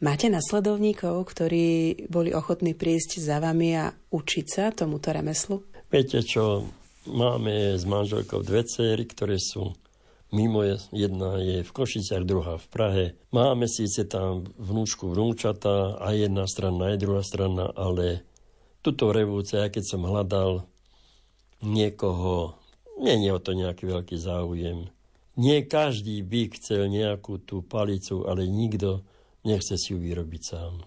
Máte 0.00 0.32
nasledovníkov, 0.32 1.28
ktorí 1.28 2.08
boli 2.08 2.32
ochotní 2.32 2.72
prísť 2.72 3.20
za 3.20 3.36
vami 3.36 3.74
a 3.74 3.92
učiť 3.92 4.46
sa 4.48 4.72
tomuto 4.72 5.12
remeslu? 5.12 5.60
Viete 5.92 6.24
čo, 6.24 6.64
máme 7.04 7.76
s 7.76 7.84
manželkou 7.84 8.40
dve 8.40 8.64
cery, 8.64 9.04
ktoré 9.04 9.36
sú 9.36 9.76
mimo, 10.32 10.62
jedna 10.90 11.38
je 11.38 11.62
v 11.62 11.70
Košiciach, 11.70 12.26
druhá 12.26 12.58
v 12.58 12.66
Prahe. 12.70 13.04
Máme 13.30 13.70
síce 13.70 14.06
tam 14.06 14.46
vnúčku 14.58 15.10
vnúčata, 15.10 15.98
a 15.98 16.14
jedna 16.14 16.46
strana, 16.46 16.94
aj 16.94 17.02
druhá 17.02 17.22
strana, 17.22 17.70
ale 17.74 18.26
tuto 18.82 19.10
revolúcia, 19.10 19.66
keď 19.66 19.84
som 19.84 20.06
hľadal 20.06 20.66
niekoho, 21.62 22.58
nie 23.02 23.18
je 23.26 23.30
o 23.32 23.40
to 23.42 23.52
nejaký 23.52 23.84
veľký 23.86 24.16
záujem. 24.16 24.88
Nie 25.36 25.68
každý 25.68 26.24
by 26.24 26.48
chcel 26.56 26.88
nejakú 26.88 27.36
tú 27.44 27.60
palicu, 27.60 28.24
ale 28.24 28.48
nikto 28.48 29.04
nechce 29.44 29.76
si 29.76 29.92
ju 29.92 30.00
vyrobiť 30.00 30.42
sám. 30.42 30.80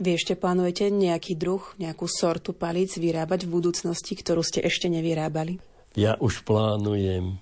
Vy 0.00 0.16
ešte 0.16 0.32
plánujete 0.32 0.88
nejaký 0.88 1.36
druh, 1.36 1.60
nejakú 1.76 2.08
sortu 2.08 2.56
palíc 2.56 2.96
vyrábať 2.96 3.44
v 3.44 3.52
budúcnosti, 3.60 4.16
ktorú 4.16 4.40
ste 4.40 4.64
ešte 4.64 4.88
nevyrábali? 4.88 5.60
Ja 5.92 6.16
už 6.16 6.48
plánujem 6.48 7.36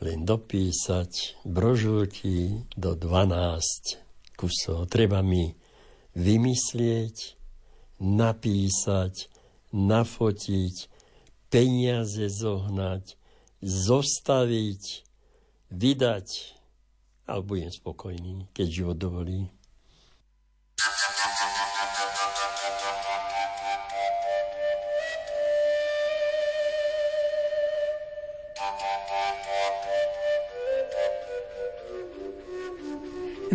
len 0.00 0.28
dopísať 0.28 1.40
brožúrky 1.48 2.68
do 2.76 2.92
12 2.92 4.36
kusov. 4.36 4.92
Treba 4.92 5.24
mi 5.24 5.56
vymyslieť, 6.12 7.36
napísať, 8.00 9.32
nafotiť, 9.72 10.76
peniaze 11.48 12.28
zohnať, 12.28 13.16
zostaviť, 13.64 14.82
vydať 15.72 16.28
a 17.26 17.40
budem 17.40 17.72
spokojný, 17.72 18.46
keď 18.52 18.66
život 18.68 18.96
dovolí. 19.00 19.48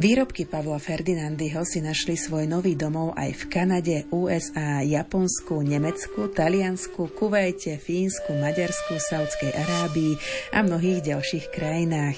Výrobky 0.02 0.49
Pavla 0.49 0.82
Ferdinandyho 0.82 1.61
si 1.61 1.78
našli 1.78 2.18
svoj 2.18 2.49
nový 2.49 2.73
domov 2.73 3.14
aj 3.14 3.38
v 3.38 3.44
Kanade, 3.53 3.98
USA, 4.10 4.82
Japonsku, 4.82 5.61
Nemecku, 5.61 6.26
Taliansku, 6.26 7.14
Kuvajte, 7.14 7.78
Fínsku, 7.78 8.34
Maďarsku, 8.34 8.98
Saudskej 8.98 9.53
Arábii 9.53 10.18
a 10.57 10.65
mnohých 10.65 11.06
ďalších 11.06 11.53
krajinách. 11.53 12.18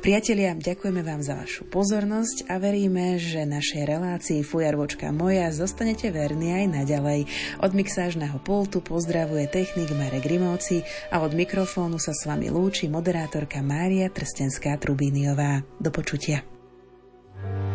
Priatelia, 0.00 0.56
ďakujeme 0.56 1.04
vám 1.04 1.20
za 1.20 1.36
vašu 1.36 1.68
pozornosť 1.68 2.48
a 2.48 2.56
veríme, 2.56 3.20
že 3.20 3.44
našej 3.44 3.92
relácii 3.92 4.40
Fujarvočka 4.40 5.12
moja 5.12 5.52
zostanete 5.52 6.08
verní 6.08 6.64
aj 6.64 6.80
naďalej. 6.80 7.28
Od 7.60 7.76
mixážneho 7.76 8.40
pultu 8.40 8.80
pozdravuje 8.80 9.52
technik 9.52 9.92
Marek 9.92 10.24
Grimovci 10.24 10.80
a 11.12 11.20
od 11.20 11.36
mikrofónu 11.36 12.00
sa 12.00 12.16
s 12.16 12.24
vami 12.24 12.48
lúči 12.48 12.88
moderátorka 12.88 13.60
Mária 13.60 14.08
Trstenská-Trubíniová. 14.08 15.60
Do 15.76 15.92
počutia. 15.92 16.51
Thank 17.42 17.56
you. 17.56 17.71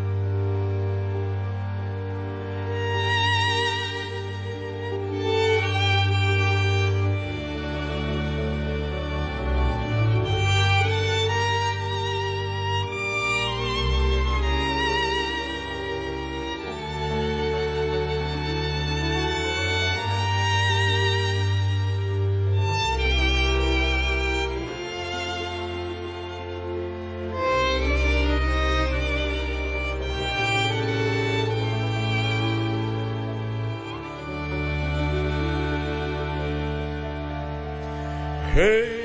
Hey 38.57 38.96